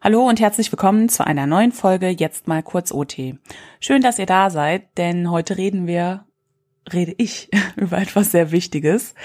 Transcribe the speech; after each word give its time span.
Hallo 0.00 0.28
und 0.28 0.38
herzlich 0.38 0.70
willkommen 0.70 1.08
zu 1.08 1.26
einer 1.26 1.48
neuen 1.48 1.72
Folge 1.72 2.08
Jetzt 2.08 2.46
mal 2.46 2.62
kurz 2.62 2.92
OT. 2.92 3.34
Schön, 3.80 4.00
dass 4.00 4.20
ihr 4.20 4.26
da 4.26 4.48
seid, 4.48 4.96
denn 4.96 5.28
heute 5.28 5.56
reden 5.56 5.88
wir, 5.88 6.24
rede 6.92 7.16
ich 7.18 7.50
über 7.76 7.98
etwas 7.98 8.30
sehr 8.30 8.52
Wichtiges. 8.52 9.16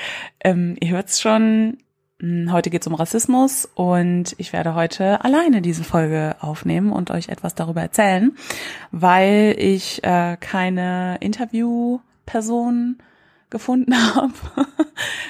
Ähm, 0.44 0.75
ihr 0.79 0.89
hört's 0.89 1.21
schon, 1.21 1.78
hm, 2.20 2.51
heute 2.51 2.71
geht's 2.71 2.88
um 2.88 2.96
Rassismus 2.96 3.70
und 3.75 4.33
ich 4.39 4.51
werde 4.51 4.73
heute 4.73 5.23
alleine 5.23 5.62
diese 5.62 5.83
Folge 5.83 6.38
aufnehmen 6.39 6.92
und 6.92 7.12
euch 7.12 7.30
etwas 7.30 7.54
darüber 7.54 7.84
erzählen, 7.84 8.36
weil 8.90 9.55
ich 9.60 10.04
äh, 10.04 10.38
keine 10.40 11.18
Interviewperson 11.20 12.98
gefunden 13.54 13.95
habe 14.15 14.33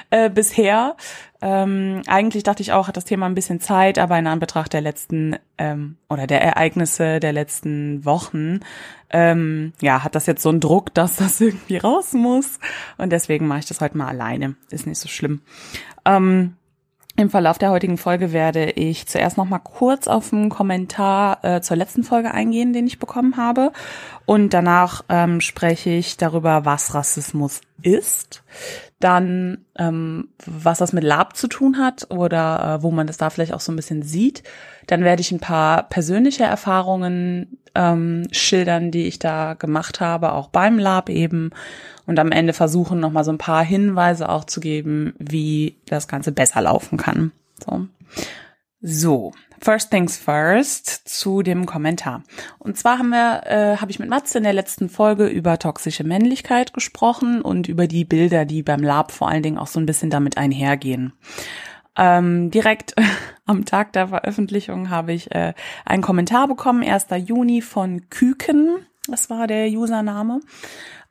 äh, 0.09 0.31
bisher. 0.31 0.95
Ähm, 1.41 2.01
eigentlich 2.07 2.43
dachte 2.43 2.63
ich 2.63 2.71
auch, 2.71 2.87
hat 2.87 2.97
das 2.97 3.05
Thema 3.05 3.27
ein 3.27 3.35
bisschen 3.35 3.59
Zeit, 3.59 3.99
aber 3.99 4.17
in 4.17 4.25
Anbetracht 4.25 4.73
der 4.73 4.81
letzten 4.81 5.35
ähm, 5.59 5.97
oder 6.09 6.25
der 6.25 6.41
Ereignisse 6.41 7.19
der 7.19 7.33
letzten 7.33 8.03
Wochen, 8.05 8.61
ähm, 9.11 9.73
ja, 9.81 10.03
hat 10.03 10.15
das 10.15 10.25
jetzt 10.25 10.41
so 10.41 10.49
einen 10.49 10.61
Druck, 10.61 10.91
dass 10.95 11.17
das 11.17 11.39
irgendwie 11.39 11.77
raus 11.77 12.13
muss. 12.13 12.59
Und 12.97 13.11
deswegen 13.11 13.45
mache 13.45 13.59
ich 13.59 13.65
das 13.67 13.81
heute 13.81 13.97
mal 13.97 14.07
alleine. 14.07 14.55
Ist 14.71 14.87
nicht 14.87 14.99
so 14.99 15.09
schlimm. 15.09 15.41
Ähm, 16.05 16.55
im 17.15 17.29
Verlauf 17.29 17.59
der 17.59 17.69
heutigen 17.69 17.97
Folge 17.97 18.33
werde 18.33 18.71
ich 18.71 19.05
zuerst 19.05 19.37
noch 19.37 19.45
mal 19.45 19.59
kurz 19.59 20.07
auf 20.07 20.33
einen 20.33 20.49
Kommentar 20.49 21.43
äh, 21.43 21.61
zur 21.61 21.77
letzten 21.77 22.03
Folge 22.03 22.31
eingehen, 22.31 22.73
den 22.73 22.87
ich 22.87 22.97
bekommen 22.97 23.37
habe. 23.37 23.71
Und 24.25 24.53
danach 24.53 25.03
ähm, 25.09 25.39
spreche 25.39 25.91
ich 25.91 26.17
darüber, 26.17 26.65
was 26.65 26.95
Rassismus 26.95 27.61
ist. 27.83 28.43
Dann, 28.99 29.65
ähm, 29.77 30.29
was 30.45 30.79
das 30.79 30.91
mit 30.91 31.03
Lab 31.03 31.35
zu 31.35 31.47
tun 31.47 31.77
hat 31.77 32.09
oder 32.09 32.79
äh, 32.79 32.83
wo 32.83 32.89
man 32.89 33.05
das 33.05 33.17
da 33.17 33.29
vielleicht 33.29 33.53
auch 33.53 33.59
so 33.59 33.71
ein 33.71 33.75
bisschen 33.75 34.01
sieht. 34.01 34.41
Dann 34.87 35.03
werde 35.03 35.21
ich 35.21 35.31
ein 35.31 35.39
paar 35.39 35.83
persönliche 35.83 36.43
Erfahrungen 36.43 37.57
ähm, 37.75 38.27
schildern, 38.31 38.91
die 38.91 39.07
ich 39.07 39.19
da 39.19 39.53
gemacht 39.53 39.99
habe, 39.99 40.33
auch 40.33 40.49
beim 40.49 40.77
Lab 40.77 41.09
eben 41.09 41.51
und 42.05 42.19
am 42.19 42.31
Ende 42.31 42.53
versuchen 42.53 42.99
nochmal 42.99 43.23
so 43.23 43.31
ein 43.31 43.37
paar 43.37 43.63
Hinweise 43.63 44.29
auch 44.29 44.43
zu 44.43 44.59
geben, 44.59 45.13
wie 45.17 45.77
das 45.85 46.07
Ganze 46.07 46.31
besser 46.31 46.61
laufen 46.61 46.97
kann. 46.97 47.31
So. 47.65 47.87
So, 48.85 49.31
first 49.61 49.91
things 49.91 50.17
first 50.17 51.07
zu 51.07 51.41
dem 51.41 51.65
Kommentar. 51.65 52.23
Und 52.59 52.77
zwar 52.77 52.99
haben 52.99 53.09
wir, 53.09 53.43
äh, 53.45 53.77
habe 53.77 53.91
ich 53.91 53.99
mit 53.99 54.09
Matze 54.09 54.37
in 54.39 54.43
der 54.43 54.51
letzten 54.51 54.89
Folge 54.89 55.27
über 55.27 55.57
toxische 55.57 56.03
Männlichkeit 56.03 56.73
gesprochen 56.73 57.41
und 57.41 57.69
über 57.69 57.87
die 57.87 58.03
Bilder, 58.03 58.43
die 58.43 58.61
beim 58.61 58.81
Lab 58.83 59.13
vor 59.13 59.29
allen 59.29 59.41
Dingen 59.41 59.57
auch 59.57 59.67
so 59.67 59.79
ein 59.79 59.85
bisschen 59.85 60.09
damit 60.09 60.37
einhergehen. 60.37 61.13
Ähm, 61.95 62.49
direkt 62.51 62.95
am 63.45 63.65
Tag 63.65 63.93
der 63.93 64.07
Veröffentlichung 64.07 64.89
habe 64.89 65.13
ich 65.13 65.33
äh, 65.33 65.53
einen 65.85 66.03
Kommentar 66.03 66.47
bekommen, 66.47 66.83
1. 66.83 67.07
Juni 67.25 67.61
von 67.61 68.09
Küken, 68.09 68.85
das 69.07 69.29
war 69.29 69.47
der 69.47 69.67
Username. 69.67 70.39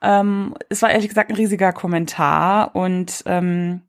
Ähm, 0.01 0.55
es 0.69 0.81
war 0.81 0.91
ehrlich 0.91 1.09
gesagt 1.09 1.29
ein 1.29 1.35
riesiger 1.35 1.71
Kommentar 1.71 2.75
und 2.75 3.23
ähm, 3.25 3.81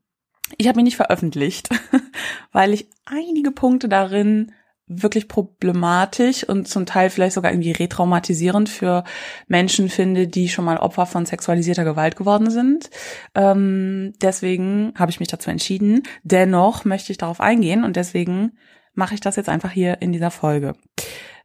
ich 0.59 0.69
habe 0.69 0.79
ihn 0.79 0.85
nicht 0.85 0.97
veröffentlicht, 0.97 1.71
weil 2.53 2.73
ich 2.73 2.89
einige 3.07 3.51
Punkte 3.51 3.89
darin 3.89 4.53
wirklich 4.87 5.29
problematisch 5.29 6.45
und 6.45 6.69
zum 6.69 6.87
Teil 6.87 7.11
vielleicht 7.11 7.35
sogar 7.35 7.53
irgendwie 7.53 7.73
retraumatisierend 7.73 8.69
für 8.69 9.05
Menschen 9.47 9.89
finde, 9.89 10.29
die 10.29 10.49
schon 10.49 10.65
mal 10.65 10.77
Opfer 10.77 11.07
von 11.07 11.27
sexualisierter 11.27 11.85
Gewalt 11.85 12.17
geworden 12.17 12.51
sind. 12.51 12.91
Ähm, 13.35 14.13
deswegen 14.21 14.93
habe 14.97 15.11
ich 15.11 15.21
mich 15.21 15.29
dazu 15.29 15.51
entschieden. 15.51 16.03
Dennoch 16.23 16.85
möchte 16.85 17.13
ich 17.13 17.19
darauf 17.19 17.41
eingehen 17.41 17.85
und 17.85 17.97
deswegen 17.97 18.59
mache 18.95 19.15
ich 19.15 19.21
das 19.21 19.37
jetzt 19.37 19.49
einfach 19.49 19.71
hier 19.71 20.03
in 20.03 20.13
dieser 20.13 20.31
Folge. 20.31 20.75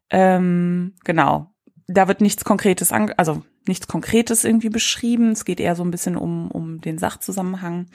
Ähm, 0.10 0.96
genau 1.04 1.52
da 1.90 2.08
wird 2.08 2.22
nichts 2.22 2.46
Konkretes, 2.46 2.92
an, 2.92 3.12
also 3.18 3.42
nichts 3.68 3.88
Konkretes 3.88 4.44
irgendwie 4.44 4.70
beschrieben. 4.70 5.32
Es 5.32 5.46
geht 5.46 5.60
eher 5.60 5.76
so 5.76 5.84
ein 5.84 5.92
bisschen 5.92 6.16
um, 6.16 6.50
um 6.52 6.82
den 6.82 6.98
Sachzusammenhang. 6.98 7.88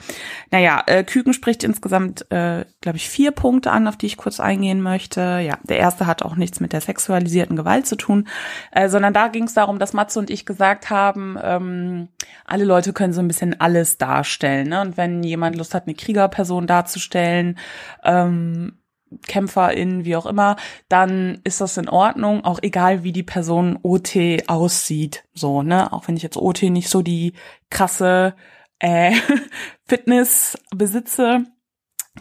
Naja, 0.51 0.83
äh, 0.87 1.03
Küken 1.03 1.33
spricht 1.33 1.63
insgesamt, 1.63 2.29
äh, 2.31 2.65
glaube 2.81 2.97
ich, 2.97 3.09
vier 3.09 3.31
Punkte 3.31 3.71
an, 3.71 3.87
auf 3.87 3.97
die 3.97 4.05
ich 4.05 4.17
kurz 4.17 4.39
eingehen 4.39 4.81
möchte. 4.81 5.21
Ja, 5.45 5.57
der 5.63 5.77
erste 5.77 6.07
hat 6.07 6.23
auch 6.23 6.35
nichts 6.35 6.59
mit 6.59 6.73
der 6.73 6.81
sexualisierten 6.81 7.55
Gewalt 7.55 7.87
zu 7.87 7.95
tun, 7.95 8.27
äh, 8.71 8.89
sondern 8.89 9.13
da 9.13 9.27
ging 9.27 9.43
es 9.43 9.53
darum, 9.53 9.79
dass 9.79 9.93
Matze 9.93 10.19
und 10.19 10.29
ich 10.29 10.45
gesagt 10.45 10.89
haben, 10.89 11.37
ähm, 11.41 12.07
alle 12.45 12.65
Leute 12.65 12.93
können 12.93 13.13
so 13.13 13.21
ein 13.21 13.27
bisschen 13.27 13.59
alles 13.59 13.97
darstellen. 13.97 14.69
Ne? 14.69 14.81
Und 14.81 14.97
wenn 14.97 15.23
jemand 15.23 15.55
Lust 15.55 15.73
hat, 15.73 15.87
eine 15.87 15.95
Kriegerperson 15.95 16.67
darzustellen, 16.67 17.57
ähm, 18.03 18.77
KämpferInnen, 19.27 20.05
wie 20.05 20.15
auch 20.15 20.25
immer, 20.25 20.55
dann 20.89 21.39
ist 21.43 21.61
das 21.61 21.77
in 21.77 21.89
Ordnung, 21.89 22.43
auch 22.43 22.59
egal 22.61 23.03
wie 23.03 23.11
die 23.11 23.23
Person 23.23 23.79
OT 23.81 24.17
aussieht. 24.47 25.23
So, 25.33 25.61
ne? 25.61 25.93
Auch 25.93 26.07
wenn 26.07 26.17
ich 26.17 26.23
jetzt 26.23 26.37
OT 26.37 26.63
nicht 26.63 26.89
so 26.89 27.01
die 27.01 27.33
krasse 27.69 28.35
äh, 28.79 29.13
Fitness 29.85 30.57
besitze, 30.75 31.43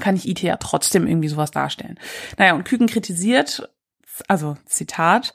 kann 0.01 0.17
ich 0.17 0.29
IT 0.29 0.43
ja 0.43 0.57
trotzdem 0.57 1.07
irgendwie 1.07 1.29
sowas 1.29 1.51
darstellen. 1.51 1.99
Naja, 2.37 2.55
und 2.55 2.65
Küken 2.65 2.87
kritisiert, 2.87 3.69
also 4.29 4.57
Zitat, 4.67 5.33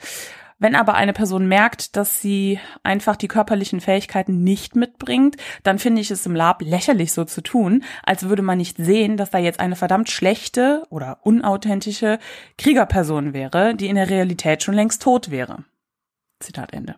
wenn 0.59 0.75
aber 0.75 0.93
eine 0.93 1.13
Person 1.13 1.47
merkt, 1.47 1.95
dass 1.95 2.21
sie 2.21 2.59
einfach 2.83 3.15
die 3.15 3.29
körperlichen 3.29 3.79
Fähigkeiten 3.79 4.43
nicht 4.43 4.75
mitbringt, 4.75 5.37
dann 5.63 5.79
finde 5.79 6.01
ich 6.01 6.11
es 6.11 6.25
im 6.25 6.35
Lab 6.35 6.61
lächerlich 6.61 7.13
so 7.13 7.23
zu 7.23 7.41
tun, 7.41 7.83
als 8.03 8.27
würde 8.27 8.41
man 8.41 8.57
nicht 8.57 8.77
sehen, 8.77 9.15
dass 9.17 9.31
da 9.31 9.37
jetzt 9.37 9.61
eine 9.61 9.77
verdammt 9.77 10.09
schlechte 10.09 10.85
oder 10.89 11.19
unauthentische 11.23 12.19
Kriegerperson 12.57 13.33
wäre, 13.33 13.73
die 13.73 13.87
in 13.87 13.95
der 13.95 14.09
Realität 14.09 14.61
schon 14.61 14.75
längst 14.75 15.01
tot 15.01 15.31
wäre. 15.31 15.63
Zitat 16.39 16.73
Ende. 16.73 16.95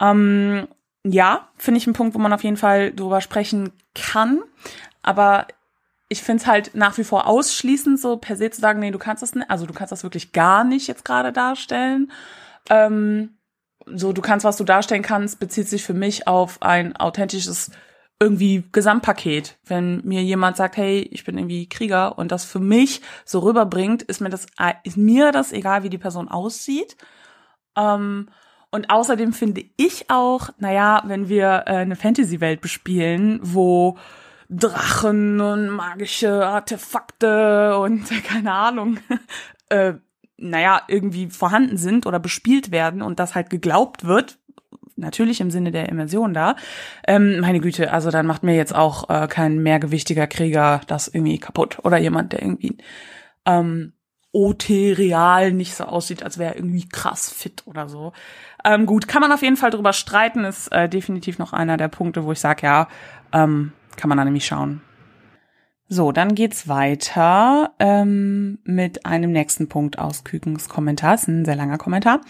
Ähm, 0.00 0.66
ja, 1.04 1.48
finde 1.56 1.78
ich 1.78 1.86
einen 1.86 1.94
Punkt, 1.94 2.14
wo 2.14 2.18
man 2.18 2.32
auf 2.32 2.44
jeden 2.44 2.56
Fall 2.56 2.92
drüber 2.92 3.20
sprechen 3.20 3.72
kann. 3.94 4.42
Aber 5.02 5.46
ich 6.08 6.22
finde 6.22 6.42
es 6.42 6.46
halt 6.46 6.74
nach 6.74 6.98
wie 6.98 7.04
vor 7.04 7.26
ausschließend, 7.26 7.98
so 7.98 8.16
per 8.16 8.36
se 8.36 8.50
zu 8.50 8.60
sagen, 8.60 8.80
nee, 8.80 8.90
du 8.90 8.98
kannst 8.98 9.22
das 9.22 9.32
also 9.48 9.66
du 9.66 9.74
kannst 9.74 9.92
das 9.92 10.02
wirklich 10.02 10.32
gar 10.32 10.64
nicht 10.64 10.86
jetzt 10.86 11.04
gerade 11.04 11.32
darstellen. 11.32 12.12
Ähm, 12.70 13.38
so, 13.86 14.12
du 14.12 14.22
kannst, 14.22 14.44
was 14.44 14.56
du 14.56 14.64
darstellen 14.64 15.02
kannst, 15.02 15.40
bezieht 15.40 15.68
sich 15.68 15.82
für 15.82 15.94
mich 15.94 16.28
auf 16.28 16.62
ein 16.62 16.96
authentisches 16.96 17.70
irgendwie 18.20 18.62
Gesamtpaket. 18.70 19.58
Wenn 19.64 20.00
mir 20.04 20.22
jemand 20.22 20.56
sagt, 20.56 20.76
hey, 20.76 21.00
ich 21.10 21.24
bin 21.24 21.36
irgendwie 21.36 21.68
Krieger 21.68 22.18
und 22.18 22.30
das 22.30 22.44
für 22.44 22.60
mich 22.60 23.02
so 23.24 23.40
rüberbringt, 23.40 24.02
ist 24.02 24.20
mir 24.20 24.30
das, 24.30 24.46
ist 24.84 24.96
mir 24.96 25.32
das 25.32 25.52
egal, 25.52 25.82
wie 25.82 25.90
die 25.90 25.98
Person 25.98 26.28
aussieht. 26.28 26.96
Ähm, 27.76 28.28
und 28.70 28.90
außerdem 28.90 29.32
finde 29.32 29.64
ich 29.76 30.08
auch, 30.08 30.50
naja, 30.58 31.02
wenn 31.06 31.28
wir 31.28 31.64
äh, 31.66 31.78
eine 31.78 31.96
Fantasy-Welt 31.96 32.60
bespielen, 32.60 33.40
wo 33.42 33.98
Drachen 34.48 35.40
und 35.40 35.68
magische 35.70 36.46
Artefakte 36.46 37.76
und 37.78 38.08
keine 38.24 38.52
Ahnung 38.52 38.98
äh, 39.68 39.94
naja, 40.42 40.82
irgendwie 40.88 41.30
vorhanden 41.30 41.76
sind 41.76 42.06
oder 42.06 42.18
bespielt 42.18 42.70
werden 42.70 43.02
und 43.02 43.18
das 43.18 43.34
halt 43.34 43.50
geglaubt 43.50 44.04
wird, 44.04 44.38
natürlich 44.96 45.40
im 45.40 45.50
Sinne 45.50 45.70
der 45.70 45.88
Immersion 45.88 46.34
da, 46.34 46.56
ähm, 47.06 47.40
meine 47.40 47.60
Güte, 47.60 47.92
also 47.92 48.10
dann 48.10 48.26
macht 48.26 48.42
mir 48.42 48.56
jetzt 48.56 48.74
auch 48.74 49.08
äh, 49.08 49.26
kein 49.28 49.62
mehrgewichtiger 49.62 50.26
Krieger 50.26 50.80
das 50.86 51.08
irgendwie 51.08 51.38
kaputt 51.38 51.78
oder 51.82 51.98
jemand, 51.98 52.32
der 52.32 52.42
irgendwie 52.42 52.76
ähm, 53.46 53.92
OT 54.32 54.70
real 54.70 55.52
nicht 55.52 55.74
so 55.74 55.84
aussieht, 55.84 56.22
als 56.22 56.38
wäre 56.38 56.54
er 56.54 56.56
irgendwie 56.56 56.88
krass 56.88 57.30
fit 57.30 57.62
oder 57.66 57.88
so. 57.88 58.12
Ähm, 58.64 58.86
gut, 58.86 59.06
kann 59.08 59.20
man 59.20 59.32
auf 59.32 59.42
jeden 59.42 59.56
Fall 59.56 59.70
drüber 59.70 59.92
streiten, 59.92 60.44
ist 60.44 60.68
äh, 60.72 60.88
definitiv 60.88 61.38
noch 61.38 61.52
einer 61.52 61.76
der 61.76 61.88
Punkte, 61.88 62.24
wo 62.24 62.32
ich 62.32 62.40
sage, 62.40 62.66
ja, 62.66 62.88
ähm, 63.32 63.72
kann 63.96 64.08
man 64.08 64.18
da 64.18 64.24
nämlich 64.24 64.46
schauen, 64.46 64.80
so, 65.88 66.10
dann 66.10 66.34
geht's 66.34 66.68
weiter 66.68 67.74
ähm, 67.78 68.58
mit 68.64 69.04
einem 69.04 69.32
nächsten 69.32 69.68
Punkt 69.68 69.98
aus 69.98 70.24
Kükens 70.24 70.68
Kommentar. 70.68 71.12
Das 71.12 71.22
ist 71.22 71.28
ein 71.28 71.44
sehr 71.44 71.56
langer 71.56 71.78
Kommentar. 71.78 72.20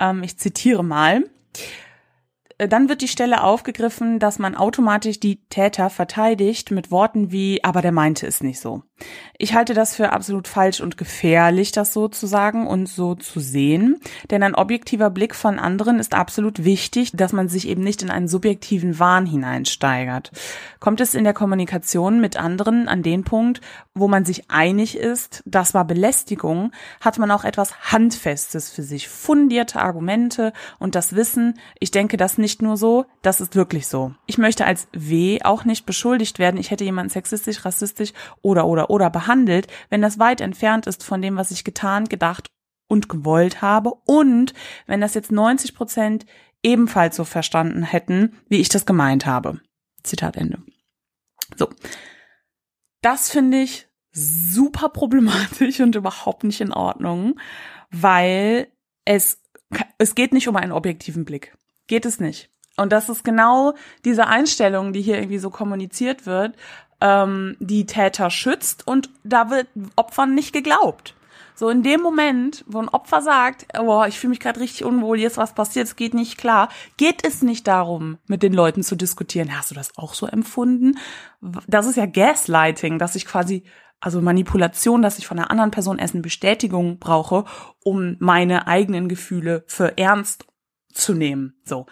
Ähm, 0.00 0.22
ich 0.22 0.36
zitiere 0.36 0.82
mal. 0.82 1.24
Äh, 2.58 2.68
dann 2.68 2.88
wird 2.88 3.02
die 3.02 3.08
Stelle 3.08 3.42
aufgegriffen, 3.42 4.18
dass 4.18 4.38
man 4.38 4.54
automatisch 4.54 5.20
die 5.20 5.44
Täter 5.48 5.90
verteidigt 5.90 6.70
mit 6.70 6.90
Worten 6.90 7.30
wie, 7.30 7.62
aber 7.62 7.82
der 7.82 7.92
meinte 7.92 8.26
es 8.26 8.42
nicht 8.42 8.60
so. 8.60 8.82
Ich 9.36 9.54
halte 9.54 9.74
das 9.74 9.96
für 9.96 10.12
absolut 10.12 10.46
falsch 10.46 10.80
und 10.80 10.96
gefährlich, 10.96 11.72
das 11.72 11.92
so 11.92 12.06
zu 12.06 12.26
sagen 12.26 12.66
und 12.66 12.88
so 12.88 13.16
zu 13.16 13.40
sehen. 13.40 14.00
Denn 14.30 14.42
ein 14.44 14.54
objektiver 14.54 15.10
Blick 15.10 15.34
von 15.34 15.58
anderen 15.58 15.98
ist 15.98 16.14
absolut 16.14 16.64
wichtig, 16.64 17.10
dass 17.14 17.32
man 17.32 17.48
sich 17.48 17.66
eben 17.66 17.82
nicht 17.82 18.02
in 18.02 18.10
einen 18.10 18.28
subjektiven 18.28 18.98
Wahn 19.00 19.26
hineinsteigert. 19.26 20.30
Kommt 20.78 21.00
es 21.00 21.14
in 21.14 21.24
der 21.24 21.34
Kommunikation 21.34 22.20
mit 22.20 22.36
anderen 22.36 22.86
an 22.88 23.02
den 23.02 23.24
Punkt, 23.24 23.60
wo 23.94 24.08
man 24.08 24.24
sich 24.24 24.50
einig 24.50 24.96
ist, 24.96 25.42
das 25.46 25.72
war 25.72 25.84
Belästigung, 25.84 26.72
hat 27.00 27.18
man 27.18 27.30
auch 27.30 27.44
etwas 27.44 27.92
Handfestes 27.92 28.70
für 28.70 28.82
sich, 28.82 29.08
fundierte 29.08 29.80
Argumente 29.80 30.52
und 30.78 30.96
das 30.96 31.14
Wissen, 31.14 31.58
ich 31.78 31.92
denke 31.92 32.16
das 32.16 32.36
nicht 32.36 32.60
nur 32.60 32.76
so, 32.76 33.06
das 33.22 33.40
ist 33.40 33.54
wirklich 33.54 33.86
so. 33.86 34.12
Ich 34.26 34.36
möchte 34.36 34.64
als 34.64 34.88
W 34.92 35.40
auch 35.42 35.64
nicht 35.64 35.86
beschuldigt 35.86 36.40
werden, 36.40 36.58
ich 36.58 36.72
hätte 36.72 36.84
jemanden 36.84 37.10
sexistisch, 37.10 37.64
rassistisch 37.64 38.12
oder 38.42 38.66
oder 38.66 38.90
oder 38.94 39.10
behandelt, 39.10 39.66
wenn 39.90 40.02
das 40.02 40.18
weit 40.18 40.40
entfernt 40.40 40.86
ist 40.86 41.02
von 41.02 41.20
dem, 41.20 41.36
was 41.36 41.50
ich 41.50 41.64
getan, 41.64 42.04
gedacht 42.04 42.46
und 42.88 43.08
gewollt 43.08 43.60
habe 43.60 43.92
und 44.06 44.54
wenn 44.86 45.00
das 45.00 45.14
jetzt 45.14 45.32
90 45.32 45.74
Prozent 45.74 46.26
ebenfalls 46.62 47.16
so 47.16 47.24
verstanden 47.24 47.82
hätten, 47.82 48.36
wie 48.48 48.60
ich 48.60 48.68
das 48.68 48.86
gemeint 48.86 49.26
habe. 49.26 49.60
Zitat 50.02 50.36
Ende. 50.36 50.62
So. 51.56 51.68
Das 53.02 53.30
finde 53.30 53.60
ich 53.60 53.88
super 54.12 54.88
problematisch 54.88 55.80
und 55.80 55.96
überhaupt 55.96 56.44
nicht 56.44 56.60
in 56.60 56.72
Ordnung, 56.72 57.38
weil 57.90 58.68
es, 59.04 59.42
es 59.98 60.14
geht 60.14 60.32
nicht 60.32 60.48
um 60.48 60.56
einen 60.56 60.72
objektiven 60.72 61.24
Blick. 61.24 61.56
Geht 61.86 62.06
es 62.06 62.20
nicht. 62.20 62.50
Und 62.76 62.92
das 62.92 63.08
ist 63.08 63.24
genau 63.24 63.74
diese 64.04 64.26
Einstellung, 64.26 64.92
die 64.92 65.02
hier 65.02 65.16
irgendwie 65.16 65.38
so 65.38 65.50
kommuniziert 65.50 66.26
wird, 66.26 66.56
ähm, 67.04 67.56
die 67.60 67.84
Täter 67.84 68.30
schützt 68.30 68.86
und 68.86 69.10
da 69.22 69.50
wird 69.50 69.68
Opfern 69.94 70.34
nicht 70.34 70.54
geglaubt. 70.54 71.14
So 71.54 71.68
in 71.68 71.84
dem 71.84 72.00
Moment, 72.00 72.64
wo 72.66 72.80
ein 72.80 72.88
Opfer 72.88 73.22
sagt, 73.22 73.66
boah, 73.74 74.08
ich 74.08 74.18
fühle 74.18 74.30
mich 74.30 74.40
gerade 74.40 74.58
richtig 74.58 74.84
unwohl, 74.84 75.20
jetzt 75.20 75.36
was 75.36 75.54
passiert, 75.54 75.86
es 75.86 75.94
geht 75.94 76.14
nicht 76.14 76.36
klar, 76.36 76.68
geht 76.96 77.24
es 77.24 77.42
nicht 77.42 77.68
darum, 77.68 78.18
mit 78.26 78.42
den 78.42 78.54
Leuten 78.54 78.82
zu 78.82 78.96
diskutieren. 78.96 79.56
Hast 79.56 79.70
du 79.70 79.74
das 79.76 79.96
auch 79.96 80.14
so 80.14 80.26
empfunden? 80.26 80.98
Das 81.68 81.86
ist 81.86 81.96
ja 81.96 82.06
Gaslighting, 82.06 82.98
dass 82.98 83.14
ich 83.14 83.26
quasi 83.26 83.62
also 84.00 84.20
Manipulation, 84.20 85.00
dass 85.00 85.18
ich 85.18 85.26
von 85.26 85.38
einer 85.38 85.50
anderen 85.50 85.70
Person 85.70 85.98
erst 85.98 86.14
eine 86.14 86.22
Bestätigung 86.22 86.98
brauche, 86.98 87.44
um 87.84 88.16
meine 88.18 88.66
eigenen 88.66 89.08
Gefühle 89.08 89.64
für 89.66 89.96
ernst 89.96 90.46
zu 90.92 91.14
nehmen. 91.14 91.54
So. 91.64 91.86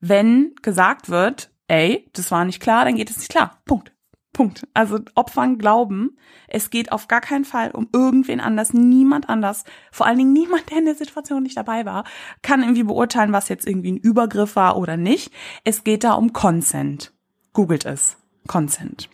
Wenn 0.00 0.54
gesagt 0.62 1.08
wird, 1.08 1.50
ey, 1.68 2.10
das 2.14 2.30
war 2.30 2.44
nicht 2.44 2.60
klar, 2.60 2.84
dann 2.84 2.96
geht 2.96 3.10
es 3.10 3.18
nicht 3.18 3.30
klar. 3.30 3.60
Punkt. 3.64 3.91
Punkt. 4.32 4.66
Also 4.72 4.98
Opfern 5.14 5.58
glauben, 5.58 6.16
es 6.48 6.70
geht 6.70 6.90
auf 6.90 7.06
gar 7.06 7.20
keinen 7.20 7.44
Fall 7.44 7.70
um 7.70 7.88
irgendwen 7.92 8.40
anders, 8.40 8.72
niemand 8.72 9.28
anders, 9.28 9.64
vor 9.90 10.06
allen 10.06 10.18
Dingen 10.18 10.32
niemand, 10.32 10.70
der 10.70 10.78
in 10.78 10.86
der 10.86 10.94
Situation 10.94 11.42
nicht 11.42 11.56
dabei 11.56 11.84
war, 11.84 12.04
kann 12.40 12.62
irgendwie 12.62 12.84
beurteilen, 12.84 13.32
was 13.32 13.48
jetzt 13.48 13.66
irgendwie 13.66 13.92
ein 13.92 13.98
Übergriff 13.98 14.56
war 14.56 14.78
oder 14.78 14.96
nicht. 14.96 15.32
Es 15.64 15.84
geht 15.84 16.04
da 16.04 16.12
um 16.14 16.32
Consent. 16.32 17.12
Googelt 17.52 17.84
es. 17.84 18.16
Consent. 18.46 19.08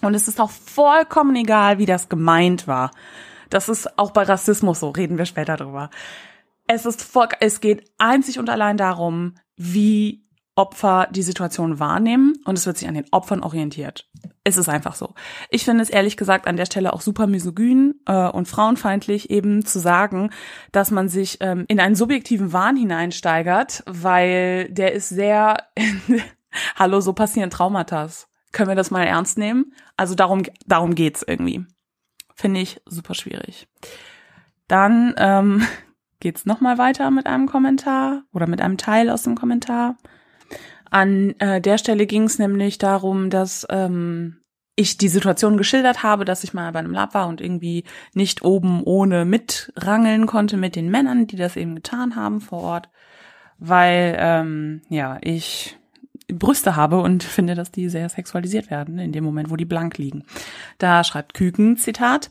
Und 0.00 0.14
es 0.14 0.28
ist 0.28 0.40
auch 0.40 0.50
vollkommen 0.50 1.36
egal, 1.36 1.78
wie 1.78 1.86
das 1.86 2.08
gemeint 2.08 2.66
war. 2.66 2.90
Das 3.50 3.68
ist 3.68 3.98
auch 3.98 4.12
bei 4.12 4.22
Rassismus 4.22 4.80
so, 4.80 4.90
reden 4.90 5.18
wir 5.18 5.26
später 5.26 5.56
drüber. 5.56 5.90
Es 6.66 6.86
ist 6.86 7.02
voll, 7.02 7.28
es 7.40 7.60
geht 7.60 7.90
einzig 7.98 8.38
und 8.38 8.48
allein 8.48 8.76
darum, 8.76 9.34
wie 9.56 10.24
Opfer 10.56 11.08
die 11.10 11.22
Situation 11.22 11.78
wahrnehmen 11.78 12.34
und 12.44 12.58
es 12.58 12.66
wird 12.66 12.76
sich 12.76 12.88
an 12.88 12.94
den 12.94 13.06
Opfern 13.12 13.42
orientiert. 13.42 14.08
Es 14.44 14.56
ist 14.56 14.68
einfach 14.68 14.94
so. 14.94 15.14
Ich 15.48 15.64
finde 15.64 15.82
es 15.82 15.90
ehrlich 15.90 16.16
gesagt 16.16 16.46
an 16.46 16.56
der 16.56 16.66
Stelle 16.66 16.92
auch 16.92 17.00
super 17.00 17.26
misogyn 17.26 17.94
äh, 18.06 18.28
und 18.28 18.48
frauenfeindlich 18.48 19.30
eben 19.30 19.64
zu 19.64 19.78
sagen, 19.78 20.30
dass 20.72 20.90
man 20.90 21.08
sich 21.08 21.38
ähm, 21.40 21.64
in 21.68 21.80
einen 21.80 21.94
subjektiven 21.94 22.52
Wahn 22.52 22.76
hineinsteigert, 22.76 23.82
weil 23.86 24.68
der 24.70 24.92
ist 24.92 25.08
sehr, 25.08 25.56
hallo, 26.76 27.00
so 27.00 27.12
passieren 27.12 27.50
Traumata. 27.50 28.08
Können 28.52 28.68
wir 28.68 28.76
das 28.76 28.90
mal 28.90 29.04
ernst 29.04 29.38
nehmen? 29.38 29.72
Also 29.96 30.14
darum, 30.14 30.42
darum 30.66 30.94
geht's 30.94 31.22
irgendwie. 31.26 31.64
Finde 32.34 32.60
ich 32.60 32.80
super 32.86 33.14
schwierig. 33.14 33.68
Dann 34.66 35.14
ähm, 35.18 35.66
geht's 36.20 36.46
noch 36.46 36.60
mal 36.60 36.78
weiter 36.78 37.10
mit 37.10 37.26
einem 37.26 37.46
Kommentar 37.46 38.22
oder 38.32 38.46
mit 38.46 38.60
einem 38.60 38.78
Teil 38.78 39.10
aus 39.10 39.22
dem 39.22 39.36
Kommentar. 39.36 39.96
An 40.90 41.34
äh, 41.38 41.60
der 41.60 41.78
Stelle 41.78 42.06
ging 42.06 42.24
es 42.24 42.38
nämlich 42.38 42.78
darum, 42.78 43.30
dass 43.30 43.66
ähm, 43.70 44.40
ich 44.76 44.96
die 44.96 45.08
Situation 45.08 45.56
geschildert 45.56 46.02
habe, 46.02 46.24
dass 46.24 46.44
ich 46.44 46.54
mal 46.54 46.72
bei 46.72 46.78
einem 46.78 46.92
Lab 46.92 47.14
war 47.14 47.28
und 47.28 47.40
irgendwie 47.40 47.84
nicht 48.14 48.42
oben 48.42 48.82
ohne 48.82 49.24
mitrangeln 49.24 50.26
konnte 50.26 50.56
mit 50.56 50.76
den 50.76 50.90
Männern, 50.90 51.26
die 51.26 51.36
das 51.36 51.56
eben 51.56 51.76
getan 51.76 52.16
haben 52.16 52.40
vor 52.40 52.60
Ort, 52.62 52.88
weil 53.58 54.16
ähm, 54.18 54.82
ja 54.88 55.18
ich 55.22 55.79
Brüste 56.32 56.76
habe 56.76 57.00
und 57.00 57.22
finde, 57.22 57.54
dass 57.54 57.70
die 57.70 57.88
sehr 57.88 58.08
sexualisiert 58.08 58.70
werden 58.70 58.98
in 58.98 59.12
dem 59.12 59.24
Moment, 59.24 59.50
wo 59.50 59.56
die 59.56 59.64
blank 59.64 59.98
liegen. 59.98 60.24
Da 60.78 61.04
schreibt 61.04 61.34
Küken, 61.34 61.76
Zitat, 61.76 62.30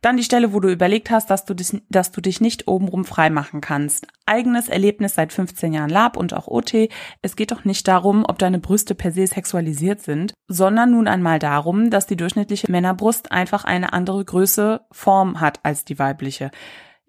dann 0.00 0.16
die 0.16 0.24
Stelle, 0.24 0.52
wo 0.52 0.60
du 0.60 0.68
überlegt 0.68 1.10
hast, 1.10 1.30
dass 1.30 1.44
du, 1.44 1.54
dich, 1.54 1.80
dass 1.88 2.10
du 2.10 2.20
dich 2.20 2.40
nicht 2.40 2.68
obenrum 2.68 3.04
frei 3.04 3.30
machen 3.30 3.60
kannst. 3.60 4.06
Eigenes 4.26 4.68
Erlebnis 4.68 5.14
seit 5.14 5.32
15 5.32 5.72
Jahren 5.72 5.90
Lab 5.90 6.16
und 6.16 6.34
auch 6.34 6.48
OT. 6.48 6.88
Es 7.22 7.36
geht 7.36 7.52
doch 7.52 7.64
nicht 7.64 7.86
darum, 7.86 8.24
ob 8.26 8.38
deine 8.38 8.58
Brüste 8.58 8.94
per 8.94 9.12
se 9.12 9.26
sexualisiert 9.26 10.00
sind, 10.00 10.34
sondern 10.48 10.90
nun 10.90 11.08
einmal 11.08 11.38
darum, 11.38 11.90
dass 11.90 12.06
die 12.06 12.16
durchschnittliche 12.16 12.70
Männerbrust 12.70 13.32
einfach 13.32 13.64
eine 13.64 13.92
andere 13.92 14.24
Größe, 14.24 14.80
Form 14.90 15.40
hat 15.40 15.60
als 15.62 15.84
die 15.84 15.98
weibliche. 15.98 16.50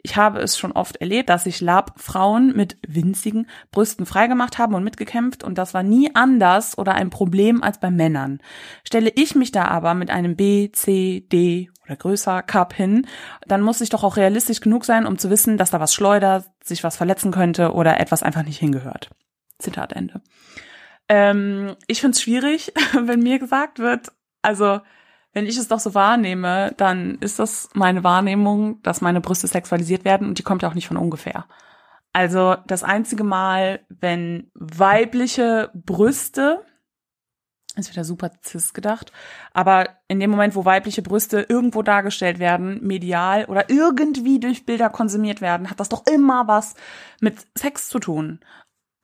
Ich 0.06 0.18
habe 0.18 0.40
es 0.40 0.58
schon 0.58 0.74
oft 0.74 0.98
erlebt, 0.98 1.30
dass 1.30 1.46
sich 1.46 1.62
Lab-Frauen 1.62 2.54
mit 2.56 2.78
winzigen 2.86 3.48
Brüsten 3.72 4.06
freigemacht 4.06 4.58
haben 4.58 4.76
und 4.76 4.84
mitgekämpft 4.84 5.46
und 5.46 5.58
das 5.58 5.74
war 5.74 5.82
nie 5.82 6.14
anders 6.14 6.78
oder 6.78 6.94
ein 6.96 7.10
Problem 7.10 7.64
als 7.64 7.80
bei 7.80 7.90
Männern. 7.90 8.40
Stelle 8.86 9.12
ich 9.16 9.34
mich 9.34 9.54
da 9.54 9.66
aber 9.66 9.94
mit 9.94 10.10
einem 10.10 10.36
B, 10.36 10.70
C, 10.74 11.26
D 11.32 11.72
oder 11.86 11.96
größer 11.96 12.44
Cup 12.44 12.74
hin, 12.74 13.08
dann 13.48 13.62
muss 13.62 13.80
ich 13.80 13.90
doch 13.90 14.04
auch 14.04 14.18
realistisch 14.18 14.60
genug 14.60 14.84
sein, 14.84 15.06
um 15.06 15.18
zu 15.18 15.30
wissen, 15.30 15.58
dass 15.58 15.72
da 15.72 15.80
was 15.80 15.94
schleudert, 15.94 16.46
sich 16.62 16.84
was 16.84 16.98
verletzen 16.98 17.32
könnte 17.32 17.72
oder 17.72 17.98
etwas 18.02 18.24
einfach 18.24 18.44
nicht 18.44 18.60
hingehört. 18.60 19.10
Zitat 19.58 19.94
Ende. 19.94 20.22
Ähm, 21.08 21.78
ich 21.88 22.02
finde 22.02 22.16
es 22.16 22.22
schwierig, 22.22 22.74
wenn 22.94 23.22
mir 23.22 23.40
gesagt 23.40 23.80
wird, 23.80 24.12
also 24.42 24.82
wenn 25.34 25.48
ich 25.48 25.58
es 25.58 25.68
doch 25.68 25.80
so 25.80 25.94
wahrnehme, 25.94 26.74
dann 26.78 27.18
ist 27.20 27.40
das 27.40 27.70
meine 27.74 28.04
Wahrnehmung, 28.04 28.82
dass 28.84 29.02
meine 29.02 29.20
Brüste 29.20 29.48
sexualisiert 29.48 30.06
werden 30.06 30.28
und 30.28 30.40
die 30.40 30.44
kommt 30.44 30.62
ja 30.62 30.70
auch 30.70 30.76
nicht 30.76 30.88
von 30.88 30.98
ungefähr. 30.98 31.46
Also 32.14 32.56
das 32.68 32.84
einzige 32.84 33.24
Mal, 33.24 33.82
wenn 33.90 34.52
weibliche 34.54 35.72
Brüste, 35.74 36.64
ist 37.76 37.90
wieder 37.90 38.04
super 38.04 38.30
cis 38.46 38.76
gedacht, 38.76 39.12
aber 39.52 39.90
in 40.08 40.20
dem 40.20 40.30
Moment, 40.30 40.56
wo 40.56 40.64
weibliche 40.64 41.02
Brüste 41.02 41.48
irgendwo 41.50 41.82
dargestellt 41.82 42.38
werden, 42.38 42.86
medial 42.86 43.46
oder 43.46 43.72
irgendwie 43.72 44.40
durch 44.40 44.68
Bilder 44.68 44.92
konsumiert 44.92 45.42
werden, 45.42 45.72
hat 45.72 45.80
das 45.80 45.90
doch 45.90 46.06
immer 46.06 46.48
was 46.48 46.76
mit 47.20 47.48
Sex 47.58 47.90
zu 47.90 47.98
tun 47.98 48.40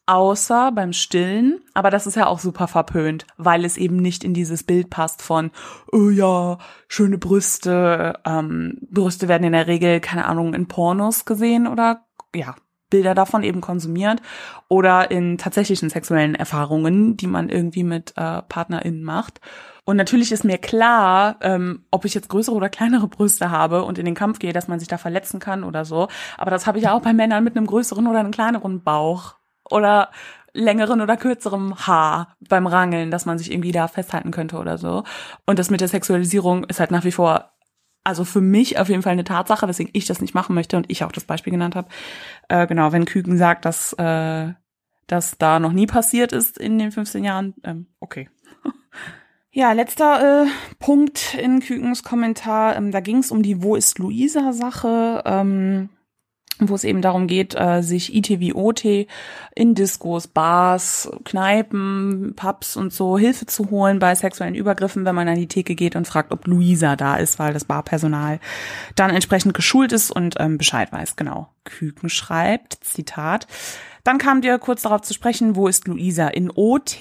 außer 0.09 0.71
beim 0.71 0.91
Stillen, 0.91 1.61
aber 1.75 1.91
das 1.91 2.07
ist 2.07 2.15
ja 2.15 2.25
auch 2.25 2.39
super 2.39 2.67
verpönt, 2.67 3.27
weil 3.37 3.63
es 3.63 3.77
eben 3.77 3.97
nicht 3.97 4.23
in 4.23 4.33
dieses 4.33 4.63
Bild 4.63 4.89
passt 4.89 5.21
von, 5.21 5.51
oh 5.91 6.09
ja, 6.09 6.57
schöne 6.87 7.19
Brüste, 7.19 8.19
ähm, 8.25 8.79
Brüste 8.89 9.27
werden 9.27 9.43
in 9.43 9.53
der 9.53 9.67
Regel, 9.67 9.99
keine 9.99 10.25
Ahnung, 10.25 10.55
in 10.55 10.67
Pornos 10.67 11.25
gesehen 11.25 11.67
oder 11.67 12.07
ja, 12.35 12.55
Bilder 12.89 13.13
davon 13.13 13.43
eben 13.43 13.61
konsumiert 13.61 14.19
oder 14.67 15.11
in 15.11 15.37
tatsächlichen 15.37 15.91
sexuellen 15.91 16.33
Erfahrungen, 16.33 17.15
die 17.15 17.27
man 17.27 17.49
irgendwie 17.49 17.83
mit 17.83 18.13
äh, 18.17 18.41
PartnerInnen 18.41 19.03
macht. 19.03 19.41
Und 19.85 19.95
natürlich 19.95 20.31
ist 20.31 20.43
mir 20.43 20.57
klar, 20.57 21.37
ähm, 21.41 21.85
ob 21.91 22.05
ich 22.05 22.15
jetzt 22.15 22.29
größere 22.29 22.55
oder 22.55 22.69
kleinere 22.69 23.07
Brüste 23.07 23.51
habe 23.51 23.83
und 23.83 23.99
in 23.99 24.05
den 24.05 24.15
Kampf 24.15 24.39
gehe, 24.39 24.53
dass 24.53 24.67
man 24.67 24.79
sich 24.79 24.87
da 24.87 24.97
verletzen 24.97 25.39
kann 25.39 25.63
oder 25.63 25.85
so. 25.85 26.07
Aber 26.37 26.49
das 26.49 26.65
habe 26.65 26.79
ich 26.79 26.85
ja 26.85 26.93
auch 26.93 27.01
bei 27.01 27.13
Männern 27.13 27.43
mit 27.43 27.55
einem 27.55 27.67
größeren 27.67 28.07
oder 28.07 28.19
einem 28.19 28.31
kleineren 28.31 28.83
Bauch 28.83 29.38
oder 29.69 30.09
längeren 30.53 31.01
oder 31.01 31.17
kürzerem 31.17 31.75
Haar 31.87 32.35
beim 32.47 32.67
Rangeln, 32.67 33.11
dass 33.11 33.25
man 33.25 33.37
sich 33.37 33.51
irgendwie 33.51 33.71
da 33.71 33.87
festhalten 33.87 34.31
könnte 34.31 34.57
oder 34.57 34.77
so. 34.77 35.03
Und 35.45 35.59
das 35.59 35.69
mit 35.69 35.81
der 35.81 35.87
Sexualisierung 35.87 36.63
ist 36.65 36.79
halt 36.79 36.91
nach 36.91 37.05
wie 37.05 37.11
vor, 37.11 37.51
also 38.03 38.25
für 38.25 38.41
mich 38.41 38.79
auf 38.79 38.89
jeden 38.89 39.01
Fall 39.01 39.13
eine 39.13 39.23
Tatsache, 39.23 39.67
weswegen 39.67 39.91
ich 39.93 40.05
das 40.05 40.21
nicht 40.21 40.33
machen 40.33 40.55
möchte 40.55 40.77
und 40.77 40.89
ich 40.89 41.03
auch 41.03 41.11
das 41.11 41.25
Beispiel 41.25 41.51
genannt 41.51 41.75
habe. 41.75 41.89
Äh, 42.47 42.67
genau, 42.67 42.91
wenn 42.91 43.05
Küken 43.05 43.37
sagt, 43.37 43.65
dass 43.65 43.93
äh, 43.93 44.53
das 45.07 45.37
da 45.37 45.59
noch 45.59 45.73
nie 45.73 45.87
passiert 45.87 46.31
ist 46.31 46.57
in 46.57 46.79
den 46.79 46.91
15 46.91 47.23
Jahren, 47.23 47.53
ähm, 47.63 47.87
okay. 47.99 48.29
Ja, 49.51 49.71
letzter 49.71 50.43
äh, 50.43 50.47
Punkt 50.77 51.33
in 51.33 51.59
Kükens 51.59 52.03
Kommentar. 52.03 52.75
Ähm, 52.75 52.91
da 52.91 52.99
ging 52.99 53.17
es 53.17 53.31
um 53.31 53.41
die 53.41 53.63
Wo 53.63 53.75
ist 53.75 53.97
Luisa-Sache. 53.97 55.23
Ähm, 55.25 55.89
wo 56.59 56.75
es 56.75 56.83
eben 56.83 57.01
darum 57.01 57.27
geht, 57.27 57.55
äh, 57.55 57.81
sich 57.81 58.13
IT 58.13 58.39
wie 58.39 58.53
OT 58.53 59.07
in 59.55 59.75
Diskos, 59.75 60.27
Bars, 60.27 61.09
Kneipen, 61.23 62.33
Pubs 62.35 62.75
und 62.75 62.91
so 62.91 63.17
Hilfe 63.17 63.45
zu 63.45 63.69
holen 63.69 63.99
bei 63.99 64.13
sexuellen 64.15 64.55
Übergriffen, 64.55 65.05
wenn 65.05 65.15
man 65.15 65.27
an 65.27 65.35
die 65.35 65.47
Theke 65.47 65.75
geht 65.75 65.95
und 65.95 66.07
fragt, 66.07 66.31
ob 66.31 66.47
Luisa 66.47 66.95
da 66.95 67.15
ist, 67.15 67.39
weil 67.39 67.53
das 67.53 67.65
Barpersonal 67.65 68.39
dann 68.95 69.11
entsprechend 69.11 69.53
geschult 69.53 69.91
ist 69.91 70.11
und 70.11 70.35
ähm, 70.39 70.57
Bescheid 70.57 70.91
weiß. 70.91 71.15
Genau. 71.15 71.49
Küken 71.63 72.09
schreibt, 72.09 72.79
Zitat, 72.81 73.47
dann 74.03 74.17
kam 74.17 74.41
dir 74.41 74.57
kurz 74.57 74.81
darauf 74.81 75.01
zu 75.01 75.13
sprechen, 75.13 75.55
wo 75.55 75.67
ist 75.67 75.87
Luisa 75.87 76.27
in 76.27 76.51
OT 76.53 76.99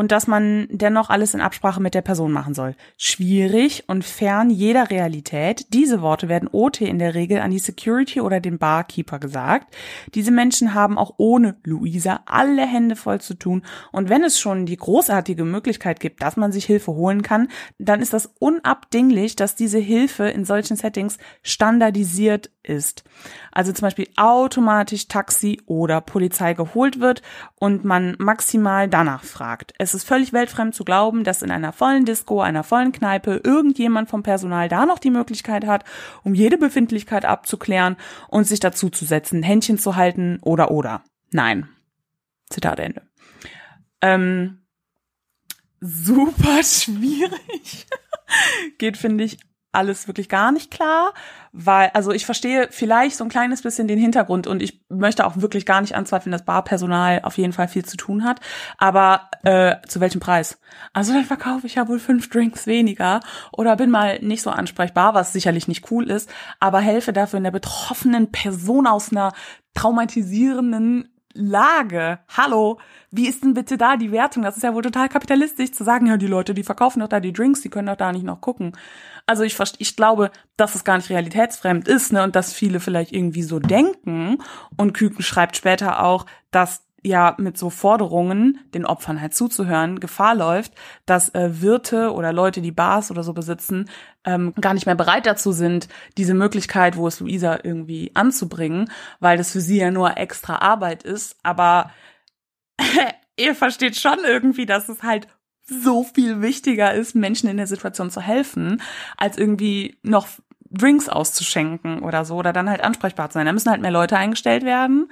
und 0.00 0.12
dass 0.12 0.26
man 0.26 0.66
dennoch 0.70 1.10
alles 1.10 1.34
in 1.34 1.42
Absprache 1.42 1.82
mit 1.82 1.92
der 1.92 2.00
Person 2.00 2.32
machen 2.32 2.54
soll. 2.54 2.74
Schwierig 2.96 3.84
und 3.86 4.02
fern 4.02 4.48
jeder 4.48 4.88
Realität. 4.88 5.66
Diese 5.74 6.00
Worte 6.00 6.30
werden 6.30 6.48
OT 6.50 6.80
in 6.80 6.98
der 6.98 7.14
Regel 7.14 7.40
an 7.40 7.50
die 7.50 7.58
Security 7.58 8.22
oder 8.22 8.40
den 8.40 8.56
Barkeeper 8.56 9.18
gesagt. 9.18 9.76
Diese 10.14 10.30
Menschen 10.30 10.72
haben 10.72 10.96
auch 10.96 11.16
ohne 11.18 11.56
Luisa 11.64 12.20
alle 12.24 12.66
Hände 12.66 12.96
voll 12.96 13.20
zu 13.20 13.34
tun 13.34 13.60
und 13.92 14.08
wenn 14.08 14.24
es 14.24 14.40
schon 14.40 14.64
die 14.64 14.78
großartige 14.78 15.44
Möglichkeit 15.44 16.00
gibt, 16.00 16.22
dass 16.22 16.38
man 16.38 16.50
sich 16.50 16.64
Hilfe 16.64 16.92
holen 16.92 17.20
kann, 17.20 17.48
dann 17.78 18.00
ist 18.00 18.14
das 18.14 18.32
unabdinglich, 18.38 19.36
dass 19.36 19.54
diese 19.54 19.78
Hilfe 19.78 20.30
in 20.30 20.46
solchen 20.46 20.76
Settings 20.76 21.18
standardisiert 21.42 22.50
ist. 22.62 23.04
Also 23.52 23.72
zum 23.72 23.86
Beispiel 23.86 24.08
automatisch 24.16 25.08
Taxi 25.08 25.60
oder 25.66 26.00
Polizei 26.00 26.54
geholt 26.54 27.00
wird 27.00 27.22
und 27.56 27.84
man 27.84 28.16
maximal 28.18 28.88
danach 28.88 29.24
fragt. 29.24 29.72
Es 29.78 29.94
ist 29.94 30.04
völlig 30.04 30.32
weltfremd 30.32 30.74
zu 30.74 30.84
glauben, 30.84 31.24
dass 31.24 31.42
in 31.42 31.50
einer 31.50 31.72
vollen 31.72 32.04
Disco, 32.04 32.40
einer 32.40 32.64
vollen 32.64 32.92
Kneipe 32.92 33.40
irgendjemand 33.42 34.08
vom 34.08 34.22
Personal 34.22 34.68
da 34.68 34.86
noch 34.86 34.98
die 34.98 35.10
Möglichkeit 35.10 35.66
hat, 35.66 35.84
um 36.22 36.34
jede 36.34 36.58
Befindlichkeit 36.58 37.24
abzuklären 37.24 37.96
und 38.28 38.44
sich 38.44 38.60
dazu 38.60 38.90
zu 38.90 39.04
setzen, 39.04 39.42
Händchen 39.42 39.78
zu 39.78 39.96
halten 39.96 40.38
oder 40.42 40.70
oder. 40.70 41.02
Nein. 41.30 41.68
Zitat 42.50 42.80
Ende. 42.80 43.02
Ähm, 44.02 44.58
super 45.80 46.62
schwierig. 46.62 47.86
Geht, 48.78 48.96
finde 48.96 49.24
ich, 49.24 49.38
alles 49.72 50.08
wirklich 50.08 50.28
gar 50.28 50.50
nicht 50.50 50.70
klar, 50.70 51.14
weil, 51.52 51.90
also 51.94 52.10
ich 52.10 52.26
verstehe 52.26 52.68
vielleicht 52.70 53.16
so 53.16 53.24
ein 53.24 53.30
kleines 53.30 53.62
bisschen 53.62 53.86
den 53.86 53.98
Hintergrund 53.98 54.46
und 54.46 54.62
ich 54.62 54.82
möchte 54.88 55.26
auch 55.26 55.36
wirklich 55.36 55.64
gar 55.64 55.80
nicht 55.80 55.94
anzweifeln, 55.94 56.32
dass 56.32 56.44
Barpersonal 56.44 57.20
auf 57.22 57.38
jeden 57.38 57.52
Fall 57.52 57.68
viel 57.68 57.84
zu 57.84 57.96
tun 57.96 58.24
hat, 58.24 58.40
aber 58.78 59.30
äh, 59.44 59.76
zu 59.86 60.00
welchem 60.00 60.20
Preis? 60.20 60.60
Also 60.92 61.12
dann 61.12 61.24
verkaufe 61.24 61.66
ich 61.66 61.76
ja 61.76 61.88
wohl 61.88 62.00
fünf 62.00 62.28
Drinks 62.30 62.66
weniger 62.66 63.20
oder 63.52 63.76
bin 63.76 63.90
mal 63.90 64.18
nicht 64.20 64.42
so 64.42 64.50
ansprechbar, 64.50 65.14
was 65.14 65.32
sicherlich 65.32 65.68
nicht 65.68 65.90
cool 65.90 66.10
ist, 66.10 66.28
aber 66.58 66.80
helfe 66.80 67.12
dafür 67.12 67.38
in 67.38 67.44
der 67.44 67.50
betroffenen 67.50 68.32
Person 68.32 68.86
aus 68.86 69.12
einer 69.12 69.32
traumatisierenden 69.74 71.08
Lage. 71.32 72.18
Hallo, 72.36 72.80
wie 73.10 73.28
ist 73.28 73.44
denn 73.44 73.54
bitte 73.54 73.78
da 73.78 73.96
die 73.96 74.10
Wertung? 74.10 74.42
Das 74.42 74.56
ist 74.56 74.62
ja 74.62 74.74
wohl 74.74 74.82
total 74.82 75.08
kapitalistisch 75.08 75.72
zu 75.72 75.84
sagen, 75.84 76.06
ja, 76.06 76.16
die 76.16 76.26
Leute, 76.26 76.54
die 76.54 76.64
verkaufen 76.64 77.00
doch 77.00 77.08
da 77.08 77.20
die 77.20 77.32
Drinks, 77.32 77.60
die 77.60 77.68
können 77.68 77.86
doch 77.86 77.96
da 77.96 78.12
nicht 78.12 78.24
noch 78.24 78.40
gucken. 78.40 78.72
Also 79.30 79.44
ich, 79.44 79.56
ich 79.78 79.94
glaube, 79.94 80.32
dass 80.56 80.74
es 80.74 80.82
gar 80.82 80.96
nicht 80.96 81.08
realitätsfremd 81.08 81.86
ist, 81.86 82.12
ne, 82.12 82.24
und 82.24 82.34
dass 82.34 82.52
viele 82.52 82.80
vielleicht 82.80 83.12
irgendwie 83.12 83.44
so 83.44 83.60
denken. 83.60 84.38
Und 84.76 84.92
Küken 84.92 85.22
schreibt 85.22 85.56
später 85.56 86.02
auch, 86.02 86.26
dass 86.50 86.82
ja 87.04 87.36
mit 87.38 87.56
so 87.56 87.70
Forderungen 87.70 88.58
den 88.74 88.84
Opfern 88.84 89.20
halt 89.20 89.32
zuzuhören 89.32 90.00
Gefahr 90.00 90.34
läuft, 90.34 90.72
dass 91.06 91.32
äh, 91.32 91.62
Wirte 91.62 92.12
oder 92.12 92.32
Leute, 92.32 92.60
die 92.60 92.72
Bars 92.72 93.12
oder 93.12 93.22
so 93.22 93.32
besitzen, 93.32 93.88
ähm, 94.24 94.52
gar 94.60 94.74
nicht 94.74 94.86
mehr 94.86 94.96
bereit 94.96 95.26
dazu 95.26 95.52
sind, 95.52 95.86
diese 96.18 96.34
Möglichkeit, 96.34 96.96
wo 96.96 97.06
es 97.06 97.20
Luisa 97.20 97.60
irgendwie 97.62 98.10
anzubringen, 98.14 98.90
weil 99.20 99.38
das 99.38 99.52
für 99.52 99.60
sie 99.60 99.78
ja 99.78 99.92
nur 99.92 100.16
extra 100.16 100.56
Arbeit 100.56 101.04
ist. 101.04 101.36
Aber 101.44 101.92
ihr 103.38 103.54
versteht 103.54 103.94
schon 103.94 104.18
irgendwie, 104.24 104.66
dass 104.66 104.88
es 104.88 105.04
halt 105.04 105.28
so 105.70 106.04
viel 106.04 106.42
wichtiger 106.42 106.92
ist, 106.92 107.14
Menschen 107.14 107.48
in 107.48 107.56
der 107.56 107.66
Situation 107.66 108.10
zu 108.10 108.20
helfen, 108.20 108.82
als 109.16 109.38
irgendwie 109.38 109.96
noch 110.02 110.28
Drinks 110.70 111.08
auszuschenken 111.08 112.00
oder 112.00 112.24
so 112.24 112.36
oder 112.36 112.52
dann 112.52 112.68
halt 112.68 112.82
ansprechbar 112.82 113.30
zu 113.30 113.34
sein. 113.34 113.46
Da 113.46 113.52
müssen 113.52 113.70
halt 113.70 113.80
mehr 113.80 113.90
Leute 113.90 114.16
eingestellt 114.16 114.64
werden 114.64 115.08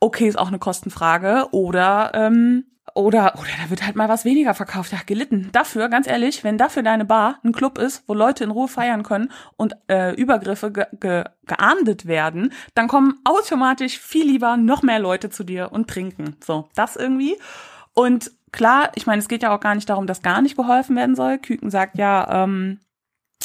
okay, 0.00 0.26
ist 0.26 0.38
auch 0.38 0.48
eine 0.48 0.58
Kostenfrage. 0.58 1.48
Oder, 1.52 2.10
ähm, 2.14 2.64
oder, 2.94 3.34
oder 3.38 3.50
da 3.62 3.70
wird 3.70 3.86
halt 3.86 3.94
mal 3.94 4.08
was 4.08 4.24
weniger 4.24 4.54
verkauft. 4.54 4.90
Ja, 4.92 4.98
gelitten. 5.06 5.50
Dafür, 5.52 5.88
ganz 5.88 6.08
ehrlich, 6.08 6.42
wenn 6.42 6.58
dafür 6.58 6.82
deine 6.82 7.04
Bar 7.04 7.38
ein 7.44 7.52
Club 7.52 7.78
ist, 7.78 8.02
wo 8.08 8.14
Leute 8.14 8.42
in 8.42 8.50
Ruhe 8.50 8.66
feiern 8.66 9.04
können 9.04 9.30
und 9.56 9.76
äh, 9.88 10.14
Übergriffe 10.14 10.72
ge 10.72 10.86
ge 10.98 11.24
geahndet 11.46 12.06
werden, 12.06 12.52
dann 12.74 12.88
kommen 12.88 13.20
automatisch 13.24 13.98
viel 13.98 14.26
lieber 14.26 14.56
noch 14.56 14.82
mehr 14.82 14.98
Leute 14.98 15.30
zu 15.30 15.44
dir 15.44 15.70
und 15.72 15.88
trinken. 15.88 16.36
So, 16.44 16.68
das 16.74 16.96
irgendwie. 16.96 17.36
Und 17.92 18.32
klar, 18.52 18.90
ich 18.94 19.06
meine, 19.06 19.20
es 19.20 19.28
geht 19.28 19.42
ja 19.42 19.54
auch 19.54 19.60
gar 19.60 19.74
nicht 19.74 19.88
darum, 19.88 20.06
dass 20.06 20.22
gar 20.22 20.42
nicht 20.42 20.56
geholfen 20.56 20.96
werden 20.96 21.16
soll. 21.16 21.38
Küken 21.38 21.70
sagt 21.70 21.98
ja, 21.98 22.44
ähm, 22.44 22.80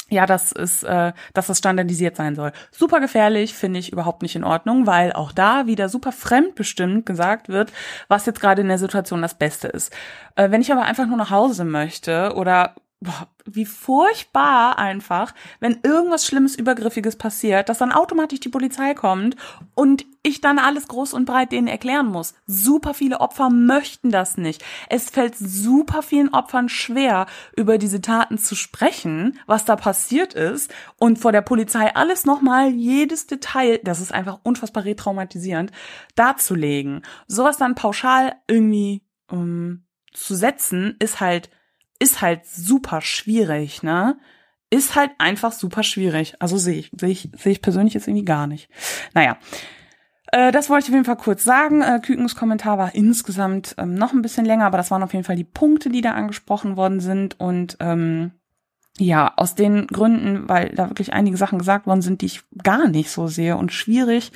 ja, 0.08 0.24
das 0.24 0.52
ist, 0.52 0.84
äh, 0.84 1.12
dass 1.34 1.48
das 1.48 1.58
standardisiert 1.58 2.14
sein 2.14 2.36
soll. 2.36 2.52
Super 2.70 3.00
gefährlich, 3.00 3.54
finde 3.54 3.80
ich 3.80 3.92
überhaupt 3.92 4.22
nicht 4.22 4.36
in 4.36 4.44
Ordnung, 4.44 4.86
weil 4.86 5.12
auch 5.12 5.32
da 5.32 5.66
wieder 5.66 5.88
super 5.88 6.12
fremdbestimmt 6.12 7.06
gesagt 7.06 7.48
wird, 7.48 7.72
was 8.06 8.26
jetzt 8.26 8.40
gerade 8.40 8.62
in 8.62 8.68
der 8.68 8.78
Situation 8.78 9.20
das 9.20 9.34
Beste 9.34 9.66
ist. 9.68 9.92
Äh, 10.36 10.50
wenn 10.50 10.60
ich 10.60 10.70
aber 10.70 10.82
einfach 10.82 11.06
nur 11.06 11.16
nach 11.16 11.30
Hause 11.30 11.64
möchte 11.64 12.34
oder 12.36 12.74
boah, 13.00 13.28
wie 13.44 13.66
furchtbar 13.66 14.78
einfach, 14.78 15.34
wenn 15.60 15.78
irgendwas 15.82 16.26
Schlimmes, 16.26 16.56
Übergriffiges 16.56 17.16
passiert, 17.16 17.68
dass 17.68 17.78
dann 17.78 17.92
automatisch 17.92 18.40
die 18.40 18.48
Polizei 18.48 18.94
kommt 18.94 19.36
und 19.74 20.06
ich 20.22 20.40
dann 20.40 20.58
alles 20.58 20.88
groß 20.88 21.12
und 21.12 21.26
breit 21.26 21.52
denen 21.52 21.68
erklären 21.68 22.06
muss. 22.06 22.34
Super 22.46 22.94
viele 22.94 23.20
Opfer 23.20 23.50
möchten 23.50 24.10
das 24.10 24.38
nicht. 24.38 24.64
Es 24.88 25.10
fällt 25.10 25.36
super 25.36 26.02
vielen 26.02 26.32
Opfern 26.32 26.68
schwer, 26.68 27.26
über 27.54 27.76
diese 27.76 28.00
Taten 28.00 28.38
zu 28.38 28.56
sprechen, 28.56 29.38
was 29.46 29.66
da 29.66 29.76
passiert 29.76 30.32
ist 30.32 30.72
und 30.98 31.18
vor 31.18 31.32
der 31.32 31.42
Polizei 31.42 31.94
alles 31.94 32.24
nochmal, 32.24 32.70
jedes 32.70 33.26
Detail, 33.26 33.78
das 33.84 34.00
ist 34.00 34.12
einfach 34.12 34.40
unfassbar 34.42 34.84
retraumatisierend, 34.84 35.70
darzulegen. 36.14 37.02
Sowas 37.26 37.58
dann 37.58 37.74
pauschal 37.74 38.36
irgendwie 38.48 39.02
ähm, 39.30 39.84
zu 40.12 40.34
setzen, 40.34 40.96
ist 40.98 41.20
halt 41.20 41.50
ist 41.98 42.20
halt 42.20 42.46
super 42.46 43.00
schwierig, 43.00 43.82
ne? 43.82 44.18
Ist 44.70 44.96
halt 44.96 45.12
einfach 45.18 45.52
super 45.52 45.82
schwierig. 45.82 46.34
Also 46.40 46.56
sehe 46.56 46.78
ich, 46.78 46.90
sehe 46.98 47.10
ich, 47.10 47.30
sehe 47.36 47.52
ich 47.52 47.62
persönlich 47.62 47.94
jetzt 47.94 48.08
irgendwie 48.08 48.24
gar 48.24 48.46
nicht. 48.46 48.68
Naja. 49.14 49.38
Äh, 50.32 50.50
das 50.50 50.68
wollte 50.68 50.84
ich 50.84 50.90
auf 50.90 50.94
jeden 50.94 51.04
Fall 51.04 51.16
kurz 51.16 51.44
sagen. 51.44 51.82
Äh, 51.82 52.00
Kükens 52.04 52.34
Kommentar 52.34 52.78
war 52.78 52.94
insgesamt 52.94 53.74
ähm, 53.78 53.94
noch 53.94 54.12
ein 54.12 54.22
bisschen 54.22 54.44
länger, 54.44 54.66
aber 54.66 54.78
das 54.78 54.90
waren 54.90 55.02
auf 55.02 55.12
jeden 55.12 55.24
Fall 55.24 55.36
die 55.36 55.44
Punkte, 55.44 55.88
die 55.88 56.00
da 56.00 56.12
angesprochen 56.12 56.76
worden 56.76 56.98
sind. 56.98 57.38
Und 57.38 57.76
ähm, 57.78 58.32
ja, 58.98 59.32
aus 59.36 59.54
den 59.54 59.86
Gründen, 59.86 60.48
weil 60.48 60.70
da 60.70 60.88
wirklich 60.88 61.12
einige 61.12 61.36
Sachen 61.36 61.58
gesagt 61.58 61.86
worden 61.86 62.02
sind, 62.02 62.22
die 62.22 62.26
ich 62.26 62.42
gar 62.62 62.88
nicht 62.88 63.10
so 63.10 63.28
sehe 63.28 63.56
und 63.56 63.72
schwierig, 63.72 64.32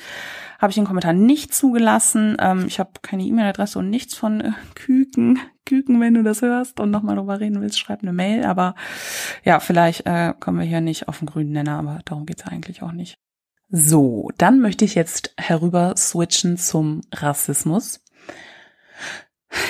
habe 0.59 0.69
ich 0.69 0.75
den 0.75 0.85
Kommentar 0.85 1.13
nicht 1.13 1.53
zugelassen. 1.53 2.37
Ähm, 2.39 2.65
ich 2.67 2.79
habe 2.79 2.91
keine 3.01 3.23
E-Mail-Adresse 3.23 3.79
und 3.79 3.89
nichts 3.89 4.15
von 4.15 4.41
äh, 4.41 4.51
Küken. 4.75 5.39
Küken, 5.65 5.99
wenn 6.01 6.13
du 6.13 6.23
das 6.23 6.41
hörst 6.41 6.79
und 6.79 6.91
nochmal 6.91 7.15
drüber 7.15 7.39
reden 7.39 7.61
willst, 7.61 7.79
schreib 7.79 8.01
eine 8.01 8.13
Mail. 8.13 8.45
Aber 8.45 8.75
ja, 9.43 9.59
vielleicht 9.59 10.05
äh, 10.05 10.33
kommen 10.39 10.59
wir 10.59 10.65
hier 10.65 10.81
nicht 10.81 11.07
auf 11.07 11.19
den 11.19 11.27
grünen 11.27 11.51
Nenner, 11.51 11.77
aber 11.77 11.99
darum 12.05 12.25
geht's 12.25 12.45
eigentlich 12.45 12.81
auch 12.81 12.91
nicht. 12.91 13.15
So, 13.69 14.29
dann 14.37 14.59
möchte 14.59 14.83
ich 14.83 14.95
jetzt 14.95 15.33
herüber 15.37 15.93
switchen 15.95 16.57
zum 16.57 17.01
Rassismus. 17.13 18.03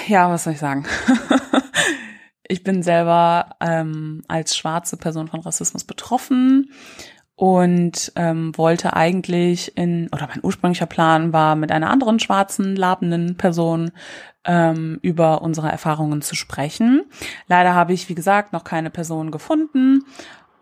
Ja, 0.08 0.30
was 0.30 0.44
soll 0.44 0.54
ich 0.54 0.60
sagen? 0.60 0.86
ich 2.48 2.64
bin 2.64 2.82
selber 2.82 3.56
ähm, 3.60 4.24
als 4.28 4.58
schwarze 4.58 4.98
Person 4.98 5.28
von 5.28 5.42
Rassismus 5.42 5.84
betroffen 5.84 6.72
und 7.36 8.12
ähm, 8.16 8.56
wollte 8.58 8.96
eigentlich 8.96 9.78
in, 9.78 10.10
oder 10.12 10.28
mein 10.28 10.44
ursprünglicher 10.44 10.86
Plan 10.86 11.34
war, 11.34 11.56
mit 11.56 11.72
einer 11.72 11.90
anderen 11.90 12.20
schwarzen, 12.20 12.76
labenden 12.76 13.36
Person 13.36 13.92
ähm, 14.46 15.00
über 15.02 15.42
unsere 15.42 15.72
Erfahrungen 15.72 16.22
zu 16.22 16.36
sprechen. 16.36 17.04
Leider 17.48 17.76
habe 17.76 17.94
ich, 17.94 18.10
wie 18.10 18.16
gesagt, 18.16 18.54
noch 18.54 18.64
keine 18.64 18.90
Person 18.90 19.32
gefunden, 19.32 20.04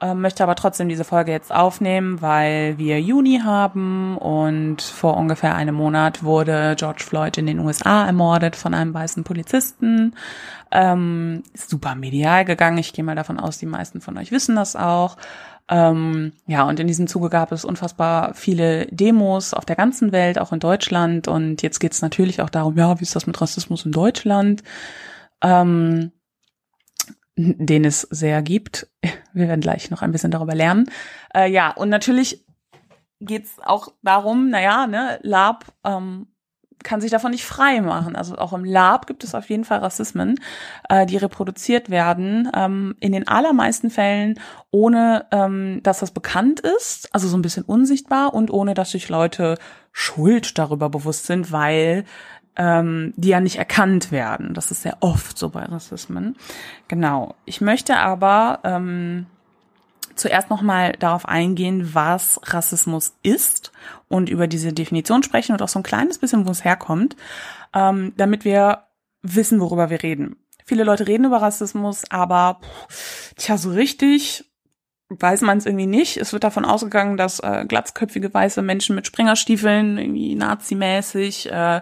äh, 0.02 0.14
möchte 0.14 0.44
aber 0.44 0.56
trotzdem 0.56 0.88
diese 0.88 1.04
Folge 1.04 1.32
jetzt 1.32 1.54
aufnehmen, 1.54 2.22
weil 2.22 2.78
wir 2.78 3.02
Juni 3.02 3.42
haben 3.44 4.18
und 4.18 4.82
vor 4.82 5.18
ungefähr 5.18 5.56
einem 5.56 5.76
Monat 5.76 6.24
wurde 6.24 6.76
George 6.78 7.04
Floyd 7.04 7.38
in 7.38 7.46
den 7.48 7.60
USA 7.60 8.06
ermordet 8.06 8.56
von 8.56 8.74
einem 8.74 8.94
weißen 8.94 9.24
Polizisten. 9.24 10.16
Ähm, 10.72 11.44
super 11.54 11.96
medial 11.96 12.46
gegangen. 12.46 12.78
Ich 12.78 12.94
gehe 12.94 13.04
mal 13.04 13.16
davon 13.16 13.40
aus, 13.40 13.58
die 13.58 13.66
meisten 13.66 14.02
von 14.02 14.18
euch 14.18 14.32
wissen 14.32 14.56
das 14.56 14.76
auch. 14.76 15.18
Ähm, 15.70 16.34
ja, 16.48 16.68
und 16.68 16.80
in 16.80 16.88
diesem 16.88 17.08
Zuge 17.08 17.30
gab 17.30 17.52
es 17.52 17.64
unfassbar 17.64 18.34
viele 18.34 18.88
Demos 18.88 19.54
auf 19.54 19.66
der 19.66 19.76
ganzen 19.76 20.12
Welt, 20.12 20.40
auch 20.40 20.52
in 20.52 20.60
Deutschland. 20.60 21.28
Und 21.28 21.62
jetzt 21.62 21.80
geht 21.80 21.94
es 21.94 22.02
natürlich 22.02 22.42
auch 22.42 22.50
darum, 22.50 22.76
ja, 22.76 23.00
wie 23.00 23.04
ist 23.04 23.16
das 23.16 23.28
mit 23.28 23.40
Rassismus 23.40 23.86
in 23.86 23.92
Deutschland? 23.92 24.64
Ähm, 25.42 26.12
den 27.36 27.86
es 27.86 28.02
sehr 28.02 28.42
gibt. 28.42 28.90
Wir 29.34 29.48
werden 29.48 29.62
gleich 29.62 29.92
noch 29.92 30.02
ein 30.02 30.12
bisschen 30.12 30.32
darüber 30.32 30.56
lernen. 30.56 30.90
Äh, 31.34 31.52
ja, 31.52 31.72
und 31.72 31.90
natürlich 31.90 32.46
geht 33.20 33.46
es 33.46 33.60
auch 33.64 33.94
darum, 34.02 34.50
naja, 34.50 34.88
ne, 34.88 35.20
Lab 35.22 35.66
ähm, 35.86 36.29
kann 36.84 37.02
sich 37.02 37.12
davon 37.12 37.32
nicht 37.32 37.46
frei 37.46 37.82
machen. 37.82 38.16
Also 38.16 38.38
auch 38.38 38.54
im 38.54 38.64
Lab 38.64 39.08
gibt 39.08 39.24
es 39.24 39.36
auf 39.36 39.50
jeden 39.50 39.66
Fall 39.66 39.80
Rassismen, 39.80 40.40
äh, 40.90 41.06
die 41.06 41.18
reproduziert 41.18 41.90
werden. 41.90 42.50
Ähm, 42.56 42.96
in 43.00 43.12
den 43.12 43.28
allermeisten 43.28 43.90
Fällen 43.90 44.40
ohne, 44.72 45.26
ähm, 45.32 45.82
dass 45.84 46.00
das 46.00 46.12
bekannt 46.12 46.60
ist, 46.60 47.14
also 47.14 47.28
so 47.28 47.38
ein 47.38 47.42
bisschen 47.42 47.64
unsichtbar 47.64 48.34
und 48.34 48.52
ohne, 48.52 48.74
dass 48.74 48.92
sich 48.92 49.10
Leute 49.10 49.58
Schuld 49.92 50.58
darüber 50.58 50.90
bewusst 50.90 51.26
sind, 51.26 51.52
weil 51.52 52.06
ähm, 52.56 53.14
die 53.16 53.30
ja 53.30 53.40
nicht 53.40 53.58
erkannt 53.58 54.12
werden. 54.12 54.54
Das 54.54 54.72
ist 54.72 54.84
sehr 54.84 54.98
oft 55.00 55.38
so 55.38 55.50
bei 55.50 55.64
Rassismen. 55.64 56.36
Genau. 56.88 57.36
Ich 57.46 57.62
möchte 57.62 57.98
aber 57.98 58.60
ähm, 58.64 59.28
zuerst 60.20 60.50
nochmal 60.50 60.94
darauf 60.94 61.28
eingehen, 61.28 61.94
was 61.94 62.40
Rassismus 62.44 63.14
ist 63.24 63.72
und 64.08 64.30
über 64.30 64.48
diese 64.48 64.74
Definition 64.74 65.24
sprechen 65.24 65.54
und 65.54 65.62
auch 65.62 65.68
so 65.70 65.80
ein 65.80 65.84
kleines 65.84 66.18
bisschen, 66.18 66.48
wo 66.48 66.52
es 66.52 66.64
herkommt, 66.64 67.16
ähm, 67.74 68.14
damit 68.18 68.46
wir 68.46 68.84
wissen, 69.22 69.60
worüber 69.60 69.90
wir 69.90 70.04
reden. 70.04 70.38
Viele 70.66 70.84
Leute 70.84 71.08
reden 71.08 71.26
über 71.26 71.42
Rassismus, 71.42 72.04
aber 72.10 72.60
tja, 73.36 73.58
so 73.58 73.72
richtig 73.72 74.46
weiß 75.10 75.42
man 75.42 75.58
es 75.58 75.66
irgendwie 75.66 75.88
nicht. 75.88 76.18
Es 76.18 76.34
wird 76.34 76.44
davon 76.44 76.66
ausgegangen, 76.66 77.18
dass 77.18 77.40
äh, 77.40 77.66
glatzköpfige 77.68 78.32
weiße 78.32 78.62
Menschen 78.62 78.96
mit 78.96 79.08
Springerstiefeln 79.08 79.98
irgendwie 79.98 80.36
nazimäßig 80.36 81.52
äh, 81.52 81.82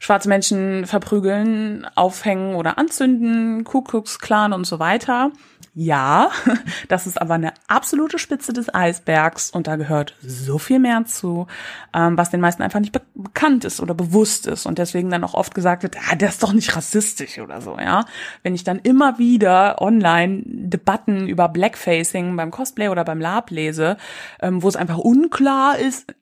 schwarze 0.00 0.28
Menschen 0.28 0.86
verprügeln, 0.86 1.86
aufhängen 1.94 2.56
oder 2.56 2.78
anzünden, 2.78 3.62
Ku 3.64 3.82
Klux 3.82 4.18
Klan 4.18 4.52
und 4.52 4.64
so 4.64 4.80
weiter. 4.80 5.30
Ja, 5.72 6.30
das 6.88 7.06
ist 7.06 7.20
aber 7.20 7.34
eine 7.34 7.52
absolute 7.68 8.18
Spitze 8.18 8.52
des 8.52 8.74
Eisbergs 8.74 9.50
und 9.50 9.68
da 9.68 9.76
gehört 9.76 10.16
so 10.20 10.58
viel 10.58 10.80
mehr 10.80 11.04
zu, 11.04 11.46
ähm, 11.94 12.18
was 12.18 12.30
den 12.30 12.40
meisten 12.40 12.62
einfach 12.62 12.80
nicht 12.80 12.92
be 12.92 13.00
bekannt 13.14 13.64
ist 13.64 13.80
oder 13.80 13.94
bewusst 13.94 14.46
ist 14.46 14.66
und 14.66 14.78
deswegen 14.78 15.10
dann 15.10 15.22
auch 15.24 15.34
oft 15.34 15.54
gesagt 15.54 15.82
wird, 15.82 15.96
ah, 15.96 16.16
der 16.16 16.30
ist 16.30 16.42
doch 16.42 16.52
nicht 16.52 16.74
rassistisch 16.74 17.38
oder 17.38 17.60
so, 17.60 17.78
ja. 17.78 18.06
Wenn 18.42 18.54
ich 18.54 18.64
dann 18.64 18.78
immer 18.78 19.18
wieder 19.18 19.80
online 19.80 20.42
Debatten 20.44 21.28
über 21.28 21.48
Blackfacing 21.48 22.34
beim 22.34 22.50
Cosplay 22.50 22.88
oder 22.88 23.04
beim 23.04 23.20
Lab 23.20 23.50
lese, 23.50 23.96
ähm, 24.40 24.62
wo 24.62 24.68
es 24.68 24.76
einfach 24.76 24.98
unklar 24.98 25.78
ist, 25.78 26.14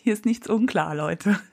hier 0.00 0.12
ist 0.12 0.26
nichts 0.26 0.48
unklar, 0.48 0.94
Leute. 0.94 1.38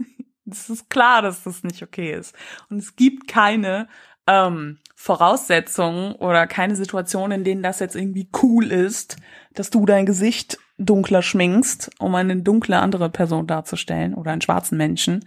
Es 0.45 0.69
ist 0.69 0.89
klar, 0.89 1.21
dass 1.21 1.43
das 1.43 1.63
nicht 1.63 1.81
okay 1.81 2.13
ist. 2.13 2.35
Und 2.69 2.77
es 2.77 2.97
gibt 2.97 3.29
keine 3.29 3.87
ähm, 4.27 4.77
Voraussetzungen 5.03 6.13
oder 6.13 6.47
keine 6.47 6.77
Situationen, 6.77 7.39
in 7.39 7.43
denen 7.43 7.61
das 7.61 7.81
jetzt 7.81 7.93
irgendwie 7.93 8.29
cool 8.41 8.71
ist, 8.71 9.17
dass 9.53 9.69
du 9.69 9.85
dein 9.85 10.05
Gesicht 10.05 10.57
dunkler 10.77 11.21
schminkst, 11.21 11.91
um 11.99 12.15
eine 12.15 12.37
dunkle 12.37 12.79
andere 12.79 13.09
Person 13.09 13.45
darzustellen 13.45 14.13
oder 14.13 14.31
einen 14.31 14.39
schwarzen 14.39 14.77
Menschen 14.77 15.25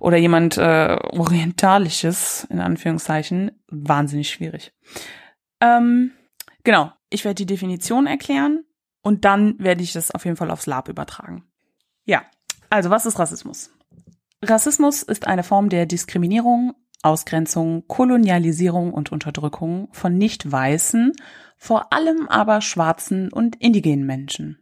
oder 0.00 0.16
jemand 0.16 0.58
äh, 0.58 0.98
orientalisches 1.12 2.48
in 2.50 2.58
Anführungszeichen 2.58 3.52
wahnsinnig 3.68 4.28
schwierig. 4.28 4.72
Ähm, 5.60 6.10
genau, 6.64 6.90
ich 7.08 7.24
werde 7.24 7.36
die 7.36 7.46
Definition 7.46 8.08
erklären 8.08 8.64
und 9.02 9.24
dann 9.24 9.54
werde 9.60 9.84
ich 9.84 9.92
das 9.92 10.10
auf 10.10 10.24
jeden 10.24 10.36
Fall 10.36 10.50
aufs 10.50 10.66
Lab 10.66 10.88
übertragen. 10.88 11.44
Ja, 12.06 12.24
also 12.70 12.90
was 12.90 13.06
ist 13.06 13.20
Rassismus? 13.20 13.70
Rassismus 14.42 15.04
ist 15.04 15.28
eine 15.28 15.44
Form 15.44 15.68
der 15.68 15.86
Diskriminierung, 15.86 16.74
Ausgrenzung, 17.02 17.86
Kolonialisierung 17.86 18.92
und 18.92 19.12
Unterdrückung 19.12 19.88
von 19.92 20.16
nicht 20.16 20.50
weißen, 20.50 21.12
vor 21.56 21.92
allem 21.92 22.28
aber 22.28 22.60
schwarzen 22.60 23.32
und 23.32 23.56
indigenen 23.56 24.06
Menschen. 24.06 24.58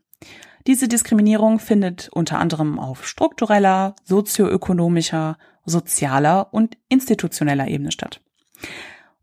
Diese 0.67 0.89
Diskriminierung 0.89 1.59
findet 1.59 2.09
unter 2.11 2.39
anderem 2.39 2.79
auf 2.79 3.07
struktureller, 3.07 3.95
sozioökonomischer, 4.05 5.37
sozialer 5.67 6.53
und 6.53 6.79
institutioneller 6.89 7.69
Ebene 7.69 7.93
statt. 7.93 8.23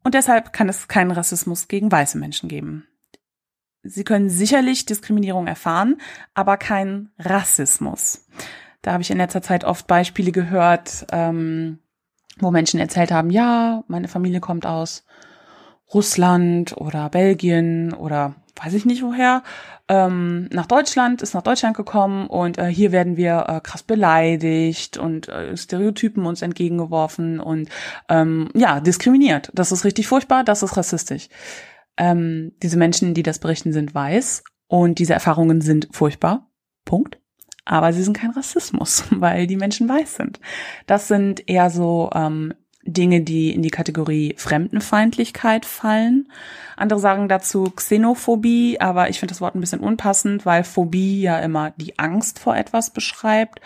Und 0.04 0.14
deshalb 0.14 0.54
kann 0.54 0.70
es 0.70 0.88
keinen 0.88 1.12
Rassismus 1.12 1.68
gegen 1.68 1.92
weiße 1.92 2.18
Menschen 2.18 2.50
geben. 2.50 2.88
Sie 3.84 4.04
können 4.04 4.30
sicherlich 4.30 4.86
Diskriminierung 4.86 5.48
erfahren, 5.48 6.00
aber 6.34 6.58
keinen 6.58 7.12
Rassismus. 7.18 8.28
Da 8.82 8.94
habe 8.94 9.02
ich 9.02 9.12
in 9.12 9.18
letzter 9.18 9.42
Zeit 9.42 9.64
oft 9.64 9.88
Beispiele 9.88 10.32
gehört, 10.32 11.06
ähm, 11.12 11.80
wo 12.40 12.52
Menschen 12.52 12.80
erzählt 12.80 13.12
haben, 13.12 13.30
ja, 13.30 13.84
meine 13.88 14.08
Familie 14.08 14.40
kommt 14.40 14.66
aus 14.66 15.06
Russland 15.94 16.76
oder 16.78 17.10
Belgien 17.10 17.94
oder 17.94 18.36
weiß 18.56 18.74
ich 18.74 18.86
nicht 18.86 19.04
woher, 19.04 19.44
ähm, 19.88 20.48
nach 20.52 20.66
Deutschland, 20.66 21.22
ist 21.22 21.34
nach 21.34 21.42
Deutschland 21.42 21.76
gekommen 21.76 22.28
und 22.28 22.58
äh, 22.58 22.68
hier 22.68 22.92
werden 22.92 23.18
wir 23.18 23.46
äh, 23.48 23.60
krass 23.62 23.84
beleidigt 23.84 24.98
und 24.98 25.28
äh, 25.28 25.56
Stereotypen 25.58 26.26
uns 26.26 26.42
entgegengeworfen 26.42 27.40
und 27.40 27.70
ähm, 28.08 28.50
ja, 28.54 28.80
diskriminiert. 28.80 29.52
Das 29.54 29.72
ist 29.72 29.84
richtig 29.84 30.08
furchtbar, 30.08 30.44
das 30.44 30.64
ist 30.64 30.78
rassistisch. 30.78 31.30
Ähm, 31.98 32.54
diese 32.62 32.78
Menschen, 32.78 33.14
die 33.14 33.24
das 33.24 33.40
berichten, 33.40 33.74
sind 33.74 33.94
weiß 33.94 34.44
und 34.68 35.00
diese 35.00 35.14
Erfahrungen 35.14 35.62
sind 35.62 35.90
furchtbar. 35.92 36.48
Punkt 36.86 37.21
aber 37.66 37.94
sie 37.94 38.04
sind 38.04 38.18
kein 38.18 38.32
Rassismus, 38.32 39.06
weil 39.12 39.48
die 39.48 39.58
Menschen 39.58 39.88
weiß 39.88 40.16
sind. 40.16 40.40
Das 40.88 41.08
sind 41.08 41.48
eher 41.50 41.70
so 41.70 42.10
ähm, 42.14 42.54
Dinge, 42.84 43.22
die 43.22 43.54
in 43.54 43.62
die 43.62 43.70
Kategorie 43.70 44.34
Fremdenfeindlichkeit 44.38 45.66
fallen. 45.66 46.32
Andere 46.78 47.00
sagen 47.00 47.28
dazu 47.28 47.72
Xenophobie, 47.76 48.80
aber 48.80 49.10
ich 49.10 49.20
finde 49.20 49.34
das 49.34 49.42
Wort 49.42 49.56
ein 49.56 49.62
bisschen 49.62 49.82
unpassend, 49.82 50.46
weil 50.46 50.64
Phobie 50.64 51.22
ja 51.22 51.40
immer 51.40 51.72
die 51.78 52.00
Angst 52.00 52.40
vor 52.40 52.56
etwas 52.56 52.90
beschreibt. 52.90 53.62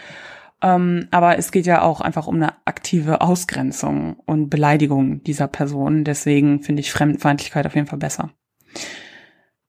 Ähm, 0.61 1.07
aber 1.11 1.37
es 1.37 1.51
geht 1.51 1.65
ja 1.65 1.81
auch 1.81 2.01
einfach 2.01 2.27
um 2.27 2.35
eine 2.35 2.53
aktive 2.65 3.21
Ausgrenzung 3.21 4.17
und 4.25 4.49
Beleidigung 4.49 5.23
dieser 5.23 5.47
Person. 5.47 6.03
Deswegen 6.03 6.61
finde 6.61 6.81
ich 6.81 6.91
Fremdenfeindlichkeit 6.91 7.65
auf 7.65 7.75
jeden 7.75 7.87
Fall 7.87 7.99
besser. 7.99 8.31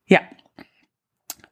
Ja, 0.06 0.20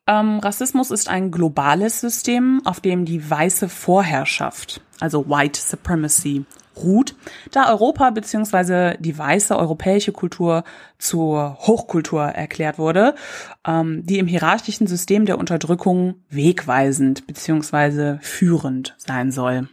ähm, 0.07 0.39
Rassismus 0.39 0.91
ist 0.91 1.09
ein 1.09 1.31
globales 1.31 2.01
System, 2.01 2.61
auf 2.65 2.81
dem 2.81 3.05
die 3.05 3.29
weiße 3.29 3.69
Vorherrschaft, 3.69 4.81
also 5.01 5.29
White 5.29 5.61
Supremacy, 5.61 6.45
ruht, 6.77 7.15
da 7.53 7.71
Europa 7.71 8.11
bzw. 8.11 8.97
die 8.99 9.17
weiße 9.17 9.57
europäische 9.57 10.13
Kultur 10.13 10.65
zur 10.99 11.57
Hochkultur 11.61 12.25
erklärt 12.25 12.79
wurde, 12.79 13.15
ähm, 13.67 14.05
die 14.05 14.19
im 14.19 14.27
hierarchischen 14.27 14.87
System 14.87 15.27
der 15.27 15.39
Unterdrückung 15.39 16.17
wegweisend 16.31 17.27
bzw. 17.27 18.19
führend 18.21 18.95
sein 18.99 19.31
soll. 19.31 19.69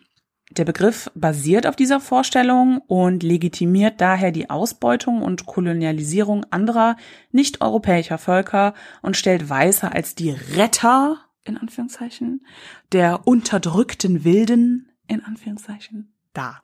Der 0.57 0.65
Begriff 0.65 1.09
basiert 1.15 1.65
auf 1.65 1.77
dieser 1.77 2.01
Vorstellung 2.01 2.79
und 2.87 3.23
legitimiert 3.23 4.01
daher 4.01 4.31
die 4.31 4.49
Ausbeutung 4.49 5.21
und 5.21 5.45
Kolonialisierung 5.45 6.45
anderer 6.49 6.97
nicht-europäischer 7.31 8.17
Völker 8.17 8.73
und 9.01 9.15
stellt 9.15 9.49
Weiße 9.49 9.89
als 9.89 10.13
die 10.13 10.31
Retter, 10.31 11.19
in 11.45 11.57
Anführungszeichen, 11.57 12.45
der 12.91 13.25
unterdrückten 13.25 14.25
Wilden, 14.25 14.89
in 15.07 15.23
Anführungszeichen, 15.23 16.13
dar. 16.33 16.61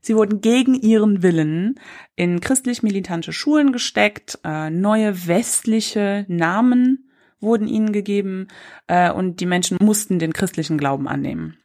Sie 0.00 0.14
wurden 0.14 0.40
gegen 0.40 0.74
ihren 0.74 1.22
Willen 1.24 1.80
in 2.14 2.40
christlich-militante 2.40 3.32
Schulen 3.32 3.72
gesteckt, 3.72 4.38
äh, 4.44 4.70
neue 4.70 5.26
westliche 5.26 6.26
Namen 6.28 7.10
wurden 7.40 7.66
ihnen 7.66 7.92
gegeben 7.92 8.46
äh, 8.86 9.10
und 9.10 9.40
die 9.40 9.46
Menschen 9.46 9.78
mussten 9.80 10.20
den 10.20 10.32
christlichen 10.32 10.78
Glauben 10.78 11.08
annehmen 11.08 11.56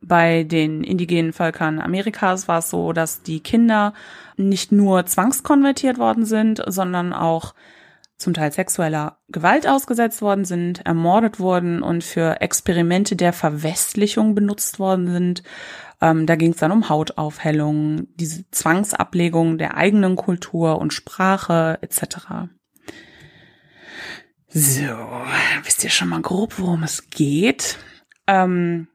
bei 0.00 0.44
den 0.44 0.84
indigenen 0.84 1.32
Völkern 1.32 1.80
Amerikas 1.80 2.48
war 2.48 2.58
es 2.58 2.70
so, 2.70 2.92
dass 2.92 3.22
die 3.22 3.40
Kinder 3.40 3.94
nicht 4.36 4.72
nur 4.72 5.06
zwangskonvertiert 5.06 5.98
worden 5.98 6.24
sind, 6.24 6.62
sondern 6.66 7.12
auch 7.12 7.54
zum 8.16 8.32
Teil 8.32 8.50
sexueller 8.50 9.18
Gewalt 9.28 9.68
ausgesetzt 9.68 10.22
worden 10.22 10.44
sind, 10.44 10.86
ermordet 10.86 11.38
wurden 11.38 11.82
und 11.82 12.02
für 12.02 12.40
Experimente 12.40 13.14
der 13.14 13.32
Verwestlichung 13.32 14.34
benutzt 14.34 14.78
worden 14.78 15.10
sind. 15.10 15.42
Ähm, 16.00 16.26
da 16.26 16.36
ging 16.36 16.52
es 16.52 16.58
dann 16.58 16.72
um 16.72 16.88
Hautaufhellung, 16.88 18.08
diese 18.16 18.50
Zwangsablegung 18.50 19.58
der 19.58 19.76
eigenen 19.76 20.16
Kultur 20.16 20.78
und 20.78 20.92
Sprache 20.92 21.78
etc. 21.82 22.48
So, 24.48 24.82
wisst 25.64 25.84
ihr 25.84 25.90
schon 25.90 26.08
mal 26.08 26.22
grob, 26.22 26.58
worum 26.58 26.82
es 26.82 27.10
geht? 27.10 27.78
Ähm, 28.26 28.88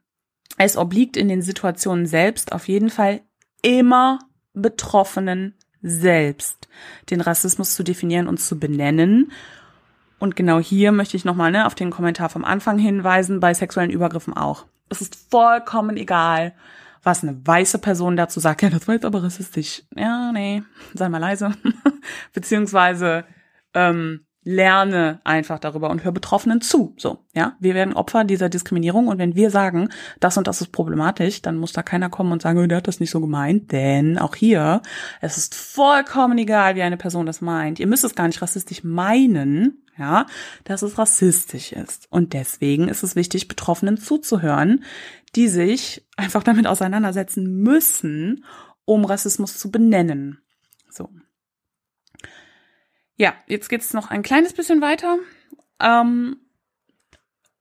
es 0.58 0.76
obliegt 0.76 1.16
in 1.16 1.28
den 1.28 1.42
Situationen 1.42 2.06
selbst 2.06 2.52
auf 2.52 2.68
jeden 2.68 2.90
Fall 2.90 3.22
immer 3.62 4.18
Betroffenen 4.54 5.54
selbst, 5.80 6.68
den 7.10 7.20
Rassismus 7.20 7.74
zu 7.74 7.82
definieren 7.82 8.28
und 8.28 8.38
zu 8.38 8.58
benennen. 8.58 9.32
Und 10.18 10.36
genau 10.36 10.60
hier 10.60 10.92
möchte 10.92 11.16
ich 11.16 11.24
nochmal 11.24 11.50
ne, 11.50 11.66
auf 11.66 11.74
den 11.74 11.90
Kommentar 11.90 12.28
vom 12.28 12.44
Anfang 12.44 12.78
hinweisen, 12.78 13.40
bei 13.40 13.54
sexuellen 13.54 13.90
Übergriffen 13.90 14.34
auch. 14.34 14.66
Es 14.88 15.00
ist 15.00 15.30
vollkommen 15.30 15.96
egal, 15.96 16.54
was 17.02 17.24
eine 17.24 17.44
weiße 17.44 17.78
Person 17.78 18.16
dazu 18.16 18.38
sagt. 18.38 18.62
Ja, 18.62 18.70
das 18.70 18.86
war 18.86 18.94
jetzt 18.94 19.04
aber 19.04 19.24
rassistisch. 19.24 19.82
Ja, 19.96 20.30
nee, 20.30 20.62
sei 20.94 21.08
mal 21.08 21.18
leise. 21.18 21.52
Beziehungsweise, 22.32 23.24
ähm, 23.74 24.26
lerne 24.44 25.20
einfach 25.24 25.58
darüber 25.58 25.90
und 25.90 26.04
hör 26.04 26.12
Betroffenen 26.12 26.60
zu. 26.60 26.94
So, 26.96 27.18
ja, 27.32 27.56
wir 27.60 27.74
werden 27.74 27.94
Opfer 27.94 28.24
dieser 28.24 28.48
Diskriminierung 28.48 29.08
und 29.08 29.18
wenn 29.18 29.36
wir 29.36 29.50
sagen, 29.50 29.88
das 30.20 30.36
und 30.36 30.46
das 30.46 30.60
ist 30.60 30.72
problematisch, 30.72 31.42
dann 31.42 31.56
muss 31.56 31.72
da 31.72 31.82
keiner 31.82 32.10
kommen 32.10 32.32
und 32.32 32.42
sagen, 32.42 32.68
der 32.68 32.78
hat 32.78 32.88
das 32.88 33.00
nicht 33.00 33.10
so 33.10 33.20
gemeint, 33.20 33.70
denn 33.72 34.18
auch 34.18 34.34
hier, 34.34 34.82
es 35.20 35.36
ist 35.36 35.54
vollkommen 35.54 36.38
egal, 36.38 36.74
wie 36.74 36.82
eine 36.82 36.96
Person 36.96 37.26
das 37.26 37.40
meint. 37.40 37.78
Ihr 37.78 37.86
müsst 37.86 38.04
es 38.04 38.14
gar 38.14 38.26
nicht 38.26 38.42
rassistisch 38.42 38.82
meinen, 38.82 39.84
ja, 39.96 40.26
dass 40.64 40.82
es 40.82 40.98
rassistisch 40.98 41.72
ist. 41.72 42.06
Und 42.10 42.32
deswegen 42.32 42.88
ist 42.88 43.02
es 43.02 43.14
wichtig, 43.14 43.46
Betroffenen 43.46 43.98
zuzuhören, 43.98 44.84
die 45.36 45.48
sich 45.48 46.04
einfach 46.16 46.42
damit 46.42 46.66
auseinandersetzen 46.66 47.62
müssen, 47.62 48.44
um 48.84 49.04
Rassismus 49.04 49.58
zu 49.58 49.70
benennen. 49.70 50.38
So. 50.90 51.08
Ja, 53.16 53.34
jetzt 53.46 53.68
geht's 53.68 53.94
noch 53.94 54.10
ein 54.10 54.22
kleines 54.22 54.52
bisschen 54.52 54.80
weiter. 54.80 55.18
Ähm, 55.80 56.36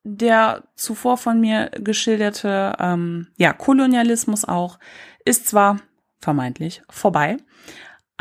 der 0.03 0.63
zuvor 0.75 1.17
von 1.17 1.39
mir 1.39 1.69
geschilderte 1.75 2.75
ähm, 2.79 3.27
ja, 3.37 3.53
Kolonialismus 3.53 4.45
auch 4.45 4.79
ist 5.25 5.47
zwar 5.47 5.77
vermeintlich 6.19 6.81
vorbei, 6.89 7.37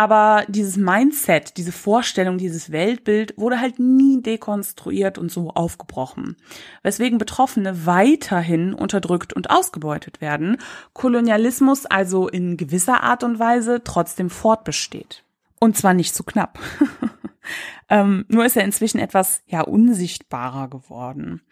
aber 0.01 0.45
dieses 0.49 0.79
Mindset, 0.79 1.59
diese 1.59 1.73
Vorstellung, 1.73 2.39
dieses 2.39 2.73
Weltbild 2.73 3.35
wurde 3.37 3.61
halt 3.61 3.79
nie 3.79 4.23
dekonstruiert 4.23 5.19
und 5.19 5.31
so 5.31 5.51
aufgebrochen, 5.51 6.37
weswegen 6.83 7.19
Betroffene 7.19 7.85
weiterhin 7.85 8.73
unterdrückt 8.73 9.35
und 9.35 9.51
ausgebeutet 9.51 10.23
werden, 10.23 10.57
Kolonialismus 10.95 11.85
also 11.85 12.29
in 12.29 12.57
gewisser 12.57 13.03
Art 13.03 13.25
und 13.25 13.39
Weise 13.39 13.83
trotzdem 13.85 14.31
fortbesteht. 14.31 15.23
Und 15.59 15.77
zwar 15.77 15.93
nicht 15.93 16.15
zu 16.15 16.25
knapp. 16.25 16.59
ähm, 17.89 18.25
nur 18.29 18.45
ist 18.45 18.57
er 18.57 18.65
inzwischen 18.65 18.99
etwas 18.99 19.43
ja 19.47 19.63
unsichtbarer 19.63 20.69
geworden. 20.69 21.43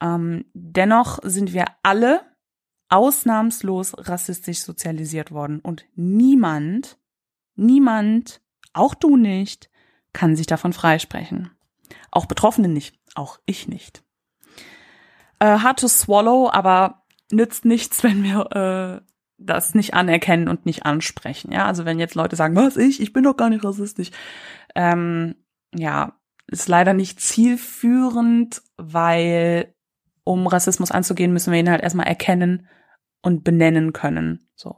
Ähm, 0.00 0.44
dennoch 0.54 1.18
sind 1.22 1.52
wir 1.52 1.66
alle 1.82 2.20
ausnahmslos 2.88 3.94
rassistisch 3.98 4.60
sozialisiert 4.60 5.30
worden 5.30 5.60
und 5.60 5.84
niemand 5.94 6.98
Niemand, 7.60 8.40
auch 8.72 8.94
du 8.94 9.16
nicht, 9.16 9.68
kann 10.12 10.36
sich 10.36 10.46
davon 10.46 10.72
freisprechen. 10.72 11.50
Auch 12.12 12.26
Betroffene 12.26 12.68
nicht, 12.68 12.96
auch 13.16 13.40
ich 13.46 13.66
nicht. 13.66 14.04
Äh, 15.40 15.58
hard 15.58 15.80
to 15.80 15.88
swallow, 15.88 16.48
aber 16.48 17.02
nützt 17.32 17.64
nichts, 17.64 18.02
wenn 18.04 18.22
wir 18.22 19.02
äh, 19.02 19.07
das 19.38 19.74
nicht 19.74 19.94
anerkennen 19.94 20.48
und 20.48 20.66
nicht 20.66 20.84
ansprechen. 20.84 21.52
Ja, 21.52 21.66
also 21.66 21.84
wenn 21.84 21.98
jetzt 21.98 22.14
Leute 22.14 22.36
sagen, 22.36 22.56
was 22.56 22.76
ich, 22.76 23.00
ich 23.00 23.12
bin 23.12 23.24
doch 23.24 23.36
gar 23.36 23.48
nicht 23.48 23.64
rassistisch, 23.64 24.10
ähm, 24.74 25.36
ja, 25.74 26.18
ist 26.48 26.68
leider 26.68 26.94
nicht 26.94 27.20
zielführend, 27.20 28.62
weil 28.76 29.74
um 30.24 30.46
Rassismus 30.46 30.90
anzugehen, 30.90 31.32
müssen 31.32 31.52
wir 31.52 31.60
ihn 31.60 31.70
halt 31.70 31.82
erstmal 31.82 32.06
erkennen 32.06 32.68
und 33.22 33.44
benennen 33.44 33.92
können. 33.92 34.48
So. 34.54 34.76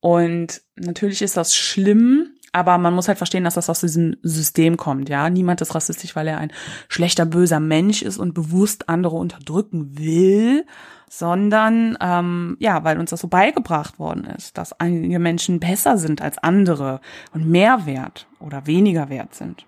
Und 0.00 0.62
natürlich 0.76 1.22
ist 1.22 1.36
das 1.36 1.56
schlimm, 1.56 2.34
aber 2.52 2.78
man 2.78 2.94
muss 2.94 3.08
halt 3.08 3.18
verstehen, 3.18 3.44
dass 3.44 3.54
das 3.54 3.70
aus 3.70 3.80
diesem 3.80 4.16
System 4.22 4.76
kommt, 4.76 5.08
ja. 5.08 5.30
Niemand 5.30 5.60
ist 5.60 5.74
rassistisch, 5.74 6.16
weil 6.16 6.28
er 6.28 6.38
ein 6.38 6.52
schlechter, 6.88 7.26
böser 7.26 7.60
Mensch 7.60 8.02
ist 8.02 8.18
und 8.18 8.34
bewusst 8.34 8.88
andere 8.88 9.16
unterdrücken 9.16 9.98
will, 9.98 10.66
sondern 11.08 11.96
ähm, 12.00 12.56
ja, 12.60 12.84
weil 12.84 12.98
uns 12.98 13.10
das 13.10 13.20
so 13.20 13.28
beigebracht 13.28 13.98
worden 13.98 14.24
ist, 14.24 14.58
dass 14.58 14.78
einige 14.80 15.18
Menschen 15.18 15.60
besser 15.60 15.98
sind 15.98 16.20
als 16.20 16.38
andere 16.38 17.00
und 17.32 17.48
mehr 17.48 17.86
wert 17.86 18.26
oder 18.40 18.66
weniger 18.66 19.08
wert 19.08 19.34
sind. 19.34 19.64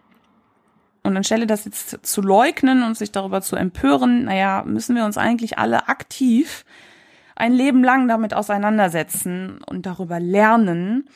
Und 1.05 1.17
anstelle 1.17 1.47
das 1.47 1.65
jetzt 1.65 2.05
zu 2.05 2.21
leugnen 2.21 2.83
und 2.83 2.97
sich 2.97 3.13
darüber 3.13 3.41
zu 3.41 3.57
empören, 3.57 4.25
naja, 4.25 4.65
müssen 4.67 4.97
wir 4.97 5.05
uns 5.05 5.17
eigentlich 5.17 5.59
alle 5.59 5.89
aktiv 5.89 6.65
ein 7.37 7.53
Leben 7.53 7.85
lang 7.85 8.09
damit 8.09 8.35
auseinandersetzen 8.35 9.61
und 9.65 9.87
darüber 9.87 10.19
lernen, 10.19 11.09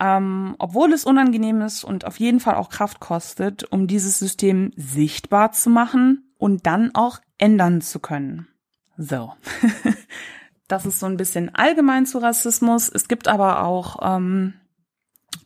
ähm, 0.00 0.56
obwohl 0.58 0.92
es 0.92 1.04
unangenehm 1.04 1.60
ist 1.60 1.84
und 1.84 2.06
auf 2.06 2.18
jeden 2.18 2.40
Fall 2.40 2.54
auch 2.54 2.70
Kraft 2.70 2.98
kostet, 2.98 3.70
um 3.70 3.86
dieses 3.86 4.18
System 4.18 4.72
sichtbar 4.76 5.52
zu 5.52 5.70
machen 5.70 6.32
und 6.38 6.66
dann 6.66 6.94
auch 6.94 7.20
ändern 7.38 7.82
zu 7.82 8.00
können. 8.00 8.48
So. 8.98 9.32
das 10.68 10.86
ist 10.86 11.00
so 11.00 11.06
ein 11.06 11.16
bisschen 11.16 11.54
allgemein 11.54 12.06
zu 12.06 12.18
Rassismus. 12.18 12.88
Es 12.88 13.08
gibt 13.08 13.28
aber 13.28 13.62
auch 13.62 13.98
ähm, 14.02 14.54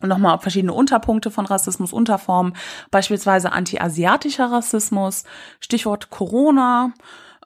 nochmal 0.01 0.39
verschiedene 0.39 0.73
Unterpunkte 0.73 1.31
von 1.31 1.45
Rassismus, 1.45 1.93
Unterformen, 1.93 2.53
beispielsweise 2.89 3.51
anti-asiatischer 3.51 4.51
Rassismus, 4.51 5.23
Stichwort 5.59 6.09
Corona. 6.09 6.93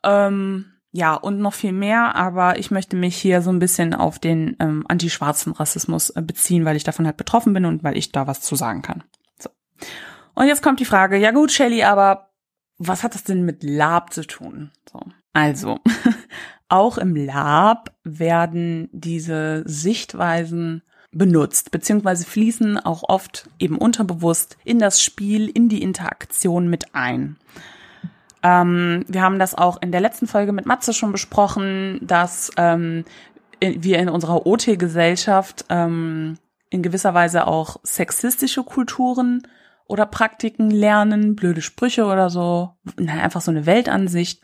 Ähm, 0.03 0.71
ja, 0.91 1.13
und 1.13 1.39
noch 1.39 1.53
viel 1.53 1.73
mehr, 1.73 2.15
aber 2.15 2.57
ich 2.57 2.71
möchte 2.71 2.95
mich 2.95 3.17
hier 3.17 3.41
so 3.41 3.49
ein 3.49 3.59
bisschen 3.59 3.93
auf 3.93 4.17
den 4.17 4.55
ähm, 4.61 4.85
antischwarzen 4.87 5.51
Rassismus 5.51 6.09
äh, 6.11 6.21
beziehen, 6.21 6.63
weil 6.63 6.77
ich 6.77 6.85
davon 6.85 7.05
halt 7.05 7.17
betroffen 7.17 7.51
bin 7.51 7.65
und 7.65 7.83
weil 7.83 7.97
ich 7.97 8.13
da 8.13 8.27
was 8.27 8.39
zu 8.39 8.55
sagen 8.55 8.81
kann. 8.81 9.03
So. 9.37 9.49
Und 10.35 10.47
jetzt 10.47 10.63
kommt 10.63 10.79
die 10.79 10.85
Frage, 10.85 11.17
ja 11.17 11.31
gut, 11.31 11.51
Shelly, 11.51 11.83
aber 11.83 12.29
was 12.77 13.03
hat 13.03 13.13
das 13.13 13.25
denn 13.25 13.43
mit 13.43 13.61
Lab 13.63 14.13
zu 14.13 14.25
tun? 14.25 14.71
So. 14.89 15.01
Also, 15.35 15.79
auch 16.69 16.97
im 16.97 17.13
Lab 17.13 17.91
werden 18.05 18.87
diese 18.93 19.63
Sichtweisen 19.65 20.81
benutzt, 21.11 21.71
beziehungsweise 21.71 22.25
fließen 22.25 22.77
auch 22.79 23.03
oft 23.03 23.49
eben 23.59 23.77
unterbewusst 23.77 24.57
in 24.63 24.79
das 24.79 25.01
Spiel, 25.01 25.49
in 25.49 25.67
die 25.67 25.81
Interaktion 25.81 26.69
mit 26.69 26.95
ein. 26.95 27.35
Ähm, 28.43 29.03
wir 29.09 29.21
haben 29.21 29.37
das 29.37 29.55
auch 29.55 29.81
in 29.81 29.91
der 29.91 29.99
letzten 29.99 30.25
Folge 30.25 30.53
mit 30.53 30.65
Matze 30.65 30.93
schon 30.93 31.11
besprochen, 31.11 31.99
dass 32.01 32.49
ähm, 32.55 33.03
wir 33.59 33.99
in 33.99 34.07
unserer 34.07 34.45
OT-Gesellschaft 34.45 35.65
ähm, 35.67 36.37
in 36.69 36.81
gewisser 36.81 37.13
Weise 37.13 37.45
auch 37.45 37.75
sexistische 37.83 38.63
Kulturen 38.63 39.45
oder 39.85 40.05
Praktiken 40.05 40.71
lernen, 40.71 41.35
blöde 41.35 41.61
Sprüche 41.61 42.05
oder 42.05 42.29
so, 42.29 42.75
einfach 42.97 43.41
so 43.41 43.51
eine 43.51 43.65
Weltansicht 43.65 44.41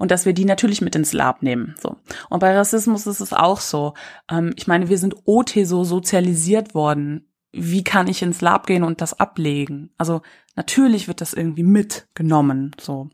und 0.00 0.10
dass 0.10 0.26
wir 0.26 0.32
die 0.32 0.44
natürlich 0.44 0.80
mit 0.80 0.96
ins 0.96 1.12
Lab 1.12 1.44
nehmen. 1.44 1.76
So. 1.80 1.94
Und 2.28 2.40
bei 2.40 2.56
Rassismus 2.56 3.06
ist 3.06 3.20
es 3.20 3.32
auch 3.32 3.60
so. 3.60 3.94
Ähm, 4.28 4.52
ich 4.56 4.66
meine, 4.66 4.88
wir 4.88 4.98
sind 4.98 5.14
OT 5.26 5.52
so 5.62 5.84
sozialisiert 5.84 6.74
worden. 6.74 7.28
Wie 7.52 7.84
kann 7.84 8.08
ich 8.08 8.22
ins 8.22 8.40
Lab 8.40 8.66
gehen 8.66 8.82
und 8.82 9.00
das 9.00 9.18
ablegen? 9.18 9.90
Also 9.98 10.22
Natürlich 10.60 11.08
wird 11.08 11.22
das 11.22 11.32
irgendwie 11.32 11.62
mitgenommen. 11.62 12.76
So. 12.78 13.08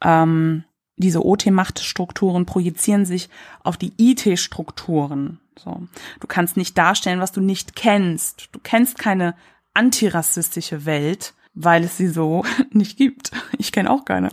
Ähm, 0.00 0.64
diese 0.96 1.22
OT-Machtstrukturen 1.22 2.46
projizieren 2.46 3.04
sich 3.04 3.28
auf 3.62 3.76
die 3.76 3.92
IT-Strukturen. 3.98 5.38
So. 5.58 5.86
Du 6.20 6.26
kannst 6.26 6.56
nicht 6.56 6.78
darstellen, 6.78 7.20
was 7.20 7.32
du 7.32 7.42
nicht 7.42 7.76
kennst. 7.76 8.48
Du 8.52 8.58
kennst 8.58 8.98
keine 8.98 9.34
antirassistische 9.74 10.86
Welt, 10.86 11.34
weil 11.52 11.84
es 11.84 11.96
sie 11.96 12.08
so 12.08 12.44
nicht 12.70 12.96
gibt. 12.96 13.32
Ich 13.58 13.70
kenne 13.70 13.90
auch 13.90 14.06
keine. 14.06 14.30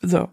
So. 0.00 0.28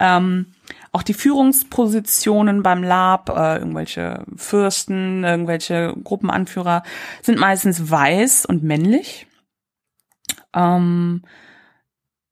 Ähm, 0.00 0.52
auch 0.92 1.02
die 1.02 1.14
Führungspositionen 1.14 2.62
beim 2.62 2.82
Lab, 2.82 3.30
äh, 3.30 3.58
irgendwelche 3.58 4.24
Fürsten, 4.36 5.24
irgendwelche 5.24 5.94
Gruppenanführer 6.02 6.82
sind 7.22 7.38
meistens 7.38 7.90
weiß 7.90 8.46
und 8.46 8.62
männlich. 8.62 9.26
Ähm, 10.52 11.22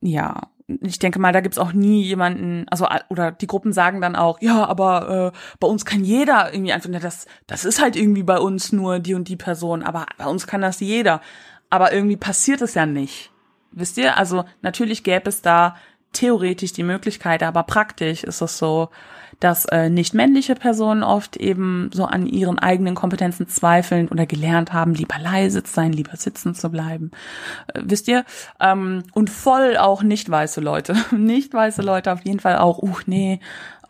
ja, 0.00 0.48
ich 0.80 0.98
denke 0.98 1.18
mal, 1.18 1.32
da 1.32 1.40
gibt's 1.40 1.58
auch 1.58 1.72
nie 1.72 2.02
jemanden, 2.02 2.66
also 2.68 2.86
oder 3.08 3.32
die 3.32 3.46
Gruppen 3.46 3.72
sagen 3.72 4.00
dann 4.00 4.16
auch, 4.16 4.40
ja, 4.40 4.64
aber 4.66 5.32
äh, 5.34 5.38
bei 5.60 5.68
uns 5.68 5.84
kann 5.84 6.04
jeder 6.04 6.52
irgendwie 6.52 6.72
einfach, 6.72 6.90
das, 6.90 7.26
das 7.46 7.64
ist 7.64 7.80
halt 7.80 7.96
irgendwie 7.96 8.22
bei 8.22 8.38
uns 8.38 8.72
nur 8.72 8.98
die 8.98 9.14
und 9.14 9.28
die 9.28 9.36
Person, 9.36 9.82
aber 9.82 10.06
bei 10.18 10.26
uns 10.26 10.46
kann 10.46 10.60
das 10.60 10.80
jeder. 10.80 11.20
Aber 11.70 11.92
irgendwie 11.92 12.16
passiert 12.16 12.60
es 12.60 12.74
ja 12.74 12.86
nicht. 12.86 13.30
Wisst 13.70 13.96
ihr? 13.96 14.18
Also 14.18 14.44
natürlich 14.60 15.02
gäbe 15.04 15.28
es 15.28 15.40
da 15.40 15.76
theoretisch 16.12 16.72
die 16.72 16.82
Möglichkeit, 16.82 17.42
aber 17.42 17.62
praktisch 17.62 18.24
ist 18.24 18.40
es 18.40 18.58
so, 18.58 18.90
dass 19.42 19.64
äh, 19.66 19.90
nicht 19.90 20.14
männliche 20.14 20.54
Personen 20.54 21.02
oft 21.02 21.36
eben 21.36 21.90
so 21.92 22.04
an 22.04 22.26
ihren 22.26 22.58
eigenen 22.60 22.94
Kompetenzen 22.94 23.48
zweifeln 23.48 24.08
oder 24.08 24.24
gelernt 24.24 24.72
haben, 24.72 24.94
lieber 24.94 25.18
leise 25.18 25.64
zu 25.64 25.72
sein, 25.72 25.92
lieber 25.92 26.16
sitzen 26.16 26.54
zu 26.54 26.70
bleiben. 26.70 27.10
Äh, 27.74 27.80
wisst 27.84 28.06
ihr? 28.06 28.24
Ähm, 28.60 29.02
und 29.12 29.30
voll 29.30 29.76
auch 29.76 30.02
nicht 30.02 30.30
weiße 30.30 30.60
Leute. 30.60 30.94
nicht 31.10 31.52
weiße 31.52 31.82
Leute 31.82 32.12
auf 32.12 32.24
jeden 32.24 32.38
Fall 32.38 32.58
auch, 32.58 32.78
uh, 32.78 32.98
nee, 33.06 33.40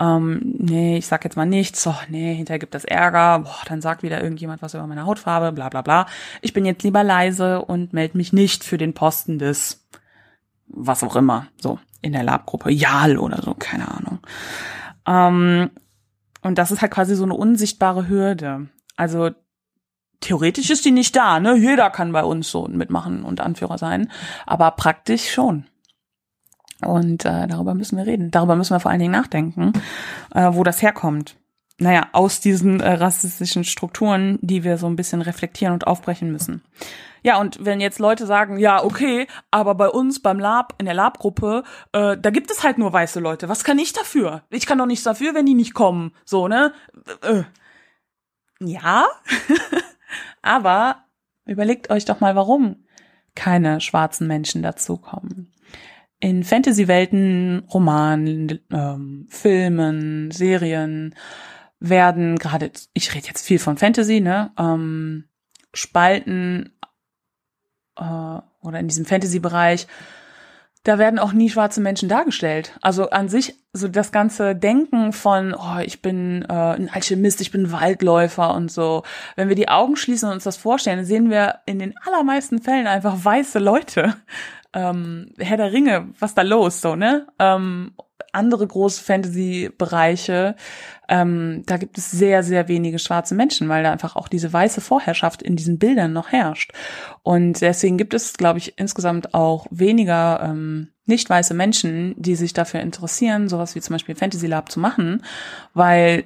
ähm, 0.01 0.41
nee, 0.59 0.97
ich 0.97 1.07
sag 1.07 1.23
jetzt 1.25 1.37
mal 1.37 1.45
nichts, 1.45 1.87
oh, 1.87 1.95
nee, 2.09 2.35
hinterher 2.35 2.59
gibt 2.59 2.75
das 2.75 2.85
Ärger, 2.85 3.41
boah, 3.41 3.63
dann 3.67 3.83
sagt 3.83 4.03
wieder 4.03 4.23
irgendjemand 4.23 4.63
was 4.63 4.73
über 4.73 4.87
meine 4.87 5.05
Hautfarbe, 5.05 5.53
bla 5.53 5.69
bla 5.69 5.83
bla. 5.83 6.07
Ich 6.41 6.55
bin 6.55 6.65
jetzt 6.65 6.83
lieber 6.83 7.05
leise 7.05 7.63
und 7.63 7.93
melde 7.93 8.17
mich 8.17 8.33
nicht 8.33 8.65
für 8.65 8.79
den 8.79 8.95
Posten 8.95 9.39
des 9.39 9.82
was 10.73 11.03
auch 11.05 11.17
immer, 11.17 11.47
so 11.61 11.79
in 12.01 12.13
der 12.13 12.25
Labgruppe, 12.25 12.71
Jal 12.71 13.19
oder 13.19 13.41
so, 13.43 13.55
keine 13.55 13.89
Ahnung. 13.89 14.19
Ähm, 15.07 15.71
und 16.43 16.59
das 16.59 16.71
ist 16.71 16.83
halt 16.83 16.93
quasi 16.93 17.15
so 17.15 17.25
eine 17.25 17.35
unsichtbare 17.35 18.09
Hürde. 18.09 18.69
Also 18.97 19.31
theoretisch 20.21 20.71
ist 20.71 20.85
die 20.85 20.91
nicht 20.91 21.15
da, 21.15 21.41
ne? 21.41 21.57
Jeder 21.57 21.91
kann 21.91 22.13
bei 22.13 22.25
uns 22.25 22.51
so 22.51 22.67
mitmachen 22.69 23.23
und 23.25 23.41
Anführer 23.41 23.79
sein, 23.79 24.11
aber 24.47 24.71
praktisch 24.73 25.33
schon. 25.33 25.67
Und 26.85 27.25
äh, 27.25 27.47
darüber 27.47 27.75
müssen 27.75 27.97
wir 27.97 28.07
reden. 28.07 28.31
Darüber 28.33 28.57
müssen 28.57 28.75
wir 28.75 28.81
vor 28.81 28.91
allen 28.91 29.01
Dingen 29.01 29.13
nachdenken, 29.13 29.73
äh, 30.35 30.51
wo 30.53 30.65
das 30.65 30.83
herkommt. 30.83 31.37
Naja, 31.79 32.09
aus 32.13 32.41
diesen 32.41 32.81
äh, 32.81 32.93
rassistischen 32.93 33.65
Strukturen, 33.65 34.39
die 34.43 34.65
wir 34.65 34.79
so 34.79 34.87
ein 34.87 34.97
bisschen 34.97 35.23
reflektieren 35.23 35.75
und 35.75 35.87
aufbrechen 35.87 36.33
müssen. 36.33 36.63
Ja, 37.23 37.41
und 37.41 37.65
wenn 37.65 37.81
jetzt 37.81 38.01
Leute 38.01 38.27
sagen, 38.27 38.59
ja, 38.59 38.83
okay, 38.83 39.27
aber 39.51 39.75
bei 39.75 39.89
uns 39.89 40.21
beim 40.21 40.41
Lab, 40.41 40.75
in 40.79 40.87
der 40.87 40.95
Lab-Gruppe, 40.95 41.63
äh, 41.93 42.17
da 42.19 42.31
gibt 42.31 42.51
es 42.51 42.65
halt 42.65 42.79
nur 42.79 42.93
weiße 42.93 43.21
Leute. 43.21 43.49
Was 43.49 43.65
kann 43.65 43.79
ich 43.79 43.93
dafür? 43.93 44.43
Ich 44.51 44.67
kann 44.67 44.79
doch 44.79 44.87
nichts 44.87 45.05
dafür, 45.05 45.35
wenn 45.35 45.47
die 45.47 45.55
nicht 45.55 45.75
kommen. 45.75 46.13
So, 46.25 46.49
ne? 46.49 46.73
Äh, 47.23 47.45
ja, 48.61 49.07
aber 50.43 51.05
überlegt 51.47 51.91
euch 51.91 52.05
doch 52.05 52.21
mal, 52.21 52.35
warum 52.35 52.85
keine 53.35 53.81
schwarzen 53.81 54.27
Menschen 54.27 54.63
dazukommen. 54.63 55.53
In 56.19 56.45
Fantasy-Welten, 56.45 57.65
Romanen, 57.73 58.61
ähm, 58.71 59.27
Filmen, 59.29 60.31
Serien 60.31 61.15
werden 61.81 62.39
gerade, 62.39 62.71
ich 62.95 63.15
rede 63.15 63.27
jetzt 63.27 63.45
viel 63.45 63.59
von 63.59 63.77
Fantasy, 63.77 64.21
ne, 64.21 64.53
ähm, 64.57 65.25
spalten 65.75 66.73
äh, 68.03 68.67
oder 68.67 68.81
in 68.81 68.89
diesem 68.89 69.05
Fantasy-Bereich, 69.05 69.87
da 70.85 70.99
werden 70.99 71.21
auch 71.21 71.33
nie 71.33 71.49
schwarze 71.49 71.81
Menschen 71.81 72.09
dargestellt. 72.09 72.77
Also 72.83 73.11
an 73.11 73.29
sich, 73.29 73.55
so 73.73 73.87
das 73.87 74.11
ganze 74.11 74.57
Denken 74.57 75.13
von, 75.13 75.55
oh, 75.55 75.79
ich 75.85 76.03
bin 76.03 76.45
äh, 76.49 76.53
ein 76.53 76.91
Alchemist, 76.93 77.41
ich 77.41 77.53
bin 77.53 77.71
Waldläufer 77.71 78.53
und 78.55 78.71
so. 78.71 79.05
Wenn 79.37 79.49
wir 79.49 79.55
die 79.55 79.69
Augen 79.69 79.97
schließen 79.97 80.29
und 80.29 80.35
uns 80.35 80.45
das 80.45 80.57
vorstellen, 80.57 81.05
sehen 81.05 81.31
wir 81.31 81.61
in 81.67 81.79
den 81.79 81.95
allermeisten 82.05 82.61
Fällen 82.61 82.87
einfach 82.87 83.25
weiße 83.25 83.59
Leute. 83.59 84.17
Ähm, 84.75 85.35
Herr 85.37 85.59
der 85.59 85.71
Ringe, 85.71 86.09
was 86.19 86.35
da 86.35 86.41
los, 86.41 86.81
so, 86.81 86.97
ne? 86.97 87.27
Ähm, 87.39 87.93
andere 88.33 88.67
große 88.67 89.05
Fantasy-Bereiche, 89.05 90.57
ähm, 91.13 91.63
da 91.67 91.77
gibt 91.77 91.99
es 91.99 92.11
sehr, 92.11 92.43
sehr 92.43 92.69
wenige 92.69 92.99
schwarze 92.99 93.35
Menschen, 93.35 93.69
weil 93.69 93.83
da 93.83 93.93
einfach 93.93 94.17
auch 94.17 94.29
diese 94.29 94.51
weiße 94.51 94.81
Vorherrschaft 94.81 95.43
in 95.43 95.57
diesen 95.57 95.79
Bildern 95.79 96.15
noch 96.15 96.33
herrscht. 96.33 96.73
Und 97.23 97.61
deswegen 97.61 97.99
gibt 97.99 98.15
es, 98.15 98.33
glaube 98.33 98.59
ich, 98.59 98.79
insgesamt 98.79 99.35
auch 99.35 99.67
weniger 99.71 100.41
ähm, 100.43 100.89
nicht 101.05 101.29
weiße 101.29 101.53
Menschen, 101.53 102.15
die 102.17 102.35
sich 102.35 102.55
dafür 102.55 102.81
interessieren, 102.81 103.51
sowas 103.51 103.75
wie 103.75 103.83
zum 103.83 103.93
Beispiel 103.93 104.15
Fantasy 104.15 104.47
Lab 104.47 104.73
zu 104.73 104.81
machen, 104.81 105.23
weil 105.75 106.25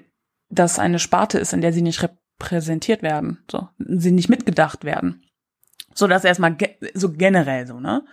das 0.50 0.78
eine 0.78 1.00
Sparte 1.00 1.40
ist, 1.40 1.52
in 1.52 1.62
der 1.62 1.72
sie 1.72 1.82
nicht 1.82 2.04
repräsentiert 2.04 3.02
werden, 3.02 3.38
so, 3.50 3.68
sie 3.78 4.12
nicht 4.12 4.28
mitgedacht 4.28 4.84
werden. 4.84 5.24
So, 5.94 6.06
das 6.06 6.24
erstmal 6.24 6.54
ge 6.54 6.76
so 6.94 7.10
generell 7.10 7.66
so, 7.66 7.80
ne? 7.80 8.04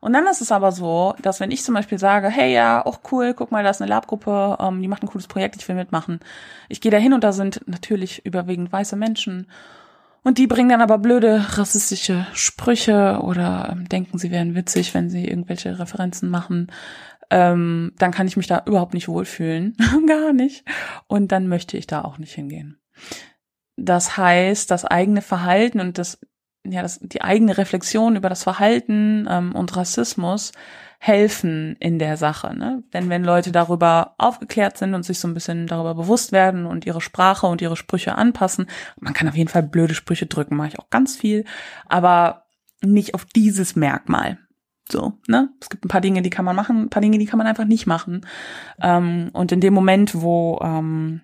Und 0.00 0.14
dann 0.14 0.26
ist 0.26 0.40
es 0.40 0.50
aber 0.50 0.72
so, 0.72 1.14
dass 1.20 1.40
wenn 1.40 1.50
ich 1.50 1.62
zum 1.62 1.74
Beispiel 1.74 1.98
sage, 1.98 2.28
hey 2.28 2.52
ja, 2.52 2.84
auch 2.84 3.00
cool, 3.12 3.34
guck 3.34 3.52
mal, 3.52 3.62
da 3.62 3.70
ist 3.70 3.82
eine 3.82 3.90
Labgruppe, 3.90 4.56
ähm, 4.58 4.80
die 4.80 4.88
macht 4.88 5.02
ein 5.02 5.08
cooles 5.08 5.28
Projekt, 5.28 5.56
ich 5.56 5.68
will 5.68 5.76
mitmachen. 5.76 6.20
Ich 6.68 6.80
gehe 6.80 6.90
da 6.90 6.96
hin 6.96 7.12
und 7.12 7.22
da 7.22 7.32
sind 7.32 7.60
natürlich 7.66 8.24
überwiegend 8.24 8.72
weiße 8.72 8.96
Menschen. 8.96 9.46
Und 10.22 10.38
die 10.38 10.46
bringen 10.46 10.70
dann 10.70 10.82
aber 10.82 10.98
blöde 10.98 11.44
rassistische 11.56 12.26
Sprüche 12.32 13.20
oder 13.22 13.68
ähm, 13.72 13.88
denken, 13.88 14.18
sie 14.18 14.30
wären 14.30 14.54
witzig, 14.54 14.94
wenn 14.94 15.10
sie 15.10 15.26
irgendwelche 15.26 15.78
Referenzen 15.78 16.30
machen. 16.30 16.72
Ähm, 17.30 17.92
dann 17.98 18.10
kann 18.10 18.26
ich 18.26 18.36
mich 18.36 18.46
da 18.46 18.62
überhaupt 18.66 18.94
nicht 18.94 19.08
wohlfühlen. 19.08 19.76
Gar 20.06 20.32
nicht. 20.32 20.64
Und 21.08 21.30
dann 21.30 21.46
möchte 21.46 21.76
ich 21.76 21.86
da 21.86 22.02
auch 22.02 22.18
nicht 22.18 22.34
hingehen. 22.34 22.78
Das 23.76 24.16
heißt, 24.16 24.70
das 24.70 24.84
eigene 24.84 25.22
Verhalten 25.22 25.80
und 25.80 25.96
das 25.96 26.20
ja, 26.64 26.82
das, 26.82 26.98
die 27.00 27.22
eigene 27.22 27.56
Reflexion 27.56 28.16
über 28.16 28.28
das 28.28 28.42
Verhalten 28.42 29.26
ähm, 29.30 29.54
und 29.54 29.76
Rassismus 29.76 30.52
helfen 30.98 31.76
in 31.80 31.98
der 31.98 32.18
Sache. 32.18 32.54
Ne? 32.54 32.82
Denn 32.92 33.08
wenn 33.08 33.24
Leute 33.24 33.52
darüber 33.52 34.14
aufgeklärt 34.18 34.76
sind 34.76 34.94
und 34.94 35.02
sich 35.02 35.18
so 35.18 35.26
ein 35.26 35.34
bisschen 35.34 35.66
darüber 35.66 35.94
bewusst 35.94 36.30
werden 36.30 36.66
und 36.66 36.84
ihre 36.84 37.00
Sprache 37.00 37.46
und 37.46 37.62
ihre 37.62 37.76
Sprüche 37.76 38.16
anpassen, 38.16 38.66
man 39.00 39.14
kann 39.14 39.26
auf 39.26 39.36
jeden 39.36 39.48
Fall 39.48 39.62
blöde 39.62 39.94
Sprüche 39.94 40.26
drücken, 40.26 40.56
mache 40.56 40.68
ich 40.68 40.78
auch 40.78 40.90
ganz 40.90 41.16
viel, 41.16 41.46
aber 41.86 42.44
nicht 42.82 43.14
auf 43.14 43.24
dieses 43.24 43.76
Merkmal. 43.76 44.38
So, 44.90 45.14
ne? 45.26 45.48
Es 45.60 45.70
gibt 45.70 45.84
ein 45.84 45.88
paar 45.88 46.00
Dinge, 46.02 46.20
die 46.20 46.30
kann 46.30 46.44
man 46.44 46.56
machen, 46.56 46.82
ein 46.82 46.90
paar 46.90 47.02
Dinge, 47.02 47.18
die 47.18 47.26
kann 47.26 47.38
man 47.38 47.46
einfach 47.46 47.64
nicht 47.64 47.86
machen. 47.86 48.26
Ähm, 48.82 49.30
und 49.32 49.52
in 49.52 49.60
dem 49.60 49.72
Moment, 49.72 50.20
wo 50.20 50.58
ähm, 50.62 51.22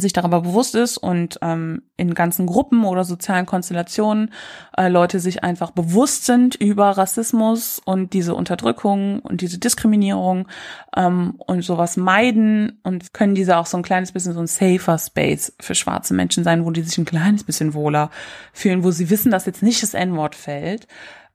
sich 0.00 0.12
darüber 0.12 0.40
bewusst 0.40 0.74
ist 0.74 0.98
und 0.98 1.38
ähm, 1.42 1.82
in 1.96 2.14
ganzen 2.14 2.46
Gruppen 2.46 2.84
oder 2.84 3.04
sozialen 3.04 3.46
Konstellationen 3.46 4.32
äh, 4.76 4.88
Leute 4.88 5.20
sich 5.20 5.44
einfach 5.44 5.70
bewusst 5.70 6.26
sind 6.26 6.54
über 6.56 6.90
Rassismus 6.90 7.80
und 7.84 8.12
diese 8.12 8.34
Unterdrückung 8.34 9.20
und 9.20 9.40
diese 9.40 9.58
Diskriminierung 9.58 10.48
ähm, 10.96 11.34
und 11.38 11.62
sowas 11.62 11.96
meiden 11.96 12.80
und 12.82 13.12
können 13.12 13.34
diese 13.34 13.56
auch 13.58 13.66
so 13.66 13.76
ein 13.76 13.82
kleines 13.82 14.12
bisschen 14.12 14.34
so 14.34 14.40
ein 14.40 14.46
safer 14.46 14.98
Space 14.98 15.54
für 15.60 15.74
schwarze 15.74 16.14
Menschen 16.14 16.44
sein, 16.44 16.64
wo 16.64 16.70
die 16.70 16.82
sich 16.82 16.98
ein 16.98 17.04
kleines 17.04 17.44
bisschen 17.44 17.74
wohler 17.74 18.10
fühlen, 18.52 18.84
wo 18.84 18.90
sie 18.90 19.10
wissen, 19.10 19.30
dass 19.30 19.46
jetzt 19.46 19.62
nicht 19.62 19.82
das 19.82 19.94
N-Wort 19.94 20.34
fällt. 20.34 20.86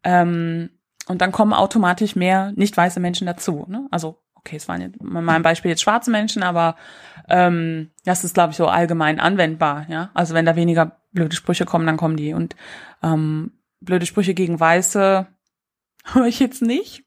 Ähm, 0.03 0.69
und 1.07 1.21
dann 1.21 1.31
kommen 1.31 1.53
automatisch 1.53 2.15
mehr 2.15 2.53
nicht 2.55 2.77
weiße 2.77 2.99
Menschen 2.99 3.25
dazu. 3.25 3.65
Ne? 3.67 3.87
Also 3.89 4.19
okay, 4.49 4.57
es 4.57 4.67
waren 4.67 4.81
jetzt 4.81 5.01
mal 5.03 5.35
ein 5.35 5.43
Beispiel 5.43 5.69
jetzt 5.69 5.81
schwarze 5.81 6.09
Menschen, 6.09 6.41
aber 6.41 6.75
ähm, 7.29 7.91
das 8.03 8.23
ist, 8.23 8.33
glaube 8.33 8.51
ich, 8.51 8.57
so 8.57 8.67
allgemein 8.67 9.19
anwendbar, 9.19 9.85
ja. 9.89 10.09
Also 10.15 10.33
wenn 10.33 10.45
da 10.45 10.55
weniger 10.55 10.99
blöde 11.11 11.35
Sprüche 11.35 11.65
kommen, 11.65 11.85
dann 11.85 11.97
kommen 11.97 12.17
die. 12.17 12.33
Und 12.33 12.55
ähm, 13.03 13.51
blöde 13.79 14.07
Sprüche 14.07 14.33
gegen 14.33 14.59
Weiße 14.59 15.27
höre 16.13 16.25
ich 16.25 16.39
jetzt 16.39 16.63
nicht. 16.63 17.03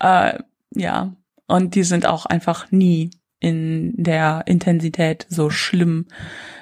Äh, 0.00 0.38
ja. 0.74 1.12
Und 1.46 1.74
die 1.74 1.82
sind 1.82 2.06
auch 2.06 2.24
einfach 2.24 2.70
nie 2.70 3.10
in 3.42 3.92
der 3.96 4.44
Intensität 4.46 5.26
so 5.28 5.50
schlimm 5.50 6.06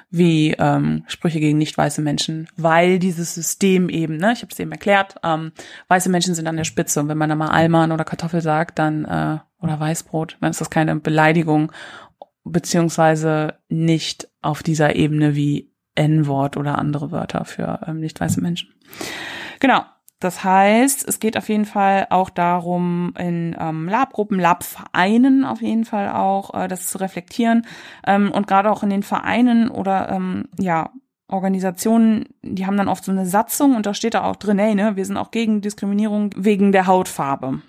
wie 0.09 0.55
ähm, 0.57 1.03
Sprüche 1.05 1.39
gegen 1.39 1.59
nicht 1.59 1.77
weiße 1.77 2.01
Menschen, 2.01 2.47
weil 2.57 2.97
dieses 2.97 3.35
System 3.35 3.87
eben, 3.87 4.17
ne, 4.17 4.33
ich 4.33 4.41
habe 4.41 4.51
es 4.51 4.59
eben 4.59 4.71
erklärt, 4.71 5.15
ähm, 5.23 5.51
weiße 5.89 6.09
Menschen 6.09 6.33
sind 6.33 6.47
an 6.47 6.57
der 6.57 6.63
Spitze 6.63 6.99
und 6.99 7.07
wenn 7.07 7.19
man 7.19 7.29
da 7.29 7.35
mal 7.35 7.49
Alman 7.49 7.91
oder 7.91 8.03
Kartoffel 8.03 8.41
sagt, 8.41 8.79
dann 8.79 9.05
äh, 9.05 9.37
oder 9.61 9.79
Weißbrot, 9.79 10.37
dann 10.41 10.49
ist 10.49 10.59
das 10.59 10.71
keine 10.71 10.95
Beleidigung 10.95 11.71
beziehungsweise 12.43 13.59
nicht 13.69 14.27
auf 14.41 14.63
dieser 14.63 14.95
Ebene 14.95 15.35
wie 15.35 15.71
N-Wort 15.93 16.57
oder 16.57 16.79
andere 16.79 17.11
Wörter 17.11 17.45
für 17.45 17.81
ähm, 17.85 17.99
nicht 17.99 18.19
weiße 18.19 18.41
Menschen. 18.41 18.73
Genau. 19.59 19.83
Das 20.21 20.43
heißt, 20.43 21.05
es 21.07 21.19
geht 21.19 21.35
auf 21.35 21.49
jeden 21.49 21.65
Fall 21.65 22.07
auch 22.11 22.29
darum, 22.29 23.13
in 23.17 23.55
ähm, 23.59 23.89
Labgruppen, 23.89 24.39
Labvereinen 24.39 25.43
auf 25.43 25.61
jeden 25.61 25.83
Fall 25.83 26.09
auch 26.11 26.53
äh, 26.53 26.67
das 26.67 26.87
zu 26.87 26.99
reflektieren 26.99 27.65
ähm, 28.05 28.31
und 28.31 28.47
gerade 28.47 28.71
auch 28.71 28.83
in 28.83 28.91
den 28.91 29.03
Vereinen 29.03 29.69
oder 29.69 30.09
ähm, 30.09 30.45
ja 30.59 30.91
Organisationen, 31.27 32.25
die 32.43 32.67
haben 32.67 32.77
dann 32.77 32.87
oft 32.87 33.03
so 33.03 33.11
eine 33.11 33.25
Satzung 33.25 33.75
und 33.75 33.85
da 33.85 33.93
steht 33.93 34.13
da 34.13 34.23
auch 34.25 34.35
drin, 34.35 34.59
hey, 34.59 34.75
ne, 34.75 34.95
wir 34.95 35.05
sind 35.05 35.17
auch 35.17 35.31
gegen 35.31 35.61
Diskriminierung 35.61 36.29
wegen 36.35 36.71
der 36.71 36.85
Hautfarbe 36.85 37.61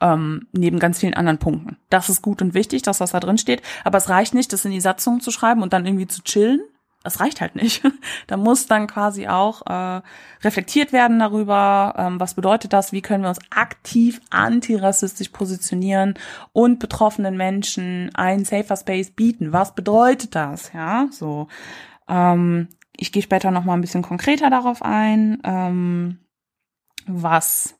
ähm, 0.00 0.46
neben 0.52 0.78
ganz 0.78 1.00
vielen 1.00 1.14
anderen 1.14 1.38
Punkten. 1.38 1.76
Das 1.88 2.08
ist 2.08 2.22
gut 2.22 2.40
und 2.40 2.54
wichtig, 2.54 2.82
dass 2.82 2.98
das 2.98 3.12
da 3.12 3.20
drin 3.20 3.38
steht, 3.38 3.62
aber 3.82 3.98
es 3.98 4.08
reicht 4.08 4.34
nicht, 4.34 4.52
das 4.52 4.64
in 4.64 4.70
die 4.70 4.80
Satzung 4.80 5.20
zu 5.20 5.32
schreiben 5.32 5.62
und 5.62 5.72
dann 5.72 5.86
irgendwie 5.86 6.06
zu 6.06 6.22
chillen. 6.22 6.60
Das 7.02 7.20
reicht 7.20 7.40
halt 7.40 7.56
nicht. 7.56 7.82
da 8.26 8.36
muss 8.36 8.66
dann 8.66 8.86
quasi 8.86 9.26
auch 9.26 9.66
äh, 9.66 10.02
reflektiert 10.42 10.92
werden 10.92 11.18
darüber, 11.18 11.94
ähm, 11.96 12.20
was 12.20 12.34
bedeutet 12.34 12.72
das, 12.72 12.92
wie 12.92 13.02
können 13.02 13.24
wir 13.24 13.28
uns 13.28 13.40
aktiv 13.50 14.20
antirassistisch 14.30 15.30
positionieren 15.30 16.14
und 16.52 16.78
betroffenen 16.78 17.36
Menschen 17.36 18.14
einen 18.14 18.44
safer 18.44 18.76
Space 18.76 19.10
bieten. 19.10 19.52
Was 19.52 19.74
bedeutet 19.74 20.34
das? 20.34 20.72
Ja, 20.72 21.08
so. 21.10 21.48
Ähm, 22.08 22.68
ich 22.96 23.12
gehe 23.12 23.22
später 23.22 23.50
noch 23.50 23.64
mal 23.64 23.74
ein 23.74 23.80
bisschen 23.80 24.02
konkreter 24.02 24.50
darauf 24.50 24.82
ein, 24.82 25.38
ähm, 25.44 26.18
was 27.06 27.74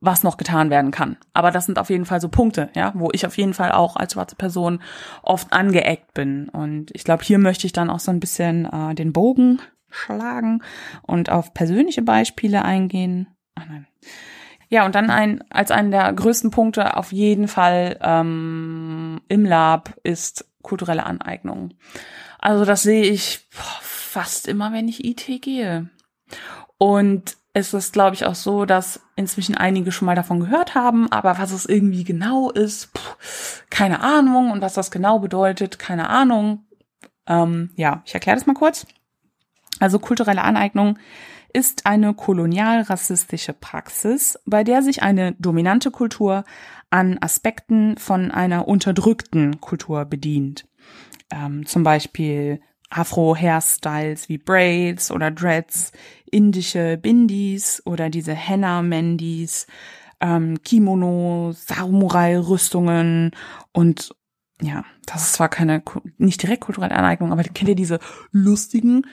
was 0.00 0.22
noch 0.22 0.36
getan 0.36 0.70
werden 0.70 0.90
kann. 0.90 1.16
Aber 1.32 1.50
das 1.50 1.66
sind 1.66 1.78
auf 1.78 1.90
jeden 1.90 2.04
Fall 2.04 2.20
so 2.20 2.28
Punkte, 2.28 2.70
ja, 2.74 2.92
wo 2.94 3.10
ich 3.12 3.26
auf 3.26 3.36
jeden 3.36 3.54
Fall 3.54 3.72
auch 3.72 3.96
als 3.96 4.12
schwarze 4.12 4.36
Person 4.36 4.80
oft 5.22 5.52
angeeckt 5.52 6.14
bin. 6.14 6.48
Und 6.48 6.90
ich 6.94 7.04
glaube, 7.04 7.24
hier 7.24 7.38
möchte 7.38 7.66
ich 7.66 7.72
dann 7.72 7.90
auch 7.90 8.00
so 8.00 8.10
ein 8.10 8.20
bisschen 8.20 8.66
äh, 8.66 8.94
den 8.94 9.12
Bogen 9.12 9.60
schlagen 9.90 10.62
und 11.02 11.30
auf 11.30 11.54
persönliche 11.54 12.02
Beispiele 12.02 12.64
eingehen. 12.64 13.28
Ach 13.54 13.66
nein. 13.68 13.86
Ja, 14.68 14.84
und 14.84 14.94
dann 14.94 15.10
ein, 15.10 15.42
als 15.50 15.70
einen 15.70 15.90
der 15.90 16.12
größten 16.12 16.50
Punkte 16.50 16.96
auf 16.96 17.10
jeden 17.10 17.48
Fall 17.48 17.98
ähm, 18.02 19.20
im 19.28 19.46
Lab 19.46 19.94
ist 20.02 20.46
kulturelle 20.62 21.06
Aneignung. 21.06 21.74
Also 22.38 22.64
das 22.64 22.82
sehe 22.82 23.04
ich 23.04 23.46
fast 23.50 24.46
immer, 24.46 24.72
wenn 24.72 24.86
ich 24.86 25.04
IT 25.04 25.42
gehe. 25.42 25.88
Und 26.76 27.36
es 27.58 27.74
ist, 27.74 27.92
glaube 27.92 28.14
ich, 28.14 28.24
auch 28.24 28.34
so, 28.34 28.64
dass 28.64 29.00
inzwischen 29.16 29.56
einige 29.56 29.92
schon 29.92 30.06
mal 30.06 30.14
davon 30.14 30.40
gehört 30.40 30.74
haben, 30.74 31.10
aber 31.10 31.38
was 31.38 31.50
es 31.50 31.66
irgendwie 31.66 32.04
genau 32.04 32.50
ist, 32.50 32.96
pff, 32.96 33.64
keine 33.70 34.00
Ahnung. 34.00 34.50
Und 34.50 34.62
was 34.62 34.74
das 34.74 34.90
genau 34.90 35.18
bedeutet, 35.18 35.78
keine 35.78 36.08
Ahnung. 36.08 36.64
Ähm, 37.26 37.70
ja, 37.76 38.02
ich 38.04 38.14
erkläre 38.14 38.36
das 38.36 38.46
mal 38.46 38.54
kurz. 38.54 38.86
Also 39.80 39.98
kulturelle 39.98 40.42
Aneignung 40.42 40.98
ist 41.52 41.86
eine 41.86 42.14
kolonial-rassistische 42.14 43.52
Praxis, 43.52 44.38
bei 44.44 44.64
der 44.64 44.82
sich 44.82 45.02
eine 45.02 45.32
dominante 45.38 45.90
Kultur 45.90 46.44
an 46.90 47.18
Aspekten 47.20 47.96
von 47.96 48.30
einer 48.30 48.68
unterdrückten 48.68 49.60
Kultur 49.60 50.04
bedient. 50.04 50.66
Ähm, 51.30 51.66
zum 51.66 51.82
Beispiel 51.84 52.60
Afro-Hairstyles 52.90 54.28
wie 54.28 54.38
Braids 54.38 55.10
oder 55.10 55.30
Dreads, 55.30 55.92
indische 56.30 56.96
Bindis 56.96 57.82
oder 57.84 58.10
diese 58.10 58.34
Henna-Mendis, 58.34 59.66
ähm, 60.20 60.62
Kimono, 60.62 61.52
Samurai-Rüstungen 61.52 63.32
und 63.72 64.14
ja, 64.60 64.84
das 65.06 65.22
ist 65.22 65.32
zwar 65.34 65.48
keine, 65.48 65.82
nicht 66.16 66.42
direkt 66.42 66.62
kulturelle 66.62 66.94
Aneignung, 66.94 67.32
aber 67.32 67.42
kennt 67.44 67.68
ihr 67.68 67.76
diese 67.76 68.00
lustigen, 68.32 69.06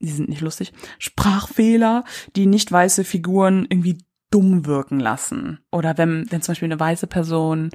die 0.00 0.10
sind 0.10 0.28
nicht 0.28 0.40
lustig, 0.40 0.72
Sprachfehler, 0.98 2.04
die 2.34 2.46
nicht 2.46 2.72
weiße 2.72 3.04
Figuren 3.04 3.66
irgendwie 3.68 3.98
dumm 4.30 4.66
wirken 4.66 5.00
lassen. 5.00 5.60
Oder 5.72 5.98
wenn, 5.98 6.30
wenn 6.30 6.42
zum 6.42 6.52
Beispiel 6.52 6.68
eine 6.68 6.80
weiße 6.80 7.06
Person 7.06 7.70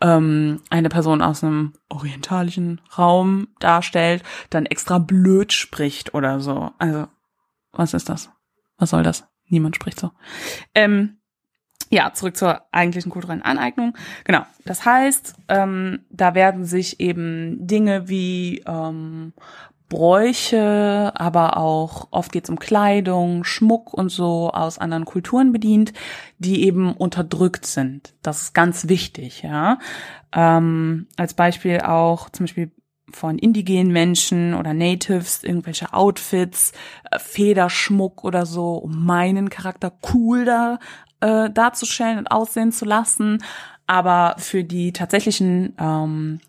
ähm, 0.00 0.62
eine 0.70 0.88
Person 0.88 1.22
aus 1.22 1.42
einem 1.42 1.72
orientalischen 1.88 2.80
Raum 2.96 3.48
darstellt, 3.60 4.22
dann 4.50 4.66
extra 4.66 4.98
blöd 4.98 5.52
spricht 5.52 6.14
oder 6.14 6.40
so. 6.40 6.72
Also, 6.78 7.06
was 7.72 7.94
ist 7.94 8.08
das? 8.08 8.30
Was 8.78 8.90
soll 8.90 9.02
das? 9.02 9.26
Niemand 9.48 9.76
spricht 9.76 9.98
so. 9.98 10.10
Ähm, 10.74 11.18
ja, 11.88 12.12
zurück 12.12 12.36
zur 12.36 12.62
eigentlichen 12.72 13.12
kulturellen 13.12 13.42
Aneignung. 13.42 13.96
Genau. 14.24 14.44
Das 14.64 14.84
heißt, 14.84 15.34
ähm, 15.48 16.04
da 16.10 16.34
werden 16.34 16.64
sich 16.64 17.00
eben 17.00 17.66
Dinge 17.66 18.08
wie 18.08 18.62
ähm, 18.66 19.32
Bräuche, 19.88 21.12
aber 21.14 21.56
auch 21.56 22.08
oft 22.10 22.32
geht 22.32 22.44
es 22.44 22.50
um 22.50 22.58
Kleidung, 22.58 23.44
Schmuck 23.44 23.94
und 23.94 24.08
so 24.08 24.50
aus 24.50 24.78
anderen 24.78 25.04
Kulturen 25.04 25.52
bedient, 25.52 25.92
die 26.38 26.64
eben 26.64 26.92
unterdrückt 26.92 27.66
sind. 27.66 28.14
Das 28.22 28.42
ist 28.42 28.54
ganz 28.54 28.88
wichtig, 28.88 29.42
ja. 29.42 29.78
Ähm, 30.32 31.06
als 31.16 31.34
Beispiel 31.34 31.80
auch 31.80 32.30
zum 32.30 32.44
Beispiel 32.44 32.72
von 33.12 33.38
indigenen 33.38 33.92
Menschen 33.92 34.54
oder 34.54 34.74
Natives, 34.74 35.44
irgendwelche 35.44 35.92
Outfits, 35.92 36.72
äh, 37.10 37.18
Federschmuck 37.18 38.24
oder 38.24 38.46
so, 38.46 38.74
um 38.74 39.04
meinen 39.04 39.50
Charakter 39.50 39.92
cool 40.12 40.44
da 40.44 40.78
äh, 41.20 41.50
darzustellen 41.50 42.18
und 42.18 42.30
aussehen 42.30 42.72
zu 42.72 42.84
lassen. 42.84 43.42
Aber 43.86 44.34
für 44.38 44.64
die 44.64 44.92
tatsächlichen 44.92 45.74
ähm, 45.78 46.40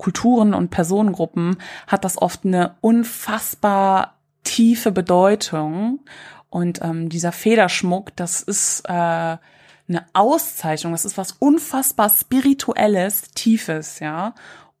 Kulturen 0.00 0.54
und 0.54 0.70
Personengruppen 0.70 1.58
hat 1.86 2.04
das 2.04 2.20
oft 2.20 2.46
eine 2.46 2.76
unfassbar 2.80 4.14
tiefe 4.44 4.92
Bedeutung. 4.92 6.00
Und 6.48 6.82
ähm, 6.82 7.10
dieser 7.10 7.32
Federschmuck, 7.32 8.16
das 8.16 8.40
ist 8.40 8.82
äh, 8.88 8.92
eine 8.92 10.06
Auszeichnung, 10.14 10.92
das 10.92 11.04
ist 11.04 11.18
was 11.18 11.32
unfassbar 11.32 12.08
Spirituelles, 12.08 13.30
Tiefes, 13.34 14.00
ja. 14.00 14.34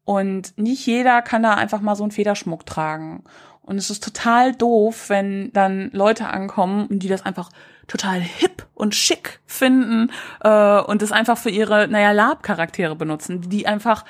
Und 0.04 0.56
nicht 0.56 0.86
jeder 0.86 1.20
kann 1.20 1.42
da 1.42 1.54
einfach 1.54 1.82
mal 1.82 1.96
so 1.96 2.02
einen 2.02 2.12
Federschmuck 2.12 2.64
tragen. 2.64 3.22
Und 3.60 3.76
es 3.76 3.90
ist 3.90 4.02
total 4.02 4.54
doof, 4.54 5.10
wenn 5.10 5.52
dann 5.52 5.90
Leute 5.92 6.28
ankommen 6.28 6.86
die 6.88 7.08
das 7.08 7.26
einfach 7.26 7.50
total 7.86 8.20
hip 8.20 8.66
und 8.74 8.94
schick 8.94 9.40
finden 9.44 10.10
äh, 10.40 10.80
und 10.80 11.02
das 11.02 11.12
einfach 11.12 11.36
für 11.36 11.50
ihre, 11.50 11.88
naja, 11.88 12.12
Lab-Charaktere 12.12 12.96
benutzen, 12.96 13.42
die 13.42 13.66
einfach 13.66 14.04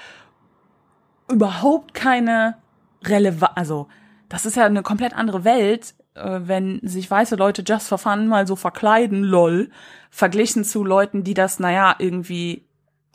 überhaupt 1.31 1.95
keine 1.95 2.57
Relevanz, 3.05 3.53
also 3.55 3.88
das 4.29 4.47
ist 4.47 4.57
ja 4.57 4.66
eine 4.66 4.83
komplett 4.83 5.14
andere 5.14 5.45
Welt, 5.45 5.95
äh, 6.14 6.40
wenn 6.45 6.81
sich 6.83 7.11
weiße 7.11 7.37
Leute 7.37 7.62
just 7.66 7.88
for 7.88 7.99
fun 7.99 8.29
mal 8.29 8.47
so 8.47 8.57
verkleiden, 8.57 9.23
lol, 9.23 9.71
verglichen 10.11 10.64
zu 10.64 10.85
Leuten, 10.85 11.25
die 11.25 11.35
das, 11.35 11.59
naja, 11.59 11.97
irgendwie 11.99 12.66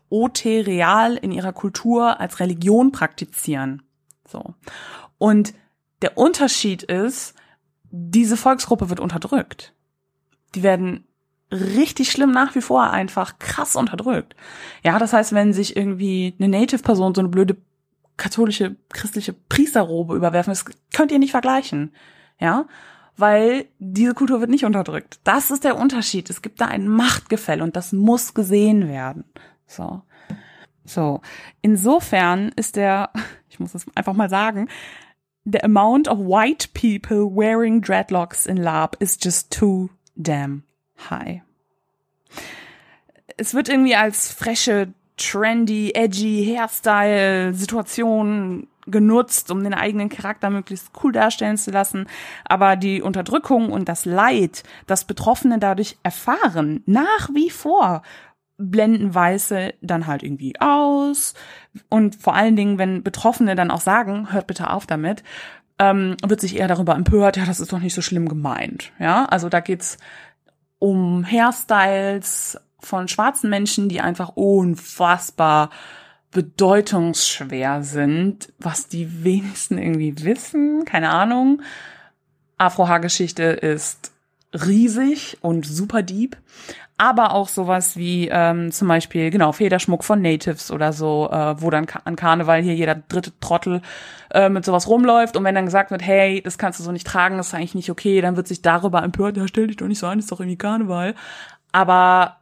OT 0.09 0.45
real 0.45 1.15
in 1.15 1.31
ihrer 1.31 1.53
Kultur 1.53 2.19
als 2.19 2.39
Religion 2.39 2.91
praktizieren. 2.91 3.81
So. 4.27 4.55
Und 5.17 5.53
der 6.01 6.17
Unterschied 6.17 6.83
ist, 6.83 7.33
diese 7.91 8.37
Volksgruppe 8.37 8.89
wird 8.89 8.99
unterdrückt. 8.99 9.73
Die 10.53 10.63
werden 10.63 11.05
richtig 11.51 12.11
schlimm 12.11 12.31
nach 12.31 12.55
wie 12.55 12.61
vor 12.61 12.89
einfach 12.91 13.39
krass 13.39 13.75
unterdrückt. 13.75 14.35
Ja, 14.83 14.99
das 14.99 15.13
heißt, 15.13 15.33
wenn 15.33 15.53
sich 15.53 15.75
irgendwie 15.75 16.33
eine 16.39 16.49
Native-Person 16.49 17.15
so 17.15 17.21
eine 17.21 17.29
blöde 17.29 17.57
katholische, 18.17 18.75
christliche 18.89 19.33
Priesterrobe 19.33 20.15
überwerfen, 20.15 20.51
das 20.51 20.65
könnt 20.93 21.11
ihr 21.11 21.19
nicht 21.19 21.31
vergleichen. 21.31 21.93
Ja, 22.39 22.65
weil 23.17 23.67
diese 23.79 24.13
Kultur 24.13 24.41
wird 24.41 24.49
nicht 24.49 24.65
unterdrückt. 24.65 25.19
Das 25.23 25.51
ist 25.51 25.63
der 25.63 25.77
Unterschied. 25.77 26.29
Es 26.29 26.41
gibt 26.41 26.59
da 26.59 26.65
ein 26.65 26.87
Machtgefälle 26.87 27.63
und 27.63 27.75
das 27.75 27.93
muss 27.93 28.33
gesehen 28.33 28.89
werden. 28.89 29.23
So. 29.67 30.01
So. 30.83 31.21
Insofern 31.61 32.51
ist 32.55 32.75
der, 32.75 33.11
ich 33.49 33.59
muss 33.59 33.73
es 33.73 33.85
einfach 33.95 34.13
mal 34.13 34.29
sagen, 34.29 34.67
the 35.45 35.63
amount 35.63 36.07
of 36.07 36.19
white 36.19 36.69
people 36.73 37.25
wearing 37.25 37.81
dreadlocks 37.81 38.45
in 38.45 38.57
Lab 38.57 38.97
is 38.99 39.17
just 39.21 39.51
too 39.51 39.89
damn 40.15 40.63
high. 41.09 41.41
Es 43.37 43.53
wird 43.53 43.69
irgendwie 43.69 43.95
als 43.95 44.31
frische 44.31 44.93
trendy, 45.17 45.93
edgy 45.93 46.45
Hairstyle 46.45 47.53
Situation 47.53 48.67
genutzt, 48.87 49.49
um 49.51 49.63
den 49.63 49.73
eigenen 49.73 50.09
Charakter 50.09 50.49
möglichst 50.49 50.91
cool 51.03 51.11
darstellen 51.11 51.57
zu 51.57 51.71
lassen. 51.71 52.07
Aber 52.43 52.75
die 52.75 53.01
Unterdrückung 53.01 53.71
und 53.71 53.89
das 53.89 54.05
Leid, 54.05 54.63
das 54.87 55.05
Betroffene 55.05 55.59
dadurch 55.59 55.97
erfahren, 56.03 56.83
nach 56.85 57.29
wie 57.33 57.49
vor 57.49 58.03
blenden 58.57 59.13
Weiße 59.13 59.73
dann 59.81 60.07
halt 60.07 60.23
irgendwie 60.23 60.59
aus. 60.59 61.33
Und 61.89 62.15
vor 62.15 62.35
allen 62.35 62.55
Dingen, 62.55 62.77
wenn 62.77 63.03
Betroffene 63.03 63.55
dann 63.55 63.71
auch 63.71 63.81
sagen, 63.81 64.31
hört 64.31 64.47
bitte 64.47 64.69
auf 64.69 64.85
damit, 64.85 65.23
ähm, 65.77 66.15
wird 66.25 66.39
sich 66.39 66.57
eher 66.57 66.69
darüber 66.69 66.95
empört, 66.95 67.35
ja, 67.35 67.45
das 67.45 67.59
ist 67.59 67.73
doch 67.73 67.79
nicht 67.79 67.93
so 67.93 68.01
schlimm 68.01 68.29
gemeint. 68.29 68.93
Ja, 68.97 69.25
also 69.25 69.49
da 69.49 69.59
geht's 69.59 69.97
um 70.79 71.25
Hairstyles, 71.25 72.57
von 72.85 73.07
schwarzen 73.07 73.49
Menschen, 73.49 73.89
die 73.89 74.01
einfach 74.01 74.29
unfassbar 74.35 75.69
bedeutungsschwer 76.31 77.81
sind, 77.83 78.51
was 78.59 78.87
die 78.87 79.23
wenigsten 79.23 79.77
irgendwie 79.77 80.23
wissen, 80.23 80.83
keine 80.85 81.09
Ahnung. 81.09 81.61
Afrohaargeschichte 82.57 83.43
ist 83.43 84.11
riesig 84.53 85.37
und 85.41 85.65
super 85.65 86.03
deep, 86.03 86.37
aber 86.97 87.33
auch 87.33 87.47
sowas 87.47 87.97
wie 87.97 88.29
ähm, 88.29 88.71
zum 88.71 88.87
Beispiel 88.87 89.29
genau 89.29 89.51
Federschmuck 89.51 90.03
von 90.03 90.21
Natives 90.21 90.71
oder 90.71 90.93
so, 90.93 91.29
äh, 91.31 91.61
wo 91.61 91.69
dann 91.69 91.87
an 92.03 92.15
Karneval 92.15 92.61
hier 92.61 92.75
jeder 92.75 92.95
dritte 92.95 93.31
Trottel 93.39 93.81
äh, 94.31 94.49
mit 94.49 94.65
sowas 94.65 94.87
rumläuft 94.87 95.35
und 95.35 95.43
wenn 95.43 95.55
dann 95.55 95.65
gesagt 95.65 95.91
wird, 95.91 96.01
hey, 96.01 96.41
das 96.41 96.57
kannst 96.57 96.79
du 96.79 96.83
so 96.83 96.91
nicht 96.91 97.07
tragen, 97.07 97.37
das 97.37 97.47
ist 97.47 97.53
eigentlich 97.53 97.75
nicht 97.75 97.91
okay, 97.91 98.21
dann 98.21 98.35
wird 98.35 98.47
sich 98.47 98.61
darüber 98.61 99.03
empört, 99.03 99.37
ja 99.37 99.47
stell 99.47 99.67
dich 99.67 99.77
doch 99.77 99.87
nicht 99.87 99.99
so 99.99 100.07
an, 100.07 100.19
ist 100.19 100.31
doch 100.31 100.39
irgendwie 100.39 100.57
Karneval. 100.57 101.15
Aber 101.71 102.37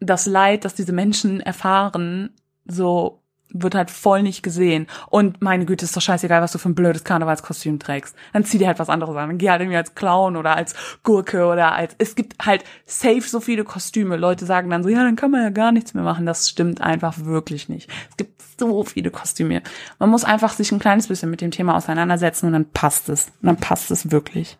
das 0.00 0.26
Leid, 0.26 0.64
das 0.64 0.74
diese 0.74 0.92
Menschen 0.92 1.40
erfahren, 1.40 2.30
so 2.66 3.22
wird 3.50 3.74
halt 3.74 3.90
voll 3.90 4.22
nicht 4.22 4.42
gesehen. 4.42 4.86
Und 5.08 5.40
meine 5.40 5.64
Güte, 5.64 5.84
ist 5.84 5.96
doch 5.96 6.02
scheißegal, 6.02 6.42
was 6.42 6.52
du 6.52 6.58
für 6.58 6.68
ein 6.68 6.74
blödes 6.74 7.04
Karnevalskostüm 7.04 7.78
trägst. 7.78 8.14
Dann 8.32 8.44
zieh 8.44 8.58
dir 8.58 8.66
halt 8.66 8.78
was 8.78 8.90
anderes 8.90 9.16
an. 9.16 9.28
Dann 9.28 9.38
geh 9.38 9.50
halt 9.50 9.60
irgendwie 9.60 9.78
als 9.78 9.94
Clown 9.94 10.36
oder 10.36 10.56
als 10.56 10.74
Gurke 11.02 11.46
oder 11.46 11.72
als, 11.72 11.94
es 11.98 12.14
gibt 12.14 12.44
halt 12.44 12.64
safe 12.84 13.22
so 13.22 13.40
viele 13.40 13.64
Kostüme. 13.64 14.16
Leute 14.16 14.44
sagen 14.44 14.70
dann 14.70 14.82
so, 14.82 14.88
ja, 14.88 15.02
dann 15.02 15.16
kann 15.16 15.30
man 15.30 15.42
ja 15.42 15.50
gar 15.50 15.72
nichts 15.72 15.94
mehr 15.94 16.04
machen. 16.04 16.26
Das 16.26 16.48
stimmt 16.48 16.80
einfach 16.80 17.24
wirklich 17.24 17.68
nicht. 17.68 17.90
Es 18.10 18.16
gibt 18.16 18.42
so 18.58 18.84
viele 18.84 19.10
Kostüme. 19.10 19.62
Man 19.98 20.10
muss 20.10 20.24
einfach 20.24 20.52
sich 20.52 20.70
ein 20.72 20.80
kleines 20.80 21.08
bisschen 21.08 21.30
mit 21.30 21.40
dem 21.40 21.50
Thema 21.50 21.76
auseinandersetzen 21.76 22.46
und 22.46 22.52
dann 22.52 22.70
passt 22.70 23.08
es. 23.08 23.28
Und 23.40 23.46
dann 23.46 23.56
passt 23.56 23.90
es 23.90 24.10
wirklich. 24.10 24.58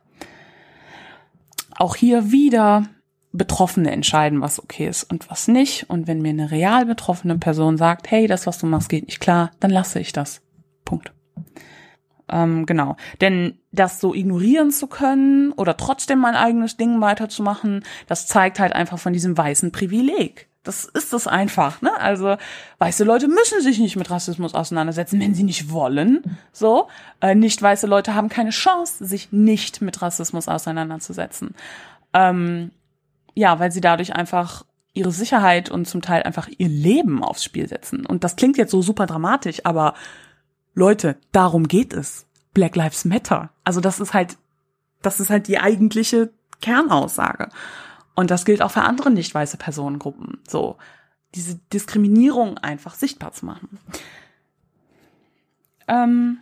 Auch 1.77 1.95
hier 1.95 2.33
wieder 2.33 2.85
Betroffene 3.33 3.91
entscheiden, 3.91 4.41
was 4.41 4.63
okay 4.63 4.89
ist 4.89 5.05
und 5.05 5.31
was 5.31 5.49
nicht. 5.49 5.89
Und 5.91 6.07
wenn 6.07 6.23
mir 6.23 6.31
eine 6.31 6.51
real 6.51 6.87
betroffene 6.87 7.39
Person 7.39 7.77
sagt, 7.77 8.11
hey, 8.11 8.27
das, 8.27 8.47
was 8.47 8.59
du 8.59 8.67
machst, 8.67 8.89
geht 8.89 9.07
nicht 9.07 9.21
klar, 9.21 9.51
dann 9.61 9.71
lasse 9.71 10.01
ich 10.01 10.13
das. 10.13 10.41
Punkt. 10.85 11.13
Ähm, 12.31 12.67
genau. 12.67 12.97
Denn 13.21 13.59
das 13.73 14.01
so 14.01 14.15
ignorieren 14.15 14.71
zu 14.71 14.87
können 14.87 15.53
oder 15.53 15.77
trotzdem 15.77 16.19
mein 16.19 16.35
eigenes 16.35 16.77
Ding 16.77 17.01
weiterzumachen, 17.01 17.85
das 18.07 18.27
zeigt 18.27 18.59
halt 18.59 18.73
einfach 18.73 18.99
von 18.99 19.13
diesem 19.13 19.37
weißen 19.37 19.73
Privileg. 19.73 20.49
Das 20.65 20.85
ist 20.85 21.15
es 21.15 21.27
einfach, 21.27 21.81
ne? 21.81 21.99
Also 21.99 22.37
weiße 22.79 23.05
Leute 23.05 23.29
müssen 23.29 23.63
sich 23.63 23.79
nicht 23.79 23.97
mit 23.97 24.11
Rassismus 24.11 24.55
auseinandersetzen, 24.55 25.21
wenn 25.21 25.35
sie 25.35 25.45
nicht 25.45 25.71
wollen. 25.71 26.37
So, 26.53 26.89
äh, 27.21 27.35
nicht 27.35 27.63
weiße 27.63 27.87
Leute 27.87 28.15
haben 28.15 28.29
keine 28.29 28.51
Chance, 28.51 29.07
sich 29.07 29.33
nicht 29.33 29.81
mit 29.81 30.03
Rassismus 30.03 30.49
auseinanderzusetzen. 30.49 31.55
Ähm, 32.13 32.73
ja, 33.39 33.61
weil 33.61 33.71
sie 33.71 33.81
dadurch 33.81 34.17
einfach 34.17 34.65
ihre 34.95 35.13
Sicherheit 35.13 35.71
und 35.71 35.87
zum 35.87 36.03
Teil 36.03 36.25
einfach 36.25 36.49
ihr 36.59 36.69
Leben 36.69 37.23
aufs 37.23 37.45
Spiel 37.45 37.69
setzen. 37.69 38.05
Und 38.05 38.25
das 38.25 38.35
klingt 38.35 38.57
jetzt 38.59 38.73
so 38.73 38.83
super 38.83 39.07
dramatisch, 39.07 39.65
aber 39.65 39.95
Leute, 40.75 41.17
darum 41.31 41.69
geht 41.69 41.93
es. 41.93 42.27
Black 42.53 42.75
Lives 42.75 43.05
Matter. 43.05 43.51
Also 43.63 43.81
das 43.81 44.01
ist 44.01 44.13
halt, 44.13 44.37
das 45.03 45.21
ist 45.21 45.31
halt 45.31 45.47
die 45.47 45.61
eigentliche 45.61 46.33
Kernaussage. 46.61 47.49
Und 48.17 48.33
das 48.33 48.45
gilt 48.45 48.61
auch 48.61 48.73
für 48.73 48.83
andere 48.83 49.13
nicht 49.13 49.33
weiße 49.33 49.57
Personengruppen. 49.57 50.41
So, 50.49 50.77
diese 51.37 51.61
Diskriminierung 51.73 52.59
einfach 52.59 52.95
sichtbar 52.95 53.31
zu 53.31 53.47
machen. 53.47 53.79
Ähm, 55.87 56.39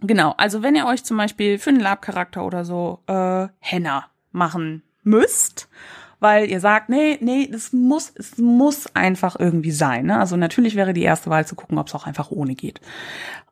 genau, 0.00 0.34
also 0.38 0.64
wenn 0.64 0.74
ihr 0.74 0.86
euch 0.86 1.04
zum 1.04 1.18
Beispiel 1.18 1.60
für 1.60 1.70
einen 1.70 1.78
Lab-Charakter 1.78 2.44
oder 2.44 2.64
so 2.64 2.98
äh, 3.06 3.46
Henna 3.60 4.06
machen 4.32 4.82
müsst 5.04 5.68
weil 6.20 6.50
ihr 6.50 6.60
sagt, 6.60 6.88
nee, 6.88 7.18
nee, 7.20 7.48
das 7.50 7.72
muss, 7.72 8.12
es 8.14 8.38
muss 8.38 8.94
einfach 8.94 9.38
irgendwie 9.38 9.70
sein. 9.70 10.06
Ne? 10.06 10.18
Also 10.18 10.36
natürlich 10.36 10.74
wäre 10.74 10.92
die 10.92 11.02
erste 11.02 11.30
Wahl 11.30 11.46
zu 11.46 11.54
gucken, 11.54 11.78
ob 11.78 11.88
es 11.88 11.94
auch 11.94 12.06
einfach 12.06 12.30
ohne 12.30 12.54
geht. 12.54 12.80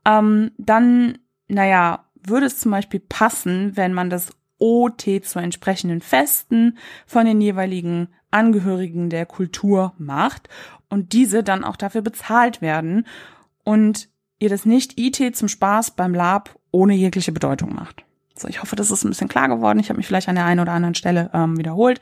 Ähm, 0.04 0.52
dann, 0.58 1.18
naja, 1.48 2.04
würde 2.26 2.46
es 2.46 2.58
zum 2.58 2.70
Beispiel 2.70 3.00
passen, 3.00 3.76
wenn 3.76 3.92
man 3.92 4.10
das 4.10 4.30
OT 4.58 5.24
zu 5.24 5.38
entsprechenden 5.38 6.00
Festen 6.00 6.78
von 7.06 7.26
den 7.26 7.40
jeweiligen 7.40 8.08
Angehörigen 8.30 9.10
der 9.10 9.26
Kultur 9.26 9.92
macht 9.98 10.48
und 10.88 11.12
diese 11.12 11.42
dann 11.42 11.64
auch 11.64 11.76
dafür 11.76 12.02
bezahlt 12.02 12.62
werden 12.62 13.06
und 13.62 14.08
ihr 14.38 14.48
das 14.48 14.64
nicht 14.64 14.98
IT 14.98 15.36
zum 15.36 15.48
Spaß 15.48 15.92
beim 15.92 16.14
Lab 16.14 16.58
ohne 16.70 16.94
jegliche 16.94 17.32
Bedeutung 17.32 17.74
macht. 17.74 18.04
So, 18.36 18.48
ich 18.48 18.60
hoffe, 18.60 18.74
das 18.74 18.90
ist 18.90 19.04
ein 19.04 19.10
bisschen 19.10 19.28
klar 19.28 19.48
geworden. 19.48 19.78
Ich 19.78 19.90
habe 19.90 19.96
mich 19.96 20.06
vielleicht 20.06 20.28
an 20.28 20.34
der 20.34 20.44
einen 20.44 20.60
oder 20.60 20.72
anderen 20.72 20.96
Stelle 20.96 21.30
ähm, 21.32 21.56
wiederholt. 21.56 22.00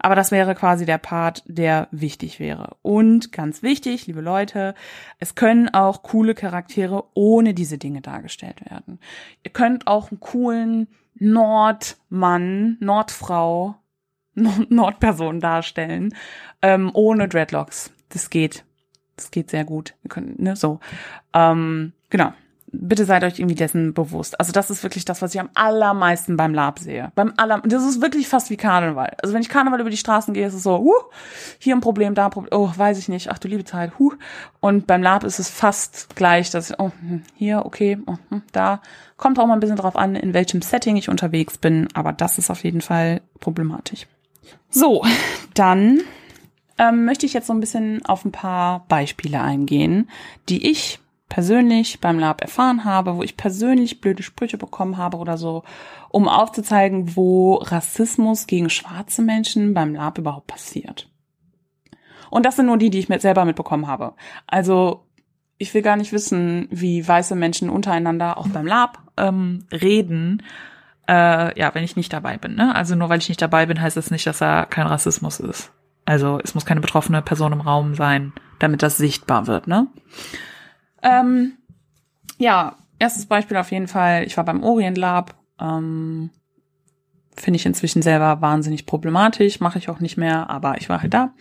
Aber 0.00 0.14
das 0.14 0.30
wäre 0.30 0.54
quasi 0.54 0.86
der 0.86 0.98
Part, 0.98 1.42
der 1.46 1.88
wichtig 1.90 2.40
wäre. 2.40 2.76
Und 2.82 3.32
ganz 3.32 3.62
wichtig, 3.62 4.06
liebe 4.06 4.20
Leute, 4.20 4.74
es 5.18 5.34
können 5.34 5.68
auch 5.68 6.02
coole 6.02 6.34
Charaktere 6.34 7.04
ohne 7.14 7.54
diese 7.54 7.78
Dinge 7.78 8.00
dargestellt 8.00 8.68
werden. 8.68 9.00
Ihr 9.42 9.52
könnt 9.52 9.86
auch 9.86 10.10
einen 10.10 10.20
coolen 10.20 10.88
Nordmann, 11.14 12.76
Nordfrau, 12.80 13.76
Nordperson 14.34 15.40
darstellen, 15.40 16.14
ähm, 16.62 16.90
ohne 16.94 17.28
Dreadlocks. 17.28 17.92
Das 18.08 18.30
geht. 18.30 18.64
Das 19.16 19.32
geht 19.32 19.50
sehr 19.50 19.64
gut. 19.64 19.94
Wir 20.02 20.08
können, 20.08 20.36
ne, 20.38 20.54
so. 20.54 20.78
Ähm, 21.34 21.92
genau 22.08 22.32
bitte 22.72 23.04
seid 23.04 23.24
euch 23.24 23.38
irgendwie 23.38 23.54
dessen 23.54 23.94
bewusst. 23.94 24.38
Also 24.38 24.52
das 24.52 24.70
ist 24.70 24.82
wirklich 24.82 25.04
das, 25.04 25.22
was 25.22 25.34
ich 25.34 25.40
am 25.40 25.50
allermeisten 25.54 26.36
beim 26.36 26.54
Lab 26.54 26.78
sehe. 26.78 27.12
Beim 27.14 27.32
aller, 27.36 27.60
das 27.64 27.84
ist 27.84 28.00
wirklich 28.00 28.28
fast 28.28 28.50
wie 28.50 28.56
Karneval. 28.56 29.16
Also 29.22 29.34
wenn 29.34 29.42
ich 29.42 29.48
Karneval 29.48 29.80
über 29.80 29.90
die 29.90 29.96
Straßen 29.96 30.34
gehe, 30.34 30.46
ist 30.46 30.54
es 30.54 30.62
so, 30.62 30.78
huh, 30.78 31.10
hier 31.58 31.74
ein 31.74 31.80
Problem, 31.80 32.14
da 32.14 32.26
ein 32.26 32.30
Problem, 32.30 32.52
oh, 32.52 32.70
weiß 32.74 32.98
ich 32.98 33.08
nicht, 33.08 33.30
ach 33.30 33.38
du 33.38 33.48
liebe 33.48 33.64
Zeit, 33.64 33.92
huh. 33.98 34.12
Und 34.60 34.86
beim 34.86 35.02
Lab 35.02 35.24
ist 35.24 35.38
es 35.38 35.48
fast 35.48 36.14
gleich, 36.16 36.50
dass 36.50 36.70
ich, 36.70 36.78
oh, 36.78 36.90
hm, 37.00 37.22
hier, 37.34 37.64
okay, 37.64 37.98
oh, 38.06 38.16
hm, 38.28 38.42
da. 38.52 38.80
Kommt 39.16 39.38
auch 39.38 39.46
mal 39.46 39.54
ein 39.54 39.60
bisschen 39.60 39.76
drauf 39.76 39.96
an, 39.96 40.14
in 40.14 40.34
welchem 40.34 40.62
Setting 40.62 40.96
ich 40.96 41.08
unterwegs 41.08 41.58
bin, 41.58 41.88
aber 41.94 42.12
das 42.12 42.38
ist 42.38 42.50
auf 42.50 42.64
jeden 42.64 42.80
Fall 42.80 43.20
problematisch. 43.40 44.06
So, 44.70 45.04
dann 45.54 46.00
ähm, 46.78 47.04
möchte 47.04 47.26
ich 47.26 47.32
jetzt 47.32 47.46
so 47.46 47.52
ein 47.52 47.60
bisschen 47.60 48.04
auf 48.06 48.24
ein 48.24 48.32
paar 48.32 48.84
Beispiele 48.88 49.40
eingehen, 49.40 50.08
die 50.48 50.70
ich 50.70 51.00
persönlich 51.28 52.00
beim 52.00 52.18
Lab 52.18 52.40
erfahren 52.40 52.84
habe, 52.84 53.16
wo 53.16 53.22
ich 53.22 53.36
persönlich 53.36 54.00
blöde 54.00 54.22
Sprüche 54.22 54.58
bekommen 54.58 54.96
habe 54.96 55.18
oder 55.18 55.36
so, 55.36 55.62
um 56.10 56.28
aufzuzeigen, 56.28 57.16
wo 57.16 57.54
Rassismus 57.56 58.46
gegen 58.46 58.70
schwarze 58.70 59.22
Menschen 59.22 59.74
beim 59.74 59.94
Lab 59.94 60.18
überhaupt 60.18 60.46
passiert. 60.46 61.10
Und 62.30 62.46
das 62.46 62.56
sind 62.56 62.66
nur 62.66 62.78
die, 62.78 62.90
die 62.90 62.98
ich 62.98 63.08
mir 63.08 63.20
selber 63.20 63.44
mitbekommen 63.44 63.86
habe. 63.86 64.14
Also 64.46 65.04
ich 65.58 65.74
will 65.74 65.82
gar 65.82 65.96
nicht 65.96 66.12
wissen, 66.12 66.68
wie 66.70 67.06
weiße 67.06 67.34
Menschen 67.34 67.68
untereinander 67.68 68.38
auch 68.38 68.48
beim 68.48 68.66
Lab 68.66 68.98
ähm, 69.16 69.66
reden. 69.72 70.42
Äh, 71.08 71.58
ja, 71.58 71.74
wenn 71.74 71.84
ich 71.84 71.96
nicht 71.96 72.12
dabei 72.12 72.36
bin. 72.36 72.54
Ne? 72.54 72.74
Also 72.74 72.94
nur 72.94 73.08
weil 73.08 73.18
ich 73.18 73.28
nicht 73.28 73.42
dabei 73.42 73.66
bin, 73.66 73.80
heißt 73.80 73.96
das 73.96 74.10
nicht, 74.10 74.26
dass 74.26 74.38
da 74.38 74.66
kein 74.66 74.86
Rassismus 74.86 75.40
ist. 75.40 75.72
Also 76.04 76.40
es 76.42 76.54
muss 76.54 76.64
keine 76.64 76.80
betroffene 76.80 77.22
Person 77.22 77.52
im 77.52 77.60
Raum 77.60 77.94
sein, 77.94 78.32
damit 78.58 78.82
das 78.82 78.96
sichtbar 78.96 79.46
wird. 79.46 79.66
Ne? 79.66 79.88
Ähm, 81.02 81.52
ja, 82.38 82.76
erstes 82.98 83.26
Beispiel 83.26 83.56
auf 83.56 83.70
jeden 83.70 83.88
Fall. 83.88 84.24
Ich 84.24 84.36
war 84.36 84.44
beim 84.44 84.62
Orient 84.62 84.98
Lab. 84.98 85.34
Ähm, 85.60 86.30
Finde 87.36 87.56
ich 87.56 87.66
inzwischen 87.66 88.02
selber 88.02 88.40
wahnsinnig 88.40 88.86
problematisch. 88.86 89.60
Mache 89.60 89.78
ich 89.78 89.88
auch 89.88 90.00
nicht 90.00 90.16
mehr, 90.16 90.50
aber 90.50 90.78
ich 90.78 90.88
war 90.88 91.02
halt 91.02 91.14
da. 91.14 91.32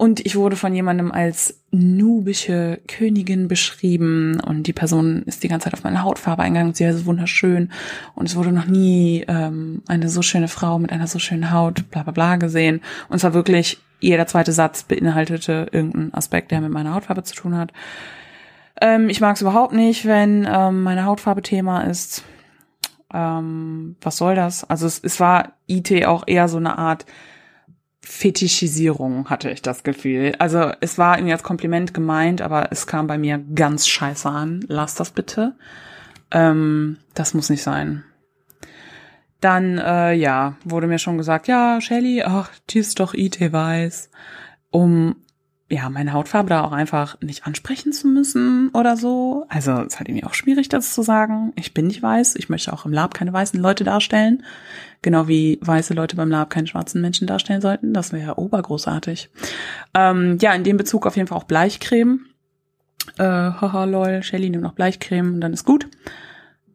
Und 0.00 0.24
ich 0.24 0.34
wurde 0.34 0.56
von 0.56 0.74
jemandem 0.74 1.12
als 1.12 1.60
nubische 1.72 2.80
Königin 2.88 3.48
beschrieben 3.48 4.40
und 4.40 4.66
die 4.66 4.72
Person 4.72 5.24
ist 5.24 5.42
die 5.42 5.48
ganze 5.48 5.64
Zeit 5.64 5.74
auf 5.74 5.84
meine 5.84 6.02
Hautfarbe 6.02 6.42
eingegangen. 6.42 6.72
Sie 6.72 6.86
war 6.86 6.94
so 6.94 7.04
wunderschön 7.04 7.70
und 8.14 8.24
es 8.24 8.34
wurde 8.34 8.50
noch 8.50 8.64
nie 8.64 9.26
ähm, 9.28 9.82
eine 9.88 10.08
so 10.08 10.22
schöne 10.22 10.48
Frau 10.48 10.78
mit 10.78 10.90
einer 10.90 11.06
so 11.06 11.18
schönen 11.18 11.52
Haut, 11.52 11.90
bla 11.90 12.02
bla 12.02 12.12
bla 12.12 12.36
gesehen. 12.36 12.80
Und 13.10 13.16
es 13.16 13.24
war 13.24 13.34
wirklich, 13.34 13.78
jeder 14.00 14.26
zweite 14.26 14.52
Satz 14.52 14.84
beinhaltete 14.84 15.66
irgendeinen 15.70 16.14
Aspekt, 16.14 16.50
der 16.50 16.62
mit 16.62 16.70
meiner 16.70 16.94
Hautfarbe 16.94 17.22
zu 17.22 17.34
tun 17.34 17.54
hat. 17.54 17.70
Ähm, 18.80 19.08
ich 19.08 19.20
mag 19.20 19.36
es 19.36 19.42
überhaupt 19.42 19.72
nicht, 19.72 20.06
wenn 20.06 20.48
ähm, 20.50 20.82
meine 20.82 21.04
Hautfarbe 21.04 21.42
Thema 21.42 21.82
ist. 21.82 22.24
Ähm, 23.12 23.96
was 24.00 24.16
soll 24.16 24.34
das? 24.34 24.68
Also 24.68 24.86
es, 24.86 25.00
es 25.00 25.20
war 25.20 25.52
IT 25.66 26.06
auch 26.06 26.24
eher 26.26 26.48
so 26.48 26.56
eine 26.56 26.78
Art 26.78 27.06
Fetischisierung, 28.02 29.28
hatte 29.28 29.50
ich 29.50 29.62
das 29.62 29.82
Gefühl. 29.82 30.34
Also 30.38 30.72
es 30.80 30.96
war 30.96 31.18
irgendwie 31.18 31.32
als 31.32 31.42
Kompliment 31.42 31.92
gemeint, 31.92 32.40
aber 32.40 32.72
es 32.72 32.86
kam 32.86 33.06
bei 33.06 33.18
mir 33.18 33.38
ganz 33.54 33.86
scheiße 33.86 34.28
an. 34.28 34.64
Lass 34.68 34.94
das 34.94 35.10
bitte. 35.10 35.54
Ähm, 36.30 36.98
das 37.14 37.34
muss 37.34 37.50
nicht 37.50 37.62
sein. 37.62 38.04
Dann, 39.40 39.78
äh, 39.78 40.12
ja, 40.12 40.56
wurde 40.64 40.86
mir 40.86 40.98
schon 40.98 41.18
gesagt, 41.18 41.48
ja, 41.48 41.80
Shelly, 41.80 42.22
ach, 42.22 42.50
die 42.70 42.78
ist 42.78 43.00
doch 43.00 43.14
IT 43.14 43.40
weiß. 43.40 44.10
Um 44.70 45.16
ja, 45.70 45.88
meine 45.88 46.12
Hautfarbe 46.12 46.48
da 46.48 46.64
auch 46.64 46.72
einfach 46.72 47.16
nicht 47.20 47.46
ansprechen 47.46 47.92
zu 47.92 48.08
müssen 48.08 48.70
oder 48.70 48.96
so. 48.96 49.46
Also 49.48 49.72
es 49.72 49.88
ist 49.88 49.98
halt 50.00 50.08
irgendwie 50.08 50.26
auch 50.26 50.34
schwierig, 50.34 50.68
das 50.68 50.92
zu 50.92 51.02
sagen. 51.02 51.52
Ich 51.54 51.72
bin 51.74 51.86
nicht 51.86 52.02
weiß. 52.02 52.34
Ich 52.36 52.48
möchte 52.48 52.72
auch 52.72 52.84
im 52.84 52.92
Lab 52.92 53.14
keine 53.14 53.32
weißen 53.32 53.58
Leute 53.60 53.84
darstellen. 53.84 54.42
Genau 55.00 55.28
wie 55.28 55.60
weiße 55.62 55.94
Leute 55.94 56.16
beim 56.16 56.28
Lab 56.28 56.50
keine 56.50 56.66
schwarzen 56.66 57.00
Menschen 57.00 57.28
darstellen 57.28 57.60
sollten. 57.60 57.94
Das 57.94 58.12
wäre 58.12 58.26
ja 58.26 58.36
obergroßartig. 58.36 59.30
Ähm, 59.94 60.38
ja, 60.40 60.52
in 60.54 60.64
dem 60.64 60.76
Bezug 60.76 61.06
auf 61.06 61.16
jeden 61.16 61.28
Fall 61.28 61.38
auch 61.38 61.44
Bleichcreme. 61.44 62.26
Äh, 63.16 63.22
haha, 63.22 63.84
lol, 63.84 64.24
Shelly, 64.24 64.50
nimm 64.50 64.62
noch 64.62 64.74
Bleichcreme 64.74 65.34
und 65.34 65.40
dann 65.40 65.52
ist 65.52 65.64
gut. 65.64 65.86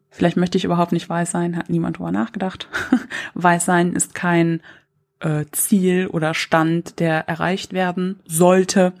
Vielleicht 0.08 0.38
möchte 0.38 0.56
ich 0.56 0.64
überhaupt 0.64 0.92
nicht 0.92 1.08
weiß 1.08 1.30
sein, 1.30 1.58
hat 1.58 1.68
niemand 1.68 1.98
drüber 1.98 2.12
nachgedacht. 2.12 2.68
weiß 3.34 3.66
sein 3.66 3.92
ist 3.92 4.14
kein 4.14 4.62
äh, 5.20 5.44
Ziel 5.52 6.06
oder 6.08 6.34
Stand, 6.34 7.00
der 7.00 7.28
erreicht 7.28 7.72
werden 7.72 8.20
sollte. 8.26 8.92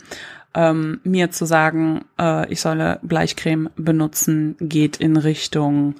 Ähm, 0.54 1.00
mir 1.04 1.30
zu 1.30 1.44
sagen, 1.44 2.04
äh, 2.18 2.50
ich 2.50 2.60
solle 2.60 2.98
Bleichcreme 3.02 3.70
benutzen, 3.76 4.56
geht 4.58 4.96
in 4.96 5.16
Richtung 5.16 5.94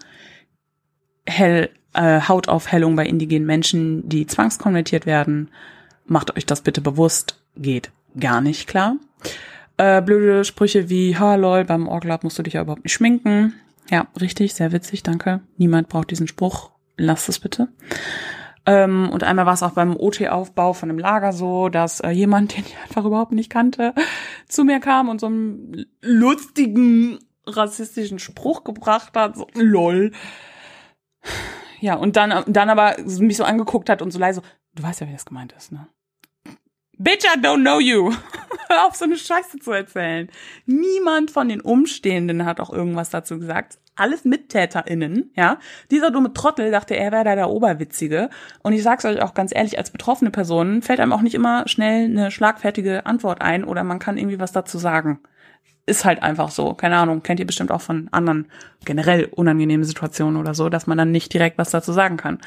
Hell, 1.26 1.70
äh, 1.92 2.20
Hautaufhellung 2.22 2.96
bei 2.96 3.04
indigenen 3.04 3.46
Menschen, 3.46 4.08
die 4.08 4.26
zwangskonvertiert 4.26 5.06
werden. 5.06 5.48
Macht 6.06 6.36
euch 6.36 6.46
das 6.46 6.62
bitte 6.62 6.80
bewusst, 6.80 7.42
geht 7.56 7.90
gar 8.18 8.40
nicht 8.40 8.68
klar. 8.68 8.96
Äh, 9.76 10.00
blöde 10.00 10.44
Sprüche 10.44 10.88
wie, 10.88 11.18
ha 11.18 11.34
lol, 11.34 11.64
beim 11.64 11.88
Orglab 11.88 12.24
musst 12.24 12.38
du 12.38 12.42
dich 12.42 12.54
ja 12.54 12.62
überhaupt 12.62 12.84
nicht 12.84 12.94
schminken. 12.94 13.54
Ja, 13.90 14.06
richtig, 14.20 14.54
sehr 14.54 14.72
witzig, 14.72 15.02
danke. 15.02 15.40
Niemand 15.58 15.88
braucht 15.88 16.10
diesen 16.10 16.28
Spruch. 16.28 16.70
Lasst 16.96 17.28
es 17.28 17.38
bitte. 17.38 17.68
Ähm, 18.66 19.08
und 19.10 19.22
einmal 19.22 19.46
war 19.46 19.54
es 19.54 19.62
auch 19.62 19.72
beim 19.72 19.96
OT-Aufbau 19.96 20.72
von 20.72 20.90
einem 20.90 20.98
Lager 20.98 21.32
so, 21.32 21.68
dass 21.68 22.00
äh, 22.00 22.10
jemand, 22.10 22.52
den 22.56 22.64
ich 22.64 22.76
einfach 22.78 23.04
überhaupt 23.04 23.32
nicht 23.32 23.50
kannte, 23.50 23.94
zu 24.48 24.64
mir 24.64 24.80
kam 24.80 25.08
und 25.08 25.20
so 25.20 25.26
einen 25.26 25.86
lustigen 26.02 27.18
rassistischen 27.46 28.18
Spruch 28.18 28.64
gebracht 28.64 29.16
hat, 29.16 29.36
so 29.36 29.46
lol. 29.54 30.10
Ja, 31.80 31.94
und 31.94 32.16
dann, 32.16 32.44
dann 32.48 32.70
aber 32.70 32.96
mich 33.04 33.36
so 33.36 33.44
angeguckt 33.44 33.88
hat 33.88 34.02
und 34.02 34.10
so 34.10 34.18
leise, 34.18 34.42
du 34.74 34.82
weißt 34.82 35.00
ja, 35.00 35.08
wie 35.08 35.12
das 35.12 35.24
gemeint 35.24 35.52
ist, 35.52 35.70
ne? 35.70 35.86
Bitch, 36.98 37.24
I 37.24 37.38
don't 37.38 37.60
know 37.60 37.78
you. 37.78 38.12
Hör 38.68 38.86
auf, 38.86 38.96
so 38.96 39.04
eine 39.04 39.16
Scheiße 39.16 39.58
zu 39.58 39.70
erzählen. 39.72 40.28
Niemand 40.64 41.30
von 41.30 41.48
den 41.48 41.60
Umstehenden 41.60 42.44
hat 42.44 42.60
auch 42.60 42.72
irgendwas 42.72 43.10
dazu 43.10 43.38
gesagt 43.38 43.78
alles 43.96 44.24
MittäterInnen, 44.24 45.30
ja. 45.34 45.58
Dieser 45.90 46.10
dumme 46.10 46.32
Trottel 46.32 46.70
dachte, 46.70 46.94
er 46.94 47.12
wäre 47.12 47.24
da 47.24 47.34
der 47.34 47.50
Oberwitzige. 47.50 48.30
Und 48.62 48.74
ich 48.74 48.82
sag's 48.82 49.04
euch 49.04 49.20
auch 49.22 49.34
ganz 49.34 49.52
ehrlich, 49.54 49.78
als 49.78 49.90
betroffene 49.90 50.30
Person 50.30 50.82
fällt 50.82 51.00
einem 51.00 51.12
auch 51.12 51.22
nicht 51.22 51.34
immer 51.34 51.66
schnell 51.66 52.04
eine 52.04 52.30
schlagfertige 52.30 53.06
Antwort 53.06 53.40
ein 53.40 53.64
oder 53.64 53.82
man 53.82 53.98
kann 53.98 54.18
irgendwie 54.18 54.38
was 54.38 54.52
dazu 54.52 54.78
sagen. 54.78 55.20
Ist 55.86 56.04
halt 56.04 56.22
einfach 56.22 56.50
so. 56.50 56.74
Keine 56.74 56.96
Ahnung, 56.96 57.22
kennt 57.22 57.40
ihr 57.40 57.46
bestimmt 57.46 57.70
auch 57.70 57.80
von 57.80 58.08
anderen 58.10 58.48
generell 58.84 59.26
unangenehmen 59.26 59.84
Situationen 59.84 60.38
oder 60.38 60.52
so, 60.52 60.68
dass 60.68 60.86
man 60.86 60.98
dann 60.98 61.10
nicht 61.10 61.32
direkt 61.32 61.58
was 61.58 61.70
dazu 61.70 61.92
sagen 61.92 62.16
kann. 62.16 62.38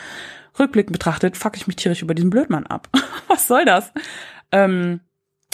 Rückblickend 0.60 0.94
betrachtet, 0.94 1.38
fuck 1.38 1.56
ich 1.56 1.66
mich 1.66 1.78
tierisch 1.78 2.02
über 2.02 2.14
diesen 2.14 2.30
Blödmann 2.30 2.68
ab. 2.68 2.90
was 3.28 3.48
soll 3.48 3.66
das? 3.66 3.92
Ähm, 4.52 5.02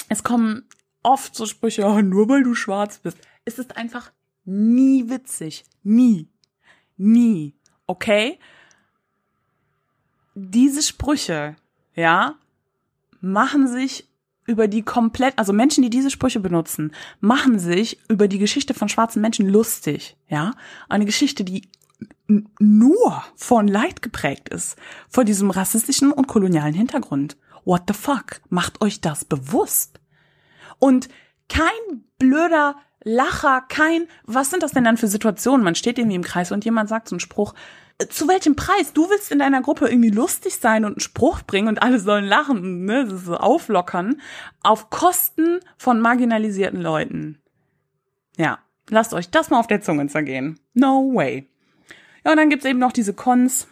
es 0.10 0.24
kommen 0.24 0.68
oft 1.04 1.36
so 1.36 1.46
Sprüche, 1.46 1.86
oh, 1.86 2.02
nur 2.02 2.30
weil 2.30 2.44
du 2.44 2.56
schwarz 2.56 3.00
bist. 3.00 3.18
Es 3.46 3.60
ist 3.60 3.78
einfach 3.78 4.12
nie 4.44 5.10
witzig. 5.10 5.66
Nie. 5.84 6.30
Nie. 6.98 7.56
Okay? 7.88 8.40
Diese 10.34 10.82
Sprüche, 10.82 11.56
ja, 11.96 12.36
machen 13.22 13.68
sich 13.68 14.08
über 14.46 14.68
die 14.68 14.84
komplett, 14.84 15.38
also 15.38 15.54
Menschen, 15.54 15.82
die 15.82 15.90
diese 15.90 16.12
Sprüche 16.12 16.40
benutzen, 16.40 16.94
machen 17.20 17.58
sich 17.58 18.00
über 18.10 18.28
die 18.28 18.38
Geschichte 18.38 18.74
von 18.74 18.90
schwarzen 18.90 19.22
Menschen 19.22 19.50
lustig, 19.50 20.18
ja? 20.28 20.52
Eine 20.88 21.06
Geschichte, 21.06 21.44
die 21.44 21.68
nur 22.60 23.24
von 23.36 23.68
Leid 23.68 24.02
geprägt 24.02 24.50
ist, 24.50 24.78
vor 25.10 25.24
diesem 25.24 25.50
rassistischen 25.50 26.12
und 26.12 26.28
kolonialen 26.28 26.74
Hintergrund. 26.74 27.38
What 27.66 27.84
the 27.88 27.94
fuck? 27.94 28.42
Macht 28.50 28.82
euch 28.82 29.02
das 29.02 29.26
bewusst. 29.26 30.00
Und 30.80 31.10
kein 31.50 32.04
blöder 32.18 32.76
Lacher, 33.04 33.62
kein, 33.70 34.08
was 34.26 34.50
sind 34.50 34.64
das 34.64 34.72
denn 34.72 34.84
dann 34.84 34.98
für 34.98 35.08
Situationen? 35.08 35.64
Man 35.64 35.76
steht 35.76 36.00
irgendwie 36.00 36.16
im 36.16 36.24
Kreis 36.24 36.52
und 36.52 36.66
jemand 36.66 36.90
sagt 36.90 37.08
so 37.08 37.16
einen 37.16 37.20
Spruch, 37.20 37.54
äh, 38.00 38.08
zu 38.08 38.28
welchem 38.28 38.56
Preis? 38.56 38.94
Du 38.94 39.10
willst 39.10 39.32
in 39.32 39.40
deiner 39.40 39.62
Gruppe 39.62 39.88
irgendwie 39.88 40.10
lustig 40.10 40.56
sein 40.56 40.86
und 40.86 40.94
einen 40.94 41.00
Spruch 41.00 41.44
bringen 41.44 41.68
und 41.68 41.84
alle 41.84 42.00
sollen 42.00 42.26
lachen, 42.26 42.86
ne, 42.86 43.08
so 43.08 43.38
auflockern, 43.38 44.22
auf 44.64 44.90
Kosten 44.90 45.60
von 45.78 46.02
marginalisierten 46.02 46.82
Leuten. 46.82 47.38
Ja, 48.38 48.58
lasst 48.90 49.14
euch 49.14 49.30
das 49.30 49.52
mal 49.52 49.60
auf 49.60 49.68
der 49.68 49.82
Zunge 49.82 50.08
zergehen. 50.08 50.60
No 50.74 51.14
way. 51.14 51.48
Ja, 52.26 52.32
und 52.32 52.38
dann 52.38 52.50
gibt's 52.50 52.66
eben 52.66 52.80
noch 52.80 52.92
diese 52.92 53.14
Cons, 53.14 53.68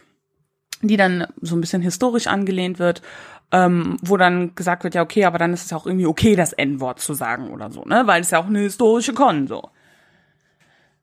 die 0.84 0.98
dann 0.98 1.28
so 1.42 1.56
ein 1.56 1.62
bisschen 1.62 1.82
historisch 1.82 2.28
angelehnt 2.28 2.78
wird, 2.78 3.02
ähm, 3.54 3.98
wo 4.02 4.18
dann 4.18 4.56
gesagt 4.56 4.84
wird, 4.84 4.96
ja, 4.96 5.04
okay, 5.04 5.26
aber 5.26 5.38
dann 5.38 5.54
ist 5.54 5.66
es 5.66 5.70
ja 5.70 5.78
auch 5.78 5.86
irgendwie 5.86 6.08
okay, 6.08 6.36
das 6.36 6.54
N-Wort 6.54 7.00
zu 7.00 7.14
sagen 7.14 7.52
oder 7.52 7.72
so, 7.72 7.86
ne? 7.86 8.02
Weil 8.06 8.22
es 8.22 8.32
ja 8.32 8.40
auch 8.40 8.48
eine 8.48 8.60
historische 8.60 9.14
Con, 9.14 9.48
so. 9.48 9.70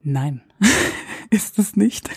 Nein, 0.03 0.43
ist 1.31 1.59
es 1.59 1.77
nicht. 1.77 2.11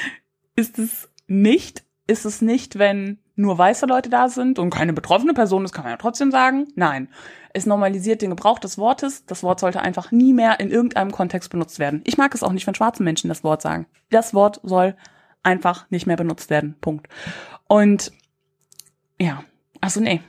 ist 0.56 0.78
es 0.78 1.10
nicht. 1.26 1.84
Ist 2.06 2.24
es 2.24 2.42
nicht, 2.42 2.78
wenn 2.78 3.18
nur 3.36 3.56
weiße 3.56 3.86
Leute 3.86 4.08
da 4.08 4.28
sind 4.28 4.58
und 4.58 4.70
keine 4.70 4.92
betroffene 4.92 5.34
Person, 5.34 5.62
das 5.62 5.72
kann 5.72 5.84
man 5.84 5.92
ja 5.92 5.96
trotzdem 5.96 6.30
sagen. 6.30 6.68
Nein. 6.74 7.08
Es 7.52 7.66
normalisiert 7.66 8.20
den 8.20 8.30
Gebrauch 8.30 8.58
des 8.58 8.78
Wortes. 8.78 9.26
Das 9.26 9.42
Wort 9.42 9.60
sollte 9.60 9.80
einfach 9.80 10.12
nie 10.12 10.32
mehr 10.32 10.60
in 10.60 10.70
irgendeinem 10.70 11.12
Kontext 11.12 11.50
benutzt 11.50 11.78
werden. 11.78 12.02
Ich 12.04 12.18
mag 12.18 12.34
es 12.34 12.42
auch 12.42 12.52
nicht, 12.52 12.66
wenn 12.66 12.74
schwarze 12.74 13.02
Menschen 13.02 13.28
das 13.28 13.44
Wort 13.44 13.62
sagen. 13.62 13.86
Das 14.10 14.34
Wort 14.34 14.60
soll 14.62 14.96
einfach 15.42 15.88
nicht 15.90 16.06
mehr 16.06 16.16
benutzt 16.16 16.50
werden. 16.50 16.76
Punkt. 16.80 17.08
Und 17.68 18.12
ja, 19.20 19.44
also 19.84 20.00
nee. 20.00 20.22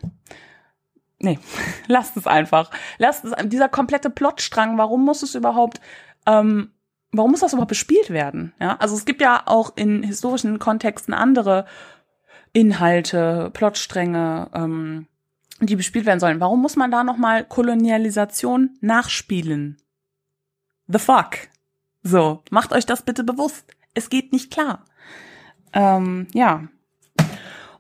Nee, 1.20 1.40
lasst 1.88 2.18
es 2.18 2.28
einfach. 2.28 2.70
Lasst 2.98 3.26
es, 3.26 3.34
dieser 3.46 3.70
komplette 3.70 4.10
Plotstrang, 4.10 4.78
warum 4.78 5.06
muss 5.06 5.24
es 5.24 5.34
überhaupt, 5.34 5.80
ähm, 6.26 6.72
warum 7.12 7.32
muss 7.32 7.40
das 7.40 7.54
überhaupt 7.54 7.70
bespielt 7.70 8.10
werden? 8.10 8.54
Ja, 8.60 8.76
also 8.78 8.96
es 8.96 9.06
gibt 9.06 9.22
ja 9.22 9.44
auch 9.46 9.78
in 9.78 10.04
historischen 10.04 10.60
Kontexten 10.60 11.14
andere 11.14 11.66
Inhalte, 12.52 13.50
Plotstränge, 13.54 14.50
ähm, 14.54 15.08
die 15.62 15.78
bespielt 15.78 16.06
werden 16.06 16.20
sollen. 16.20 16.42
Warum 16.42 16.62
muss 16.62 16.76
man 16.76 16.92
da 16.92 17.04
nochmal 17.04 17.46
Kolonialisation 17.46 18.78
nachspielen? 18.82 19.78
The 20.88 21.00
fuck? 21.00 21.38
So, 22.04 22.44
macht 22.52 22.74
euch 22.74 22.86
das 22.86 23.04
bitte 23.04 23.24
bewusst. 23.24 23.74
Es 23.94 24.10
geht 24.10 24.34
nicht 24.34 24.52
klar. 24.52 24.84
Ähm, 25.74 26.28
ja. 26.34 26.68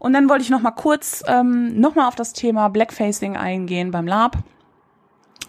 Und 0.06 0.14
dann 0.14 0.30
wollte 0.30 0.43
ich 0.43 0.51
noch 0.51 0.62
mal 0.62 0.70
kurz 0.70 1.24
ähm, 1.26 1.80
noch 1.80 1.95
mal 1.95 2.08
auf 2.08 2.14
das 2.14 2.32
Thema 2.32 2.68
Blackfacing 2.68 3.36
eingehen 3.36 3.89
beim 3.89 4.06
Lab. 4.06 4.38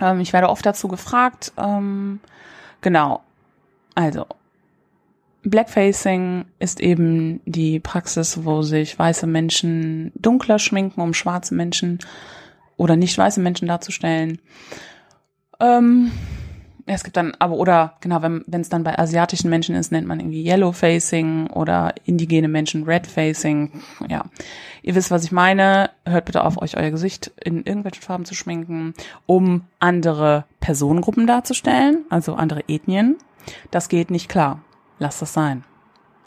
Ähm, 0.00 0.20
ich 0.20 0.32
werde 0.32 0.48
oft 0.48 0.64
dazu 0.64 0.88
gefragt. 0.88 1.52
Ähm, 1.58 2.20
genau. 2.80 3.20
Also 3.94 4.24
Blackfacing 5.42 6.46
ist 6.58 6.80
eben 6.80 7.42
die 7.44 7.80
Praxis, 7.80 8.46
wo 8.46 8.62
sich 8.62 8.98
weiße 8.98 9.26
Menschen 9.26 10.10
dunkler 10.14 10.58
schminken, 10.58 11.02
um 11.02 11.12
schwarze 11.12 11.54
Menschen 11.54 11.98
oder 12.78 12.96
nicht 12.96 13.18
weiße 13.18 13.40
Menschen 13.40 13.68
darzustellen. 13.68 14.38
Ähm, 15.60 16.12
es 16.94 17.02
gibt 17.02 17.16
dann, 17.16 17.34
aber 17.40 17.56
oder 17.56 17.94
genau, 18.00 18.22
wenn 18.22 18.60
es 18.60 18.68
dann 18.68 18.84
bei 18.84 18.96
asiatischen 18.96 19.50
Menschen 19.50 19.74
ist, 19.74 19.90
nennt 19.90 20.06
man 20.06 20.20
irgendwie 20.20 20.46
Yellow 20.46 20.70
Facing 20.70 21.48
oder 21.48 21.94
indigene 22.04 22.46
Menschen 22.46 22.84
Red 22.84 23.08
Facing. 23.08 23.82
Ja, 24.08 24.24
ihr 24.82 24.94
wisst, 24.94 25.10
was 25.10 25.24
ich 25.24 25.32
meine. 25.32 25.90
Hört 26.04 26.26
bitte 26.26 26.44
auf, 26.44 26.62
euch 26.62 26.76
euer 26.76 26.90
Gesicht 26.90 27.32
in 27.42 27.64
irgendwelchen 27.64 28.02
Farben 28.02 28.24
zu 28.24 28.36
schminken, 28.36 28.94
um 29.26 29.64
andere 29.80 30.44
Personengruppen 30.60 31.26
darzustellen, 31.26 32.04
also 32.08 32.36
andere 32.36 32.62
Ethnien. 32.68 33.16
Das 33.72 33.88
geht 33.88 34.10
nicht 34.10 34.28
klar. 34.28 34.60
Lasst 35.00 35.20
das 35.20 35.32
sein. 35.32 35.64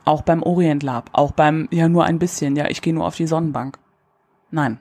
Auch 0.03 0.23
beim 0.23 0.43
Orient 0.43 0.83
Lab, 0.83 1.09
auch 1.13 1.31
beim, 1.31 1.69
ja, 1.71 1.87
nur 1.87 2.03
ein 2.03 2.19
bisschen, 2.19 2.55
ja, 2.55 2.67
ich 2.69 2.81
gehe 2.81 2.93
nur 2.93 3.05
auf 3.05 3.15
die 3.15 3.27
Sonnenbank. 3.27 3.77
Nein. 4.51 4.79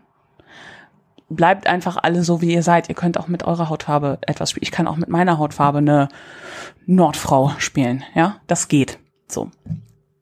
Bleibt 1.31 1.67
einfach 1.67 1.99
alle 2.03 2.23
so, 2.23 2.41
wie 2.41 2.55
ihr 2.55 2.63
seid. 2.63 2.89
Ihr 2.89 2.95
könnt 2.95 3.19
auch 3.19 3.29
mit 3.29 3.45
eurer 3.45 3.69
Hautfarbe 3.69 4.19
etwas 4.27 4.51
spielen. 4.51 4.63
Ich 4.63 4.71
kann 4.71 4.87
auch 4.87 4.97
mit 4.97 5.09
meiner 5.09 5.39
Hautfarbe 5.39 5.79
eine 5.79 6.09
Nordfrau 6.87 7.53
spielen, 7.59 8.05
ja. 8.15 8.37
Das 8.47 8.69
geht. 8.69 8.99
So. 9.27 9.51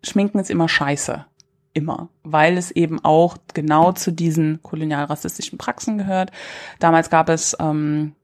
Schminken 0.03 0.39
ist 0.39 0.51
immer 0.51 0.69
scheiße. 0.69 1.25
Immer. 1.75 2.09
Weil 2.23 2.57
es 2.57 2.71
eben 2.71 3.05
auch 3.05 3.37
genau 3.55 3.93
zu 3.93 4.11
diesen 4.11 4.63
kolonial-rassistischen 4.63 5.59
Praxen 5.59 5.99
gehört. 5.99 6.33
Damals 6.81 7.11
gab 7.11 7.29
es, 7.29 7.57
ähm, 7.61 8.15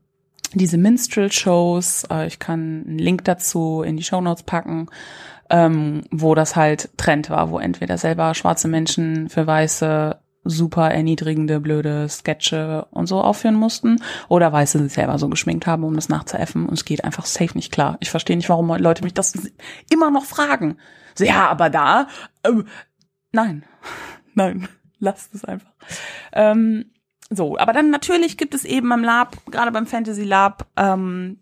diese 0.54 0.78
Minstrel-Shows, 0.78 2.04
äh, 2.10 2.26
ich 2.26 2.38
kann 2.38 2.84
einen 2.86 2.98
Link 2.98 3.24
dazu 3.24 3.82
in 3.82 3.96
die 3.96 4.02
Show 4.02 4.20
Notes 4.20 4.42
packen, 4.42 4.88
ähm, 5.50 6.02
wo 6.10 6.34
das 6.34 6.56
halt 6.56 6.90
Trend 6.96 7.30
war, 7.30 7.50
wo 7.50 7.58
entweder 7.58 7.98
selber 7.98 8.34
schwarze 8.34 8.68
Menschen 8.68 9.28
für 9.28 9.46
weiße 9.46 10.18
super 10.44 10.90
erniedrigende, 10.90 11.60
blöde 11.60 12.08
Sketche 12.08 12.86
und 12.90 13.06
so 13.06 13.20
aufführen 13.20 13.54
mussten 13.54 14.02
oder 14.28 14.52
Weiße 14.52 14.78
sich 14.78 14.92
selber 14.92 15.18
so 15.18 15.28
geschminkt 15.28 15.66
haben, 15.66 15.84
um 15.84 15.94
das 15.94 16.08
nachzuäffen 16.08 16.66
und 16.66 16.74
es 16.74 16.84
geht 16.84 17.04
einfach 17.04 17.26
safe 17.26 17.54
nicht 17.54 17.72
klar. 17.72 17.96
Ich 18.00 18.10
verstehe 18.10 18.36
nicht, 18.36 18.48
warum 18.48 18.68
Leute 18.76 19.04
mich 19.04 19.14
das 19.14 19.34
immer 19.90 20.10
noch 20.10 20.24
fragen. 20.24 20.78
So, 21.14 21.24
ja, 21.24 21.48
aber 21.48 21.70
da, 21.70 22.08
ähm, 22.44 22.66
nein, 23.32 23.64
nein, 24.34 24.68
lasst 24.98 25.34
es 25.34 25.44
einfach. 25.44 25.72
Ähm, 26.32 26.86
so, 27.30 27.56
aber 27.56 27.72
dann 27.72 27.90
natürlich 27.90 28.36
gibt 28.36 28.54
es 28.54 28.64
eben 28.64 28.88
beim 28.88 29.04
Lab, 29.04 29.36
gerade 29.50 29.70
beim 29.70 29.86
Fantasy 29.86 30.24
Lab, 30.24 30.66
ähm, 30.76 31.38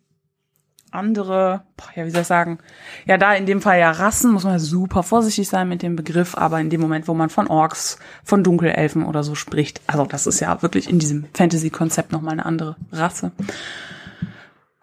andere, 0.91 1.62
ja, 1.95 2.05
wie 2.05 2.11
soll 2.11 2.22
ich 2.22 2.26
sagen, 2.26 2.59
ja, 3.07 3.18
da 3.18 3.34
in 3.34 3.47
dem 3.47 3.61
Fall 3.61 3.78
ja 3.78 3.91
Rassen, 3.91 4.32
muss 4.32 4.45
man 4.45 4.59
super 4.59 5.03
vorsichtig 5.03 5.49
sein 5.49 5.68
mit 5.68 5.82
dem 5.82 5.97
Begriff, 5.97 6.36
aber 6.36 6.61
in 6.61 6.70
dem 6.70 6.80
Moment, 6.80 7.09
wo 7.09 7.14
man 7.14 7.30
von 7.30 7.47
Orks, 7.47 7.99
von 8.24 8.45
Dunkelelfen 8.45 9.05
oder 9.05 9.22
so 9.22 9.34
spricht, 9.34 9.80
also 9.86 10.05
das 10.05 10.26
ist 10.26 10.41
ja 10.41 10.62
wirklich 10.62 10.88
in 10.88 10.99
diesem 10.99 11.26
Fantasy-Konzept 11.34 12.12
nochmal 12.12 12.32
eine 12.32 12.47
andere 12.47 12.76
Rasse. 12.93 13.32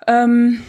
Ähm, 0.08 0.62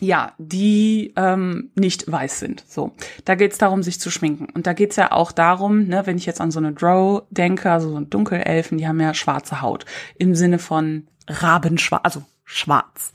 ja, 0.00 0.32
die 0.38 1.12
ähm, 1.16 1.70
nicht 1.74 2.10
weiß 2.10 2.38
sind. 2.38 2.64
So, 2.68 2.92
da 3.24 3.34
geht's 3.34 3.58
darum, 3.58 3.82
sich 3.82 4.00
zu 4.00 4.10
schminken. 4.10 4.48
Und 4.54 4.66
da 4.66 4.72
geht's 4.72 4.96
ja 4.96 5.12
auch 5.12 5.32
darum, 5.32 5.86
ne, 5.86 6.06
wenn 6.06 6.18
ich 6.18 6.26
jetzt 6.26 6.40
an 6.40 6.50
so 6.50 6.58
eine 6.58 6.72
Drow 6.72 7.22
denke, 7.30 7.70
also 7.70 7.90
so 7.90 7.96
ein 7.96 8.10
Dunkelelfen, 8.10 8.78
die 8.78 8.86
haben 8.86 9.00
ja 9.00 9.14
schwarze 9.14 9.62
Haut 9.62 9.86
im 10.18 10.34
Sinne 10.34 10.58
von 10.58 11.06
Rabenschwarz, 11.28 12.02
also 12.04 12.22
schwarz. 12.44 13.12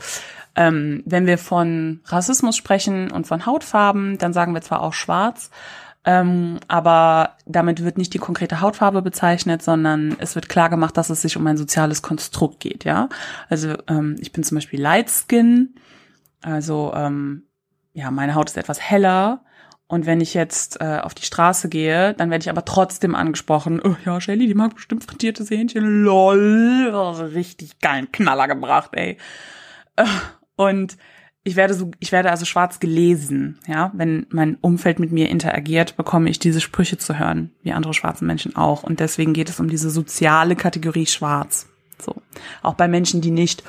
Ähm, 0.60 1.04
wenn 1.06 1.26
wir 1.26 1.38
von 1.38 2.02
Rassismus 2.04 2.58
sprechen 2.58 3.12
und 3.12 3.26
von 3.26 3.46
Hautfarben, 3.46 4.18
dann 4.18 4.34
sagen 4.34 4.54
wir 4.54 4.62
zwar 4.62 4.82
auch 4.82 4.92
schwarz, 4.92 5.52
ähm, 6.04 6.60
aber 6.68 7.38
damit 7.46 7.82
wird 7.82 7.98
nicht 7.98 8.14
die 8.14 8.20
konkrete 8.20 8.60
Hautfarbe 8.60 9.02
bezeichnet, 9.02 9.62
sondern 9.64 10.18
es 10.20 10.36
wird 10.36 10.50
klar 10.50 10.70
gemacht, 10.70 10.98
dass 10.98 11.10
es 11.10 11.22
sich 11.22 11.38
um 11.38 11.48
ein 11.48 11.56
soziales 11.56 12.02
Konstrukt 12.02 12.60
geht, 12.60 12.84
ja. 12.84 13.08
Also 13.48 13.76
ähm, 13.88 14.18
ich 14.20 14.34
bin 14.34 14.44
zum 14.44 14.56
Beispiel 14.56 14.82
Light 14.82 15.10
Skin, 15.10 15.76
also 16.42 16.92
ähm, 16.94 17.44
ja, 17.94 18.12
meine 18.12 18.36
Haut 18.36 18.50
ist 18.50 18.58
etwas 18.58 18.82
heller. 18.82 19.46
Und 19.88 20.06
wenn 20.06 20.22
ich 20.22 20.34
jetzt 20.34 20.82
äh, 20.82 21.00
auf 21.02 21.16
die 21.16 21.26
Straße 21.26 21.70
gehe, 21.70 22.14
dann 22.14 22.30
werde 22.30 22.44
ich 22.44 22.50
aber 22.50 22.64
trotzdem 22.64 23.16
angesprochen. 23.16 23.82
Oh 23.84 23.96
ja, 24.06 24.20
Shelly, 24.22 24.46
die 24.46 24.54
mag 24.54 24.76
bestimmt 24.76 25.04
frittiertes 25.06 25.50
Hähnchen. 25.50 26.04
Lol. 26.04 26.92
Richtig 27.34 27.80
geilen 27.80 28.12
Knaller 28.12 28.48
gebracht, 28.48 28.92
ey. 28.94 29.18
Und 30.60 30.98
ich 31.46 31.56
werde 31.56 31.74
so, 31.74 31.90
ich 32.00 32.12
werde 32.12 32.32
also 32.32 32.44
schwarz 32.44 32.82
gelesen, 32.82 33.60
ja. 33.66 33.94
Wenn 33.96 34.26
mein 34.30 34.58
Umfeld 34.60 35.00
mit 35.00 35.10
mir 35.10 35.30
interagiert, 35.30 35.96
bekomme 35.96 36.30
ich 36.30 36.38
diese 36.38 36.60
Sprüche 36.60 36.98
zu 36.98 37.18
hören, 37.18 37.52
wie 37.64 37.72
andere 37.72 37.94
schwarzen 37.94 38.28
Menschen 38.28 38.58
auch. 38.58 38.84
Und 38.84 39.00
deswegen 39.00 39.32
geht 39.32 39.48
es 39.48 39.62
um 39.62 39.70
diese 39.70 39.90
soziale 39.90 40.58
Kategorie 40.58 41.06
schwarz. 41.06 41.70
So. 41.98 42.14
Auch 42.62 42.74
bei 42.74 42.90
Menschen, 42.90 43.22
die 43.22 43.32
nicht 43.32 43.64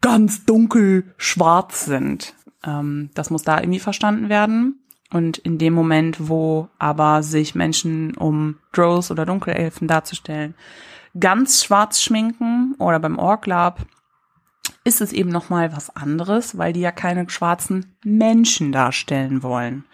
ganz 0.00 0.44
dunkel 0.44 1.12
schwarz 1.16 1.84
sind. 1.84 2.34
Ähm, 2.64 3.10
das 3.14 3.30
muss 3.30 3.42
da 3.42 3.58
irgendwie 3.58 3.80
verstanden 3.80 4.28
werden. 4.28 4.78
Und 5.12 5.38
in 5.38 5.58
dem 5.58 5.74
Moment, 5.74 6.28
wo 6.28 6.68
aber 6.78 7.24
sich 7.24 7.56
Menschen, 7.56 8.16
um 8.16 8.58
Drows 8.70 9.10
oder 9.10 9.26
Dunkelelfen 9.26 9.88
darzustellen, 9.88 10.54
ganz 11.18 11.64
schwarz 11.64 12.00
schminken 12.02 12.76
oder 12.78 13.00
beim 13.00 13.18
Orc 13.18 13.46
Lab, 13.46 13.84
ist 14.84 15.00
es 15.00 15.12
eben 15.12 15.30
nochmal 15.30 15.74
was 15.74 15.94
anderes, 15.94 16.58
weil 16.58 16.72
die 16.72 16.80
ja 16.80 16.92
keine 16.92 17.28
schwarzen 17.28 17.96
Menschen 18.04 18.72
darstellen 18.72 19.42
wollen. 19.42 19.84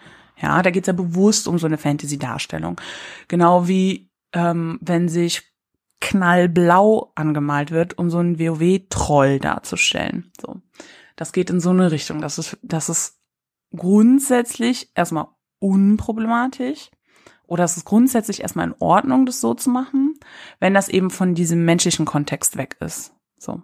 Ja, 0.41 0.61
da 0.61 0.71
geht's 0.71 0.87
ja 0.87 0.93
bewusst 0.93 1.47
um 1.47 1.59
so 1.59 1.67
eine 1.67 1.77
Fantasy-Darstellung. 1.77 2.79
Genau 3.27 3.67
wie 3.67 4.09
ähm, 4.33 4.79
wenn 4.81 5.09
sich 5.09 5.43
knallblau 5.99 7.11
angemalt 7.15 7.71
wird, 7.71 7.97
um 7.97 8.09
so 8.09 8.17
einen 8.17 8.39
WoW-Troll 8.39 9.39
darzustellen. 9.39 10.31
So. 10.41 10.61
Das 11.15 11.31
geht 11.31 11.49
in 11.49 11.59
so 11.59 11.69
eine 11.69 11.91
Richtung. 11.91 12.21
Das 12.21 12.37
ist, 12.39 12.57
das 12.63 12.89
ist 12.89 13.19
grundsätzlich 13.75 14.91
erstmal 14.95 15.27
unproblematisch. 15.59 16.89
Oder 17.45 17.65
es 17.65 17.77
ist 17.77 17.85
grundsätzlich 17.85 18.41
erstmal 18.41 18.67
in 18.67 18.75
Ordnung, 18.79 19.25
das 19.25 19.41
so 19.41 19.53
zu 19.53 19.69
machen, 19.69 20.17
wenn 20.59 20.73
das 20.73 20.87
eben 20.87 21.09
von 21.11 21.35
diesem 21.35 21.65
menschlichen 21.65 22.05
Kontext 22.05 22.57
weg 22.57 22.77
ist. 22.79 23.13
So. 23.37 23.61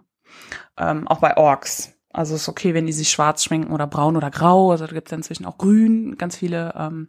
Ähm, 0.78 1.08
auch 1.08 1.20
bei 1.20 1.36
Orks. 1.36 1.94
Also 2.10 2.34
es 2.34 2.42
ist 2.42 2.48
okay, 2.48 2.74
wenn 2.74 2.86
die 2.86 2.92
sich 2.92 3.10
schwarz 3.10 3.44
schminken 3.44 3.72
oder 3.72 3.86
braun 3.86 4.16
oder 4.16 4.30
grau. 4.30 4.70
Also 4.70 4.86
da 4.86 4.92
gibt 4.92 5.08
es 5.08 5.16
inzwischen 5.16 5.44
auch 5.44 5.58
grün, 5.58 6.16
ganz 6.16 6.36
viele, 6.36 6.74
ähm, 6.76 7.08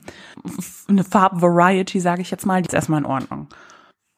eine 0.88 1.04
Farbvariety, 1.04 2.00
sage 2.00 2.22
ich 2.22 2.32
jetzt 2.32 2.46
mal, 2.46 2.62
die 2.62 2.68
ist 2.68 2.74
erstmal 2.74 3.00
in 3.00 3.06
Ordnung. 3.06 3.48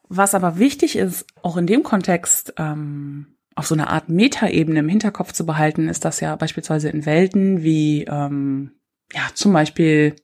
Was 0.09 0.35
aber 0.35 0.57
wichtig 0.57 0.97
ist, 0.97 1.25
auch 1.43 1.55
in 1.55 1.67
dem 1.67 1.83
Kontext 1.83 2.53
ähm, 2.57 3.37
auf 3.55 3.67
so 3.67 3.75
einer 3.75 3.89
Art 3.89 4.09
Metaebene 4.09 4.79
im 4.79 4.89
Hinterkopf 4.89 5.31
zu 5.33 5.45
behalten, 5.45 5.87
ist 5.87 6.03
das 6.03 6.19
ja 6.19 6.35
beispielsweise 6.35 6.89
in 6.89 7.05
Welten 7.05 7.63
wie 7.63 8.03
ähm, 8.05 8.71
ja 9.13 9.21
zum 9.33 9.53
Beispiel 9.53 10.15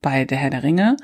bei 0.00 0.24
der 0.24 0.38
Herr 0.38 0.50
der 0.50 0.62
Ringe, 0.62 0.96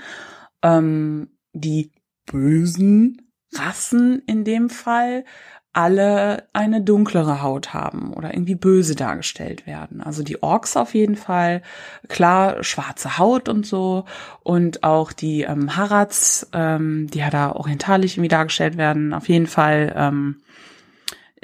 ähm, 0.62 1.30
die 1.52 1.92
bösen 2.26 3.32
Rassen 3.54 4.22
in 4.26 4.44
dem 4.44 4.68
Fall 4.68 5.24
alle 5.72 6.48
eine 6.52 6.80
dunklere 6.80 7.42
Haut 7.42 7.74
haben 7.74 8.12
oder 8.12 8.34
irgendwie 8.34 8.54
böse 8.54 8.94
dargestellt 8.94 9.66
werden. 9.66 10.00
Also 10.00 10.22
die 10.22 10.42
Orks 10.42 10.76
auf 10.76 10.94
jeden 10.94 11.16
Fall, 11.16 11.62
klar, 12.08 12.64
schwarze 12.64 13.18
Haut 13.18 13.48
und 13.48 13.66
so. 13.66 14.04
Und 14.42 14.82
auch 14.82 15.12
die 15.12 15.42
ähm, 15.42 15.76
Harats, 15.76 16.48
ähm, 16.52 17.08
die 17.12 17.18
ja 17.18 17.30
da 17.30 17.52
orientalisch 17.52 18.14
irgendwie 18.14 18.28
dargestellt 18.28 18.76
werden, 18.76 19.12
auf 19.12 19.28
jeden 19.28 19.46
Fall 19.46 19.92
ähm, 19.94 20.40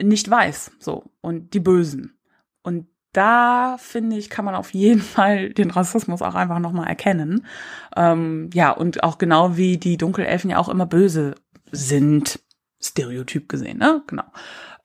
nicht 0.00 0.28
weiß. 0.30 0.72
So. 0.78 1.04
Und 1.20 1.54
die 1.54 1.60
Bösen. 1.60 2.18
Und 2.62 2.86
da 3.12 3.76
finde 3.78 4.16
ich, 4.16 4.30
kann 4.30 4.44
man 4.44 4.54
auf 4.54 4.74
jeden 4.74 5.00
Fall 5.02 5.50
den 5.50 5.70
Rassismus 5.70 6.22
auch 6.22 6.34
einfach 6.34 6.58
nochmal 6.58 6.88
erkennen. 6.88 7.46
Ähm, 7.96 8.50
ja, 8.52 8.70
und 8.70 9.02
auch 9.02 9.18
genau 9.18 9.56
wie 9.56 9.76
die 9.76 9.96
Dunkelelfen 9.96 10.50
ja 10.50 10.58
auch 10.58 10.68
immer 10.68 10.86
böse 10.86 11.34
sind 11.70 12.40
Stereotyp 12.84 13.48
gesehen, 13.48 13.78
ne? 13.78 14.02
Genau. 14.06 14.24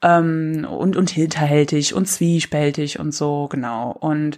Ähm, 0.01 0.65
und, 0.69 0.95
und 0.95 1.09
hinterhältig 1.09 1.93
und 1.93 2.07
zwiespältig 2.07 2.99
und 2.99 3.13
so, 3.13 3.47
genau. 3.49 3.91
Und 3.91 4.37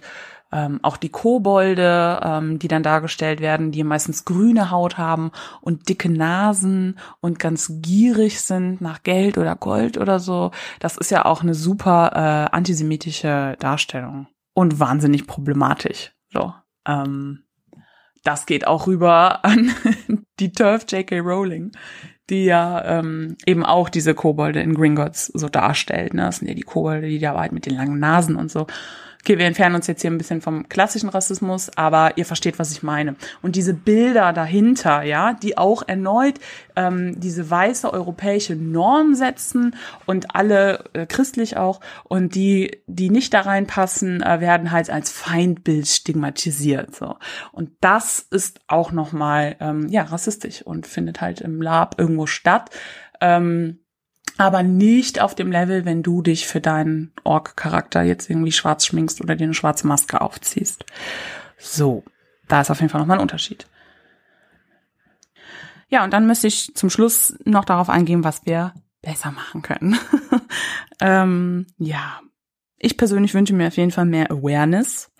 ähm, 0.52 0.80
auch 0.82 0.98
die 0.98 1.08
Kobolde, 1.08 2.20
ähm, 2.22 2.58
die 2.58 2.68
dann 2.68 2.82
dargestellt 2.82 3.40
werden, 3.40 3.72
die 3.72 3.84
meistens 3.84 4.24
grüne 4.24 4.70
Haut 4.70 4.98
haben 4.98 5.32
und 5.62 5.88
dicke 5.88 6.10
Nasen 6.10 6.98
und 7.20 7.38
ganz 7.38 7.72
gierig 7.80 8.42
sind 8.42 8.80
nach 8.80 9.02
Geld 9.02 9.38
oder 9.38 9.56
Gold 9.56 9.96
oder 9.96 10.18
so. 10.18 10.50
Das 10.78 10.98
ist 10.98 11.10
ja 11.10 11.24
auch 11.24 11.42
eine 11.42 11.54
super 11.54 12.10
äh, 12.14 12.54
antisemitische 12.54 13.56
Darstellung 13.58 14.26
und 14.52 14.78
wahnsinnig 14.78 15.26
problematisch. 15.26 16.12
So, 16.30 16.52
ähm, 16.86 17.44
das 18.24 18.44
geht 18.46 18.66
auch 18.66 18.86
rüber 18.86 19.44
an 19.44 19.70
die 20.38 20.52
Turf 20.52 20.84
J.K. 20.88 21.20
Rowling, 21.20 21.72
die 22.32 22.44
ja 22.44 22.98
ähm, 22.98 23.36
eben 23.46 23.64
auch 23.64 23.88
diese 23.88 24.14
Kobolde 24.14 24.60
in 24.60 24.74
Gringotts 24.74 25.26
so 25.26 25.48
darstellt. 25.48 26.14
Ne? 26.14 26.22
Das 26.22 26.38
sind 26.38 26.48
ja 26.48 26.54
die 26.54 26.62
Kobolde, 26.62 27.08
die 27.08 27.18
da 27.18 27.34
weit 27.34 27.52
mit 27.52 27.66
den 27.66 27.76
langen 27.76 28.00
Nasen 28.00 28.36
und 28.36 28.50
so. 28.50 28.66
Okay, 29.24 29.38
wir 29.38 29.46
entfernen 29.46 29.76
uns 29.76 29.86
jetzt 29.86 30.02
hier 30.02 30.10
ein 30.10 30.18
bisschen 30.18 30.40
vom 30.40 30.68
klassischen 30.68 31.08
Rassismus, 31.08 31.70
aber 31.76 32.18
ihr 32.18 32.26
versteht, 32.26 32.58
was 32.58 32.72
ich 32.72 32.82
meine. 32.82 33.14
Und 33.40 33.54
diese 33.54 33.72
Bilder 33.72 34.32
dahinter, 34.32 35.04
ja, 35.04 35.34
die 35.34 35.56
auch 35.56 35.86
erneut 35.86 36.40
ähm, 36.74 37.20
diese 37.20 37.48
weiße 37.48 37.92
europäische 37.92 38.56
Norm 38.56 39.14
setzen 39.14 39.76
und 40.06 40.34
alle 40.34 40.86
äh, 40.92 41.06
christlich 41.06 41.56
auch 41.56 41.78
und 42.02 42.34
die, 42.34 42.82
die 42.88 43.10
nicht 43.10 43.32
da 43.32 43.42
reinpassen, 43.42 44.22
äh, 44.22 44.40
werden 44.40 44.72
halt 44.72 44.90
als 44.90 45.12
Feindbild 45.12 45.86
stigmatisiert. 45.86 46.96
So 46.96 47.14
und 47.52 47.70
das 47.80 48.26
ist 48.28 48.58
auch 48.66 48.90
noch 48.90 49.12
mal 49.12 49.54
ähm, 49.60 49.86
ja 49.88 50.02
rassistisch 50.02 50.62
und 50.62 50.88
findet 50.88 51.20
halt 51.20 51.40
im 51.42 51.62
Lab 51.62 51.94
irgendwo 51.96 52.26
statt. 52.26 52.70
Ähm, 53.20 53.78
aber 54.42 54.62
nicht 54.62 55.20
auf 55.20 55.34
dem 55.34 55.52
Level, 55.52 55.84
wenn 55.84 56.02
du 56.02 56.22
dich 56.22 56.46
für 56.46 56.60
deinen 56.60 57.12
Ork-Charakter 57.24 58.02
jetzt 58.02 58.28
irgendwie 58.28 58.52
schwarz 58.52 58.86
schminkst 58.86 59.20
oder 59.20 59.36
dir 59.36 59.44
eine 59.44 59.54
schwarze 59.54 59.86
Maske 59.86 60.20
aufziehst. 60.20 60.84
So, 61.58 62.04
da 62.48 62.60
ist 62.60 62.70
auf 62.70 62.80
jeden 62.80 62.90
Fall 62.90 63.00
nochmal 63.00 63.18
ein 63.18 63.22
Unterschied. 63.22 63.66
Ja, 65.88 66.04
und 66.04 66.12
dann 66.12 66.26
müsste 66.26 66.46
ich 66.46 66.74
zum 66.74 66.90
Schluss 66.90 67.36
noch 67.44 67.64
darauf 67.64 67.88
eingehen, 67.88 68.24
was 68.24 68.46
wir 68.46 68.74
besser 69.02 69.30
machen 69.30 69.62
können. 69.62 69.98
ähm, 71.00 71.66
ja, 71.78 72.20
ich 72.78 72.96
persönlich 72.96 73.34
wünsche 73.34 73.54
mir 73.54 73.68
auf 73.68 73.76
jeden 73.76 73.90
Fall 73.90 74.06
mehr 74.06 74.30
Awareness 74.30 75.11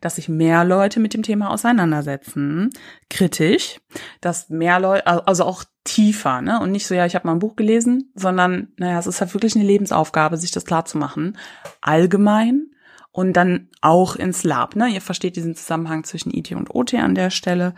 dass 0.00 0.16
sich 0.16 0.28
mehr 0.28 0.64
Leute 0.64 1.00
mit 1.00 1.14
dem 1.14 1.22
Thema 1.22 1.50
auseinandersetzen, 1.50 2.70
kritisch, 3.08 3.80
dass 4.20 4.48
mehr 4.48 4.80
Leute, 4.80 5.06
also 5.06 5.44
auch 5.44 5.64
tiefer, 5.84 6.42
ne? 6.42 6.60
Und 6.60 6.72
nicht 6.72 6.86
so, 6.86 6.94
ja, 6.94 7.06
ich 7.06 7.14
habe 7.14 7.26
mal 7.26 7.32
ein 7.32 7.38
Buch 7.38 7.56
gelesen, 7.56 8.12
sondern, 8.14 8.68
naja, 8.76 8.98
es 8.98 9.06
ist 9.06 9.20
halt 9.20 9.34
wirklich 9.34 9.56
eine 9.56 9.64
Lebensaufgabe, 9.64 10.36
sich 10.36 10.50
das 10.50 10.64
klar 10.64 10.84
zu 10.84 10.98
machen. 10.98 11.38
Allgemein 11.80 12.70
und 13.12 13.32
dann 13.32 13.68
auch 13.80 14.16
ins 14.16 14.44
Lab, 14.44 14.76
ne? 14.76 14.88
Ihr 14.88 15.00
versteht 15.00 15.36
diesen 15.36 15.54
Zusammenhang 15.54 16.04
zwischen 16.04 16.32
IT 16.32 16.52
und 16.52 16.74
OT 16.74 16.94
an 16.94 17.14
der 17.14 17.30
Stelle. 17.30 17.74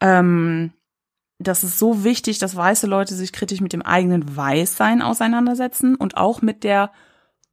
Ähm, 0.00 0.72
das 1.38 1.64
ist 1.64 1.78
so 1.78 2.04
wichtig, 2.04 2.38
dass 2.38 2.56
weiße 2.56 2.86
Leute 2.86 3.14
sich 3.14 3.32
kritisch 3.32 3.60
mit 3.60 3.72
dem 3.72 3.82
eigenen 3.82 4.36
Weißsein 4.36 5.02
auseinandersetzen 5.02 5.94
und 5.94 6.16
auch 6.16 6.42
mit 6.42 6.64
der 6.64 6.92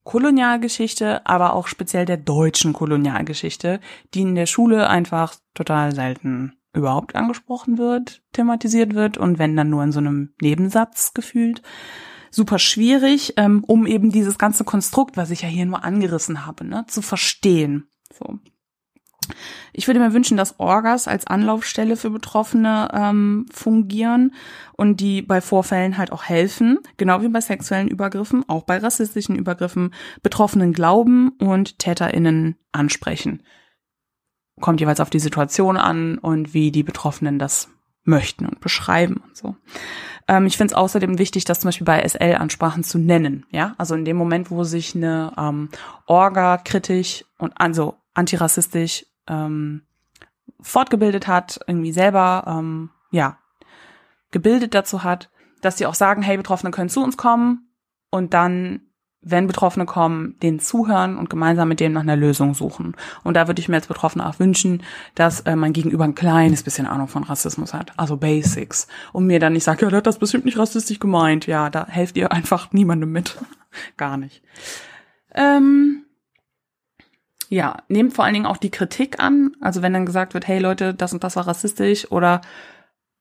Kolonialgeschichte, 0.03 1.25
aber 1.25 1.53
auch 1.53 1.67
speziell 1.67 2.05
der 2.05 2.17
deutschen 2.17 2.73
Kolonialgeschichte, 2.73 3.79
die 4.13 4.21
in 4.21 4.35
der 4.35 4.45
Schule 4.45 4.89
einfach 4.89 5.35
total 5.53 5.95
selten 5.95 6.57
überhaupt 6.73 7.15
angesprochen 7.15 7.77
wird, 7.77 8.21
thematisiert 8.33 8.95
wird 8.95 9.17
und 9.17 9.39
wenn 9.39 9.55
dann 9.55 9.69
nur 9.69 9.83
in 9.83 9.91
so 9.91 9.99
einem 9.99 10.33
Nebensatz 10.41 11.13
gefühlt. 11.13 11.61
Super 12.31 12.57
schwierig, 12.57 13.35
ähm, 13.37 13.63
um 13.65 13.85
eben 13.85 14.11
dieses 14.11 14.39
ganze 14.39 14.63
Konstrukt, 14.63 15.17
was 15.17 15.29
ich 15.29 15.43
ja 15.43 15.47
hier 15.47 15.67
nur 15.67 15.83
angerissen 15.83 16.47
habe, 16.47 16.65
ne, 16.65 16.83
zu 16.87 17.03
verstehen. 17.03 17.87
So. 18.11 18.39
Ich 19.73 19.87
würde 19.87 19.99
mir 19.99 20.13
wünschen, 20.13 20.37
dass 20.37 20.59
Orgas 20.59 21.07
als 21.07 21.27
Anlaufstelle 21.27 21.95
für 21.95 22.09
Betroffene 22.09 22.89
ähm, 22.93 23.45
fungieren 23.51 24.33
und 24.73 24.99
die 24.99 25.21
bei 25.21 25.41
Vorfällen 25.41 25.97
halt 25.97 26.11
auch 26.11 26.23
helfen, 26.23 26.79
genau 26.97 27.21
wie 27.21 27.27
bei 27.27 27.41
sexuellen 27.41 27.87
Übergriffen, 27.87 28.47
auch 28.47 28.63
bei 28.63 28.77
rassistischen 28.77 29.35
Übergriffen, 29.35 29.93
Betroffenen 30.21 30.73
glauben 30.73 31.29
und 31.39 31.79
TäterInnen 31.79 32.55
ansprechen. 32.71 33.43
Kommt 34.61 34.79
jeweils 34.79 34.99
auf 34.99 35.09
die 35.09 35.19
Situation 35.19 35.77
an 35.77 36.17
und 36.17 36.53
wie 36.53 36.71
die 36.71 36.83
Betroffenen 36.83 37.39
das 37.39 37.69
möchten 38.03 38.45
und 38.45 38.59
beschreiben 38.59 39.23
und 39.25 39.35
so. 39.35 39.55
Ähm, 40.27 40.45
ich 40.45 40.57
finde 40.57 40.73
es 40.73 40.77
außerdem 40.77 41.17
wichtig, 41.17 41.45
das 41.45 41.59
zum 41.59 41.69
Beispiel 41.69 41.85
bei 41.85 42.07
SL-Ansprachen 42.07 42.83
zu 42.83 42.97
nennen. 42.97 43.45
Ja, 43.51 43.75
also 43.77 43.95
in 43.95 44.05
dem 44.05 44.17
Moment, 44.17 44.51
wo 44.51 44.63
sich 44.63 44.95
eine 44.95 45.33
ähm, 45.37 45.69
Orga 46.05 46.57
kritisch 46.57 47.25
und 47.37 47.53
also 47.55 47.95
antirassistisch 48.13 49.05
ähm, 49.27 49.83
fortgebildet 50.61 51.27
hat, 51.27 51.59
irgendwie 51.67 51.91
selber, 51.91 52.45
ähm, 52.47 52.89
ja, 53.11 53.37
gebildet 54.31 54.73
dazu 54.73 55.03
hat, 55.03 55.29
dass 55.61 55.77
sie 55.77 55.85
auch 55.85 55.93
sagen, 55.93 56.21
hey, 56.21 56.37
Betroffene 56.37 56.71
können 56.71 56.89
zu 56.89 57.03
uns 57.03 57.17
kommen 57.17 57.69
und 58.09 58.33
dann, 58.33 58.81
wenn 59.21 59.47
Betroffene 59.47 59.85
kommen, 59.85 60.37
denen 60.39 60.59
zuhören 60.59 61.17
und 61.17 61.29
gemeinsam 61.29 61.69
mit 61.69 61.79
denen 61.79 61.93
nach 61.93 62.01
einer 62.01 62.17
Lösung 62.17 62.53
suchen. 62.53 62.95
Und 63.23 63.35
da 63.35 63.47
würde 63.47 63.61
ich 63.61 63.69
mir 63.69 63.75
als 63.75 63.87
Betroffene 63.87 64.27
auch 64.27 64.39
wünschen, 64.39 64.83
dass 65.15 65.41
äh, 65.41 65.55
mein 65.55 65.71
Gegenüber 65.71 66.03
ein 66.03 66.15
kleines 66.15 66.63
bisschen 66.63 66.85
Ahnung 66.85 67.07
von 67.07 67.23
Rassismus 67.23 67.73
hat, 67.73 67.93
also 67.95 68.17
Basics. 68.17 68.87
Und 69.13 69.27
mir 69.27 69.39
dann 69.39 69.53
nicht 69.53 69.63
sagt, 69.63 69.81
ja, 69.81 69.89
der 69.89 69.97
hat 69.97 70.07
das 70.07 70.19
bestimmt 70.19 70.43
nicht 70.43 70.57
rassistisch 70.57 70.99
gemeint. 70.99 71.47
Ja, 71.47 71.69
da 71.69 71.87
helft 71.87 72.17
ihr 72.17 72.33
einfach 72.33 72.73
niemandem 72.73 73.11
mit. 73.11 73.37
Gar 73.97 74.17
nicht. 74.17 74.43
Ähm, 75.33 76.02
ja, 77.53 77.77
nehmt 77.87 78.13
vor 78.13 78.25
allen 78.25 78.33
Dingen 78.33 78.47
auch 78.47 78.57
die 78.57 78.71
Kritik 78.71 79.21
an. 79.21 79.51
Also 79.61 79.83
wenn 79.83 79.93
dann 79.93 80.07
gesagt 80.07 80.33
wird, 80.33 80.47
hey 80.47 80.57
Leute, 80.57 80.95
das 80.95 81.13
und 81.13 81.23
das 81.23 81.35
war 81.35 81.45
rassistisch 81.45 82.11
oder 82.11 82.41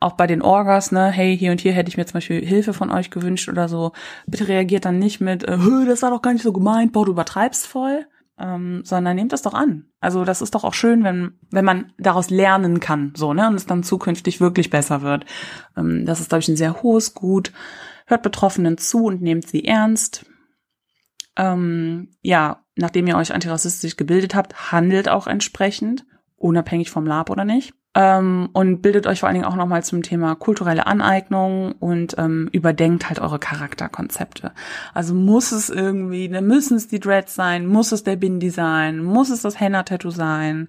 auch 0.01 0.13
bei 0.13 0.27
den 0.27 0.41
Orgas, 0.41 0.91
ne, 0.91 1.11
hey, 1.11 1.37
hier 1.37 1.53
und 1.53 1.61
hier 1.61 1.73
hätte 1.73 1.91
ich 1.91 1.99
mir 1.99 2.07
zum 2.07 2.15
Beispiel 2.15 2.45
Hilfe 2.45 2.73
von 2.73 2.91
euch 2.91 3.11
gewünscht 3.11 3.51
oder 3.51 3.69
so. 3.69 3.93
Bitte 4.27 4.49
reagiert 4.49 4.87
dann 4.87 4.99
nicht 4.99 5.21
mit, 5.21 5.45
äh, 5.45 5.59
das 5.87 6.01
war 6.01 6.11
doch 6.11 6.23
gar 6.23 6.33
nicht 6.33 6.43
so 6.43 6.53
gemeint, 6.53 6.93
boah, 6.93 7.05
du 7.05 7.13
übertreibst 7.13 7.67
voll, 7.67 8.07
ähm, 8.39 8.81
sondern 8.85 9.17
nehmt 9.17 9.33
das 9.33 9.43
doch 9.43 9.55
an. 9.55 9.85
Also 10.01 10.25
das 10.25 10.41
ist 10.41 10.55
doch 10.55 10.65
auch 10.65 10.75
schön, 10.75 11.05
wenn, 11.05 11.35
wenn 11.51 11.67
man 11.67 11.93
daraus 11.99 12.31
lernen 12.31 12.81
kann, 12.81 13.13
so, 13.15 13.35
ne, 13.35 13.47
und 13.47 13.55
es 13.55 13.67
dann 13.67 13.83
zukünftig 13.83 14.41
wirklich 14.41 14.71
besser 14.71 15.03
wird. 15.03 15.27
Ähm, 15.77 16.07
das 16.07 16.21
ist, 16.21 16.31
glaube 16.31 16.41
ich, 16.41 16.49
ein 16.49 16.57
sehr 16.57 16.83
hohes 16.83 17.13
Gut. 17.13 17.53
Hört 18.07 18.23
Betroffenen 18.23 18.79
zu 18.79 19.05
und 19.05 19.21
nehmt 19.21 19.47
sie 19.47 19.67
ernst. 19.67 20.25
Ähm, 21.37 22.09
ja, 22.23 22.62
nachdem 22.77 23.07
ihr 23.07 23.17
euch 23.17 23.35
antirassistisch 23.35 23.97
gebildet 23.97 24.35
habt, 24.35 24.73
handelt 24.73 25.09
auch 25.09 25.27
entsprechend, 25.27 26.05
unabhängig 26.37 26.91
vom 26.91 27.07
Lab 27.07 27.31
oder 27.31 27.45
nicht. 27.45 27.75
Ähm, 27.95 28.49
und 28.55 28.81
bildet 28.81 29.07
euch 29.07 29.21
vor 29.21 29.29
allen 29.29 29.35
Dingen 29.35 29.45
auch 29.45 29.57
nochmal 29.57 29.85
zum 29.85 30.03
Thema 30.03 30.35
kulturelle 30.35 30.87
Aneignung 30.87 31.73
und 31.73 32.15
ähm, 32.17 32.49
überdenkt 32.51 33.09
halt 33.09 33.21
eure 33.21 33.39
Charakterkonzepte. 33.39 34.53
Also 34.95 35.15
muss 35.15 35.53
es 35.53 35.69
irgendwie, 35.69 36.29
ne, 36.29 36.41
müssen 36.41 36.79
es 36.79 36.89
die 36.89 37.01
Dreads 37.01 37.35
sein, 37.35 37.67
muss 37.67 37.93
es 37.93 38.03
der 38.03 38.17
Bindi 38.17 38.49
sein, 38.49 38.99
muss 38.99 39.29
es 39.29 39.43
das 39.43 39.61
Henna-Tattoo 39.61 40.11
sein? 40.11 40.69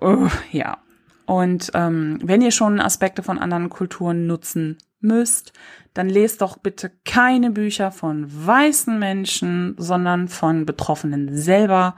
Uh, 0.00 0.28
ja. 0.52 0.78
Und 1.26 1.72
ähm, 1.74 2.20
wenn 2.22 2.40
ihr 2.40 2.52
schon 2.52 2.80
Aspekte 2.80 3.24
von 3.24 3.38
anderen 3.38 3.68
Kulturen 3.68 4.28
nutzen 4.28 4.78
müsst, 5.00 5.52
dann 5.94 6.08
lest 6.08 6.42
doch 6.42 6.58
bitte 6.58 6.90
keine 7.04 7.50
Bücher 7.50 7.90
von 7.90 8.26
weißen 8.28 8.98
Menschen, 8.98 9.74
sondern 9.78 10.28
von 10.28 10.66
Betroffenen 10.66 11.36
selber. 11.36 11.96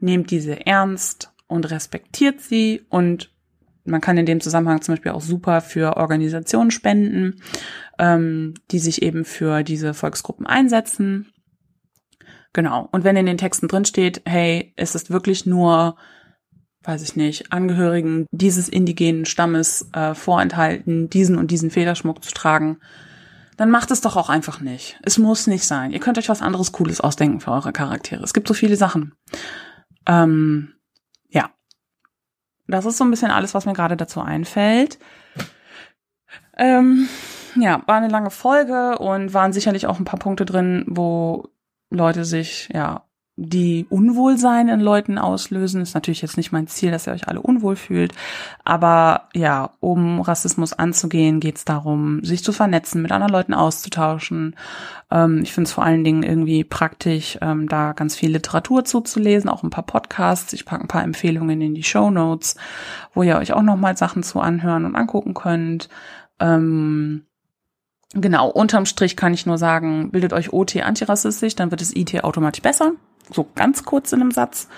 Nehmt 0.00 0.30
diese 0.30 0.66
ernst 0.66 1.32
und 1.46 1.70
respektiert 1.70 2.40
sie 2.40 2.82
und 2.88 3.30
man 3.84 4.00
kann 4.00 4.16
in 4.16 4.26
dem 4.26 4.40
Zusammenhang 4.40 4.80
zum 4.80 4.94
Beispiel 4.94 5.12
auch 5.12 5.20
super 5.20 5.60
für 5.60 5.96
Organisationen 5.96 6.70
spenden, 6.70 7.42
ähm, 7.98 8.54
die 8.70 8.78
sich 8.78 9.02
eben 9.02 9.24
für 9.24 9.62
diese 9.62 9.92
Volksgruppen 9.92 10.46
einsetzen. 10.46 11.32
Genau. 12.52 12.88
Und 12.92 13.04
wenn 13.04 13.16
in 13.16 13.26
den 13.26 13.38
Texten 13.38 13.68
drin 13.68 13.84
steht, 13.84 14.22
hey, 14.24 14.72
es 14.76 14.94
ist 14.94 15.10
wirklich 15.10 15.46
nur 15.46 15.96
weiß 16.84 17.02
ich 17.02 17.16
nicht, 17.16 17.52
Angehörigen 17.52 18.26
dieses 18.30 18.68
indigenen 18.68 19.24
Stammes 19.24 19.88
äh, 19.92 20.14
vorenthalten, 20.14 21.08
diesen 21.08 21.38
und 21.38 21.50
diesen 21.50 21.70
Federschmuck 21.70 22.24
zu 22.24 22.32
tragen, 22.32 22.78
dann 23.56 23.70
macht 23.70 23.90
es 23.90 24.00
doch 24.00 24.16
auch 24.16 24.28
einfach 24.28 24.60
nicht. 24.60 24.98
Es 25.02 25.18
muss 25.18 25.46
nicht 25.46 25.64
sein. 25.64 25.92
Ihr 25.92 26.00
könnt 26.00 26.18
euch 26.18 26.28
was 26.28 26.42
anderes 26.42 26.72
Cooles 26.72 27.00
ausdenken 27.00 27.40
für 27.40 27.52
eure 27.52 27.72
Charaktere. 27.72 28.24
Es 28.24 28.34
gibt 28.34 28.48
so 28.48 28.54
viele 28.54 28.76
Sachen. 28.76 29.14
Ähm, 30.06 30.74
ja. 31.28 31.50
Das 32.66 32.86
ist 32.86 32.96
so 32.96 33.04
ein 33.04 33.10
bisschen 33.10 33.30
alles, 33.30 33.54
was 33.54 33.66
mir 33.66 33.74
gerade 33.74 33.96
dazu 33.96 34.20
einfällt. 34.20 34.98
Ähm, 36.56 37.08
ja, 37.56 37.82
war 37.86 37.96
eine 37.96 38.08
lange 38.08 38.30
Folge 38.30 38.98
und 38.98 39.34
waren 39.34 39.52
sicherlich 39.52 39.86
auch 39.86 39.98
ein 39.98 40.04
paar 40.04 40.18
Punkte 40.18 40.44
drin, 40.44 40.84
wo 40.88 41.48
Leute 41.90 42.24
sich 42.24 42.68
ja 42.72 43.04
die 43.36 43.86
Unwohlsein 43.88 44.68
in 44.68 44.80
Leuten 44.80 45.16
auslösen. 45.16 45.80
Ist 45.80 45.94
natürlich 45.94 46.20
jetzt 46.20 46.36
nicht 46.36 46.52
mein 46.52 46.66
Ziel, 46.66 46.90
dass 46.90 47.06
ihr 47.06 47.14
euch 47.14 47.28
alle 47.28 47.40
unwohl 47.40 47.76
fühlt. 47.76 48.12
Aber 48.62 49.28
ja, 49.34 49.70
um 49.80 50.20
Rassismus 50.20 50.74
anzugehen, 50.74 51.40
geht 51.40 51.56
es 51.56 51.64
darum, 51.64 52.22
sich 52.22 52.44
zu 52.44 52.52
vernetzen, 52.52 53.00
mit 53.00 53.10
anderen 53.10 53.32
Leuten 53.32 53.54
auszutauschen. 53.54 54.54
Ähm, 55.10 55.40
ich 55.42 55.52
finde 55.54 55.68
es 55.68 55.72
vor 55.72 55.84
allen 55.84 56.04
Dingen 56.04 56.22
irgendwie 56.22 56.62
praktisch, 56.62 57.38
ähm, 57.40 57.68
da 57.68 57.92
ganz 57.92 58.16
viel 58.16 58.32
Literatur 58.32 58.84
zuzulesen, 58.84 59.48
auch 59.48 59.62
ein 59.62 59.70
paar 59.70 59.86
Podcasts. 59.86 60.52
Ich 60.52 60.66
packe 60.66 60.84
ein 60.84 60.88
paar 60.88 61.04
Empfehlungen 61.04 61.62
in 61.62 61.74
die 61.74 61.84
Show 61.84 62.10
Notes, 62.10 62.56
wo 63.14 63.22
ihr 63.22 63.38
euch 63.38 63.54
auch 63.54 63.62
nochmal 63.62 63.96
Sachen 63.96 64.22
zu 64.22 64.40
anhören 64.40 64.84
und 64.84 64.94
angucken 64.94 65.32
könnt. 65.32 65.88
Ähm, 66.38 67.24
Genau, 68.14 68.50
unterm 68.50 68.84
Strich 68.84 69.16
kann 69.16 69.32
ich 69.32 69.46
nur 69.46 69.56
sagen, 69.56 70.10
bildet 70.10 70.34
euch 70.34 70.52
OT 70.52 70.76
antirassistisch, 70.82 71.54
dann 71.54 71.70
wird 71.70 71.80
es 71.80 71.96
IT 71.96 72.22
automatisch 72.24 72.60
besser. 72.60 72.92
So 73.32 73.48
ganz 73.54 73.84
kurz 73.84 74.12
in 74.12 74.20
einem 74.20 74.30
Satz. 74.30 74.68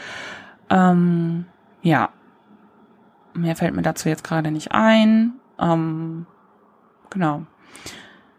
Ähm, 0.71 1.47
ja. 1.83 2.11
Mehr 3.35 3.57
fällt 3.57 3.75
mir 3.75 3.83
dazu 3.83 4.09
jetzt 4.09 4.25
gerade 4.25 4.51
nicht 4.51 4.73
ein. 4.73 5.35
Ähm, 5.59 6.27
genau. 7.11 7.43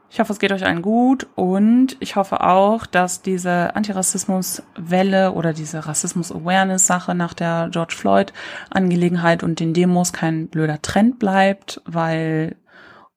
Ich 0.10 0.22
hoffe, 0.22 0.32
es 0.32 0.40
geht 0.40 0.54
euch 0.54 0.66
allen 0.66 0.82
gut 0.82 1.28
und 1.36 1.98
ich 2.00 2.16
hoffe 2.16 2.40
auch, 2.40 2.86
dass 2.86 3.22
diese 3.22 3.76
Antirassismus-Welle 3.76 5.34
oder 5.34 5.52
diese 5.52 5.86
Rassismus-Awareness-Sache 5.86 7.14
nach 7.14 7.34
der 7.34 7.68
George 7.70 7.96
Floyd-Angelegenheit 7.98 9.44
und 9.44 9.60
den 9.60 9.74
Demos 9.74 10.14
kein 10.14 10.48
blöder 10.48 10.82
Trend 10.82 11.20
bleibt, 11.20 11.82
weil 11.86 12.56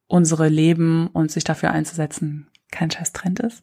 unsere 0.08 0.48
Leben 0.48 1.06
und 1.06 1.30
sich 1.30 1.44
dafür 1.44 1.70
einzusetzen 1.70 2.48
kein 2.70 2.90
scheiß 2.90 3.12
Trend 3.12 3.40
ist. 3.40 3.62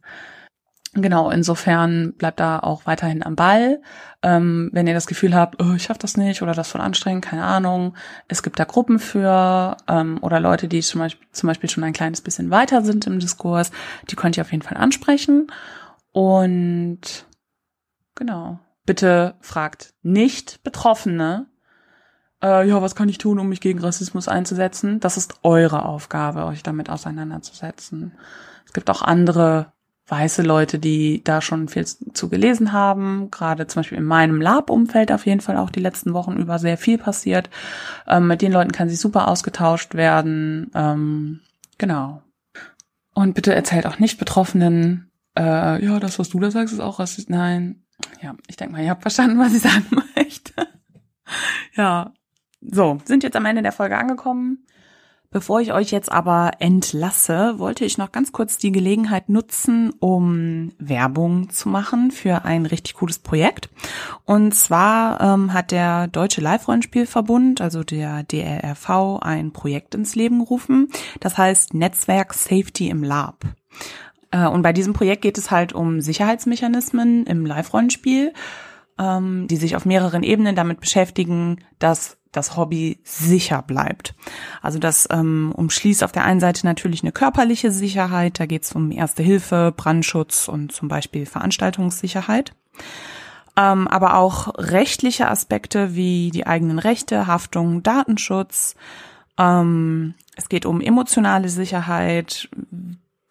Genau, 0.97 1.29
insofern 1.29 2.13
bleibt 2.13 2.39
da 2.39 2.59
auch 2.59 2.85
weiterhin 2.85 3.21
am 3.21 3.35
Ball. 3.35 3.81
Ähm, 4.21 4.69
wenn 4.71 4.87
ihr 4.87 4.93
das 4.93 5.07
Gefühl 5.07 5.35
habt, 5.35 5.61
oh, 5.61 5.73
ich 5.75 5.83
schaff 5.83 5.97
das 5.97 6.15
nicht 6.15 6.41
oder 6.41 6.53
das 6.53 6.69
voll 6.69 6.79
anstrengend, 6.79 7.25
keine 7.25 7.43
Ahnung. 7.43 7.95
Es 8.29 8.43
gibt 8.43 8.59
da 8.59 8.63
Gruppen 8.63 8.99
für 8.99 9.75
ähm, 9.89 10.19
oder 10.21 10.39
Leute, 10.39 10.69
die 10.69 10.79
zum 10.79 10.99
Beispiel, 10.99 11.27
zum 11.33 11.47
Beispiel 11.47 11.69
schon 11.69 11.83
ein 11.83 11.91
kleines 11.91 12.21
bisschen 12.21 12.49
weiter 12.49 12.81
sind 12.81 13.07
im 13.07 13.19
Diskurs. 13.19 13.71
Die 14.09 14.15
könnt 14.15 14.37
ihr 14.37 14.41
auf 14.41 14.51
jeden 14.53 14.63
Fall 14.63 14.77
ansprechen. 14.77 15.51
Und 16.13 17.25
genau, 18.15 18.59
bitte 18.85 19.35
fragt 19.41 19.93
nicht 20.01 20.63
Betroffene, 20.63 21.47
äh, 22.41 22.67
ja, 22.67 22.81
was 22.81 22.95
kann 22.95 23.09
ich 23.09 23.17
tun, 23.17 23.39
um 23.39 23.49
mich 23.49 23.59
gegen 23.59 23.79
Rassismus 23.79 24.29
einzusetzen? 24.29 25.01
Das 25.01 25.17
ist 25.17 25.39
eure 25.43 25.83
Aufgabe, 25.83 26.45
euch 26.45 26.63
damit 26.63 26.89
auseinanderzusetzen. 26.89 28.13
Es 28.65 28.71
gibt 28.71 28.89
auch 28.89 29.01
andere 29.01 29.73
weiße 30.07 30.43
Leute, 30.43 30.77
die 30.77 31.23
da 31.23 31.41
schon 31.41 31.67
viel 31.67 31.85
zu 31.85 32.29
gelesen 32.29 32.71
haben. 32.71 33.31
Gerade 33.31 33.67
zum 33.67 33.79
Beispiel 33.79 33.97
in 33.97 34.03
meinem 34.03 34.39
Lab-Umfeld 34.39 35.11
auf 35.11 35.25
jeden 35.25 35.41
Fall 35.41 35.57
auch 35.57 35.69
die 35.69 35.79
letzten 35.79 36.13
Wochen 36.13 36.33
über 36.33 36.59
sehr 36.59 36.77
viel 36.77 36.97
passiert. 36.97 37.49
Ähm, 38.07 38.27
mit 38.27 38.41
den 38.41 38.51
Leuten 38.51 38.71
kann 38.71 38.89
sich 38.89 38.99
super 38.99 39.27
ausgetauscht 39.27 39.95
werden. 39.95 40.69
Ähm, 40.75 41.39
genau. 41.77 42.21
Und 43.13 43.33
bitte 43.33 43.55
erzählt 43.55 43.87
auch 43.87 43.97
nicht 43.97 44.19
Betroffenen, 44.19 45.09
äh, 45.37 45.83
ja, 45.83 45.99
das, 45.99 46.19
was 46.19 46.29
du 46.29 46.39
da 46.39 46.51
sagst, 46.51 46.73
ist 46.73 46.79
auch 46.79 46.99
rassistisch. 46.99 47.29
Nein. 47.29 47.83
Ja, 48.21 48.35
ich 48.47 48.57
denke 48.57 48.73
mal, 48.73 48.83
ihr 48.83 48.89
habt 48.89 49.01
verstanden, 49.01 49.39
was 49.39 49.53
ich 49.53 49.61
sagen 49.61 49.85
möchte. 50.15 50.53
ja. 51.75 52.13
So, 52.61 52.99
sind 53.05 53.23
jetzt 53.23 53.35
am 53.35 53.45
Ende 53.45 53.61
der 53.61 53.71
Folge 53.71 53.97
angekommen. 53.97 54.65
Bevor 55.35 55.59
ich 55.59 55.73
euch 55.73 55.91
jetzt 55.91 56.09
aber 56.09 56.51
entlasse, 56.59 57.59
wollte 57.59 57.83
ich 57.83 57.97
noch 57.97 58.13
ganz 58.13 58.31
kurz 58.31 58.57
die 58.57 58.71
Gelegenheit 58.71 59.27
nutzen, 59.27 59.91
um 59.99 60.71
Werbung 60.79 61.49
zu 61.49 61.67
machen 61.67 62.11
für 62.11 62.45
ein 62.45 62.65
richtig 62.65 62.93
cooles 62.93 63.19
Projekt. 63.19 63.67
Und 64.23 64.55
zwar 64.55 65.19
ähm, 65.19 65.51
hat 65.51 65.71
der 65.71 66.07
Deutsche 66.07 66.39
Live-Rollenspielverbund, 66.39 67.59
also 67.59 67.83
der 67.83 68.23
DLRV, 68.23 69.19
ein 69.23 69.51
Projekt 69.51 69.93
ins 69.93 70.15
Leben 70.15 70.39
gerufen. 70.39 70.87
Das 71.19 71.37
heißt 71.37 71.73
Netzwerk 71.73 72.33
Safety 72.33 72.87
im 72.87 73.03
Lab. 73.03 73.43
Äh, 74.31 74.47
und 74.47 74.61
bei 74.61 74.71
diesem 74.71 74.93
Projekt 74.93 75.23
geht 75.23 75.37
es 75.37 75.51
halt 75.51 75.73
um 75.73 75.99
Sicherheitsmechanismen 75.99 77.25
im 77.25 77.45
Live-Rollenspiel, 77.45 78.31
ähm, 78.97 79.47
die 79.49 79.57
sich 79.57 79.75
auf 79.75 79.83
mehreren 79.83 80.23
Ebenen 80.23 80.55
damit 80.55 80.79
beschäftigen, 80.79 81.57
dass 81.77 82.15
das 82.35 82.57
Hobby 82.57 82.99
sicher 83.03 83.61
bleibt. 83.61 84.13
Also 84.61 84.79
das 84.79 85.07
ähm, 85.11 85.51
umschließt 85.55 86.03
auf 86.03 86.11
der 86.11 86.25
einen 86.25 86.39
Seite 86.39 86.65
natürlich 86.65 87.03
eine 87.03 87.11
körperliche 87.11 87.71
Sicherheit, 87.71 88.39
da 88.39 88.45
geht 88.45 88.63
es 88.63 88.73
um 88.73 88.91
Erste 88.91 89.23
Hilfe, 89.23 89.73
Brandschutz 89.75 90.47
und 90.47 90.71
zum 90.71 90.87
Beispiel 90.87 91.25
Veranstaltungssicherheit. 91.25 92.53
Ähm, 93.57 93.87
aber 93.87 94.17
auch 94.17 94.53
rechtliche 94.57 95.29
Aspekte 95.29 95.95
wie 95.95 96.29
die 96.31 96.45
eigenen 96.45 96.79
Rechte, 96.79 97.27
Haftung, 97.27 97.83
Datenschutz. 97.83 98.75
Ähm, 99.37 100.13
es 100.35 100.49
geht 100.49 100.65
um 100.65 100.81
emotionale 100.81 101.47
Sicherheit, 101.47 102.49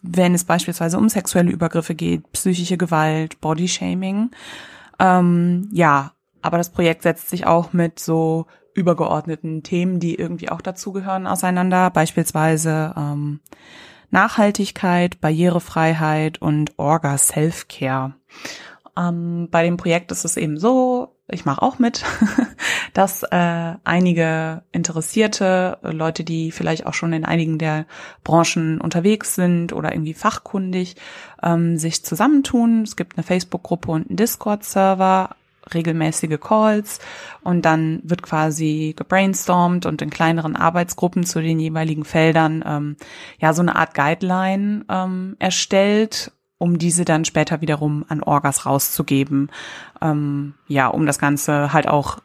wenn 0.03 0.35
es 0.35 0.45
beispielsweise 0.45 0.99
um 0.99 1.09
sexuelle 1.09 1.51
Übergriffe 1.51 1.95
geht, 1.95 2.31
psychische 2.33 2.79
Gewalt, 2.79 3.41
Bodyshaming. 3.41 4.31
Ähm, 4.99 5.69
ja, 5.73 6.13
aber 6.43 6.59
das 6.59 6.71
Projekt 6.71 7.03
setzt 7.03 7.31
sich 7.31 7.47
auch 7.47 7.73
mit 7.73 7.99
so 7.99 8.47
übergeordneten 8.75 9.63
Themen, 9.63 10.01
die 10.01 10.17
irgendwie 10.17 10.51
auch 10.51 10.61
dazugehören, 10.61 11.27
auseinander. 11.27 11.91
Beispielsweise 11.91 12.93
ähm, 12.97 13.41
Nachhaltigkeit, 14.11 15.21
Barrierefreiheit 15.21 16.41
und 16.41 16.79
Orga 16.79 17.17
Self-Care. 17.19 18.15
Ähm, 18.97 19.49
bei 19.51 19.65
dem 19.65 19.77
Projekt 19.77 20.13
ist 20.13 20.25
es 20.25 20.37
eben 20.37 20.59
so, 20.59 21.15
ich 21.29 21.45
mache 21.45 21.63
auch 21.63 21.79
mit, 21.79 22.05
dass 22.93 23.23
äh, 23.23 23.75
einige 23.83 24.63
interessierte 24.73 25.79
Leute, 25.83 26.23
die 26.23 26.53
vielleicht 26.53 26.87
auch 26.87 26.95
schon 26.95 27.13
in 27.13 27.25
einigen 27.25 27.59
der 27.59 27.87
Branchen 28.23 28.81
unterwegs 28.81 29.35
sind 29.35 29.73
oder 29.73 29.93
irgendwie 29.93 30.15
fachkundig, 30.15 30.97
ähm, 31.43 31.79
sich 31.79 32.05
zusammentun. 32.05 32.83
Es 32.83 32.97
gibt 32.97 33.17
eine 33.17 33.25
Facebook-Gruppe 33.25 33.91
und 33.91 34.09
einen 34.09 34.17
Discord-Server 34.17 35.31
regelmäßige 35.73 36.39
Calls 36.41 36.99
und 37.43 37.65
dann 37.65 38.01
wird 38.03 38.23
quasi 38.23 38.95
gebrainstormt 38.97 39.87
und 39.87 40.03
in 40.03 40.11
kleineren 40.11 40.57
Arbeitsgruppen 40.57 41.25
zu 41.25 41.41
den 41.41 41.59
jeweiligen 41.61 42.05
Feldern 42.05 42.65
ähm, 42.67 42.97
ja 43.39 43.53
so 43.53 43.63
eine 43.63 43.77
Art 43.77 43.95
Guideline 43.95 44.85
ähm, 44.89 45.37
erstellt, 45.39 46.33
um 46.59 46.79
diese 46.79 47.05
dann 47.05 47.25
später 47.25 47.61
wiederum 47.61 48.05
an 48.09 48.23
Orgas 48.23 48.67
rauszugeben. 48.67 49.51
Ähm, 50.01 50.55
ja, 50.67 50.89
um 50.89 51.07
das 51.07 51.19
Ganze 51.19 51.73
halt 51.73 51.89
auch 51.89 52.19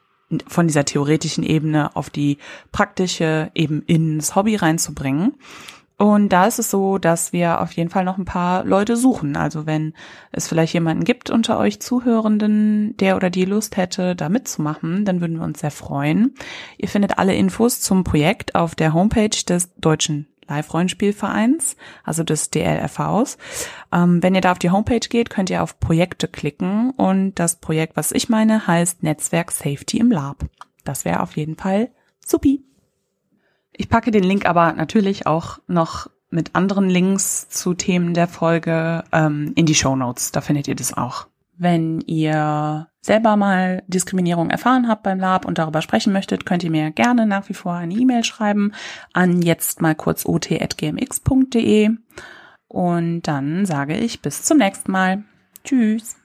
von 0.48 0.68
dieser 0.68 0.86
theoretischen 0.86 1.44
Ebene 1.44 1.96
auf 1.96 2.10
die 2.10 2.38
praktische 2.72 3.52
eben 3.56 3.82
ins 3.84 4.36
Hobby 4.36 4.56
reinzubringen. 4.56 5.36
Und 6.00 6.30
da 6.30 6.48
ist 6.48 6.60
es 6.60 6.72
so, 6.72 6.98
dass 6.98 7.34
wir 7.34 7.60
auf 7.60 7.74
jeden 7.74 7.90
Fall 7.90 8.06
noch 8.06 8.18
ein 8.18 8.24
paar 8.24 8.64
Leute 8.64 8.96
suchen. 8.96 9.36
Also 9.36 9.66
wenn 9.66 9.94
es 10.32 10.48
vielleicht 10.48 10.74
jemanden 10.74 11.04
gibt 11.04 11.30
unter 11.30 11.60
euch 11.60 11.82
Zuhörenden, 11.82 12.96
der 12.98 13.18
oder 13.18 13.30
die 13.30 13.44
Lust 13.44 13.76
hätte, 13.76 14.16
da 14.16 14.30
mitzumachen, 14.30 15.04
dann 15.04 15.20
würden 15.20 15.38
wir 15.38 15.44
uns 15.44 15.60
sehr 15.60 15.72
freuen. 15.72 16.36
Ihr 16.78 16.88
findet 16.88 17.20
alle 17.20 17.36
Infos 17.36 17.82
zum 17.82 18.06
Projekt 18.06 18.56
auf 18.56 18.76
der 18.76 18.94
Homepage 18.94 19.28
des 19.46 19.76
Deutschen 19.76 20.28
Live-Rollenspielvereins, 20.48 21.76
also 22.06 22.24
des 22.24 22.50
DLRVs. 22.50 23.38
Ähm, 23.92 24.24
wenn 24.24 24.36
ihr 24.36 24.42
da 24.42 24.54
auf 24.54 24.60
die 24.60 24.72
Homepage 24.72 25.00
geht, 25.00 25.30
könnt 25.30 25.50
ihr 25.50 25.62
auf 25.62 25.82
Projekte 25.82 26.30
klicken 26.30 26.92
und 26.92 27.36
das 27.36 27.58
Projekt, 27.58 27.98
was 27.98 28.14
ich 28.14 28.30
meine, 28.30 28.68
heißt 28.68 29.04
Netzwerk 29.04 29.52
Safety 29.52 29.98
im 29.98 30.12
Lab. 30.12 30.46
Das 30.86 31.04
wäre 31.04 31.20
auf 31.20 31.36
jeden 31.36 31.58
Fall 31.58 31.90
supi. 32.26 32.64
Ich 33.80 33.88
packe 33.88 34.12
den 34.12 34.26
Link 34.26 34.46
aber 34.46 34.74
natürlich 34.74 35.26
auch 35.26 35.60
noch 35.68 36.10
mit 36.30 36.54
anderen 36.54 36.90
Links 36.90 37.48
zu 37.48 37.74
Themen 37.74 38.14
der 38.14 38.28
Folge 38.28 39.06
ähm, 39.14 39.54
in 39.56 39.66
die 39.66 39.74
Show 39.74 39.96
Notes. 39.96 40.34
Da 40.34 40.42
findet 40.42 40.68
ihr 40.68 40.76
das 40.76 40.94
auch. 40.94 41.28
Wenn 41.58 42.02
ihr 42.02 42.90
selber 43.00 43.38
mal 43.38 43.84
Diskriminierung 43.88 44.50
erfahren 44.50 44.90
habt 44.90 45.04
beim 45.04 45.18
Lab 45.18 45.46
und 45.46 45.60
darüber 45.60 45.82
sprechen 45.82 46.12
möchtet, 46.12 46.46
könnt 46.46 46.66
ihr 46.66 46.72
mir 46.72 46.92
gerne 46.92 47.26
nach 47.26 47.48
wie 47.48 47.54
vor 47.54 47.72
eine 47.72 47.94
E-Mail 47.94 48.26
schreiben 48.26 48.74
an 49.14 49.42
jetzt 49.42 49.82
mal 49.82 49.96
kurz 49.96 50.26
ot.gmx.de 50.26 51.92
und 52.68 53.22
dann 53.22 53.66
sage 53.66 53.96
ich 53.96 54.22
bis 54.22 54.44
zum 54.44 54.58
nächsten 54.58 54.92
Mal. 54.92 55.24
Tschüss. 55.64 56.19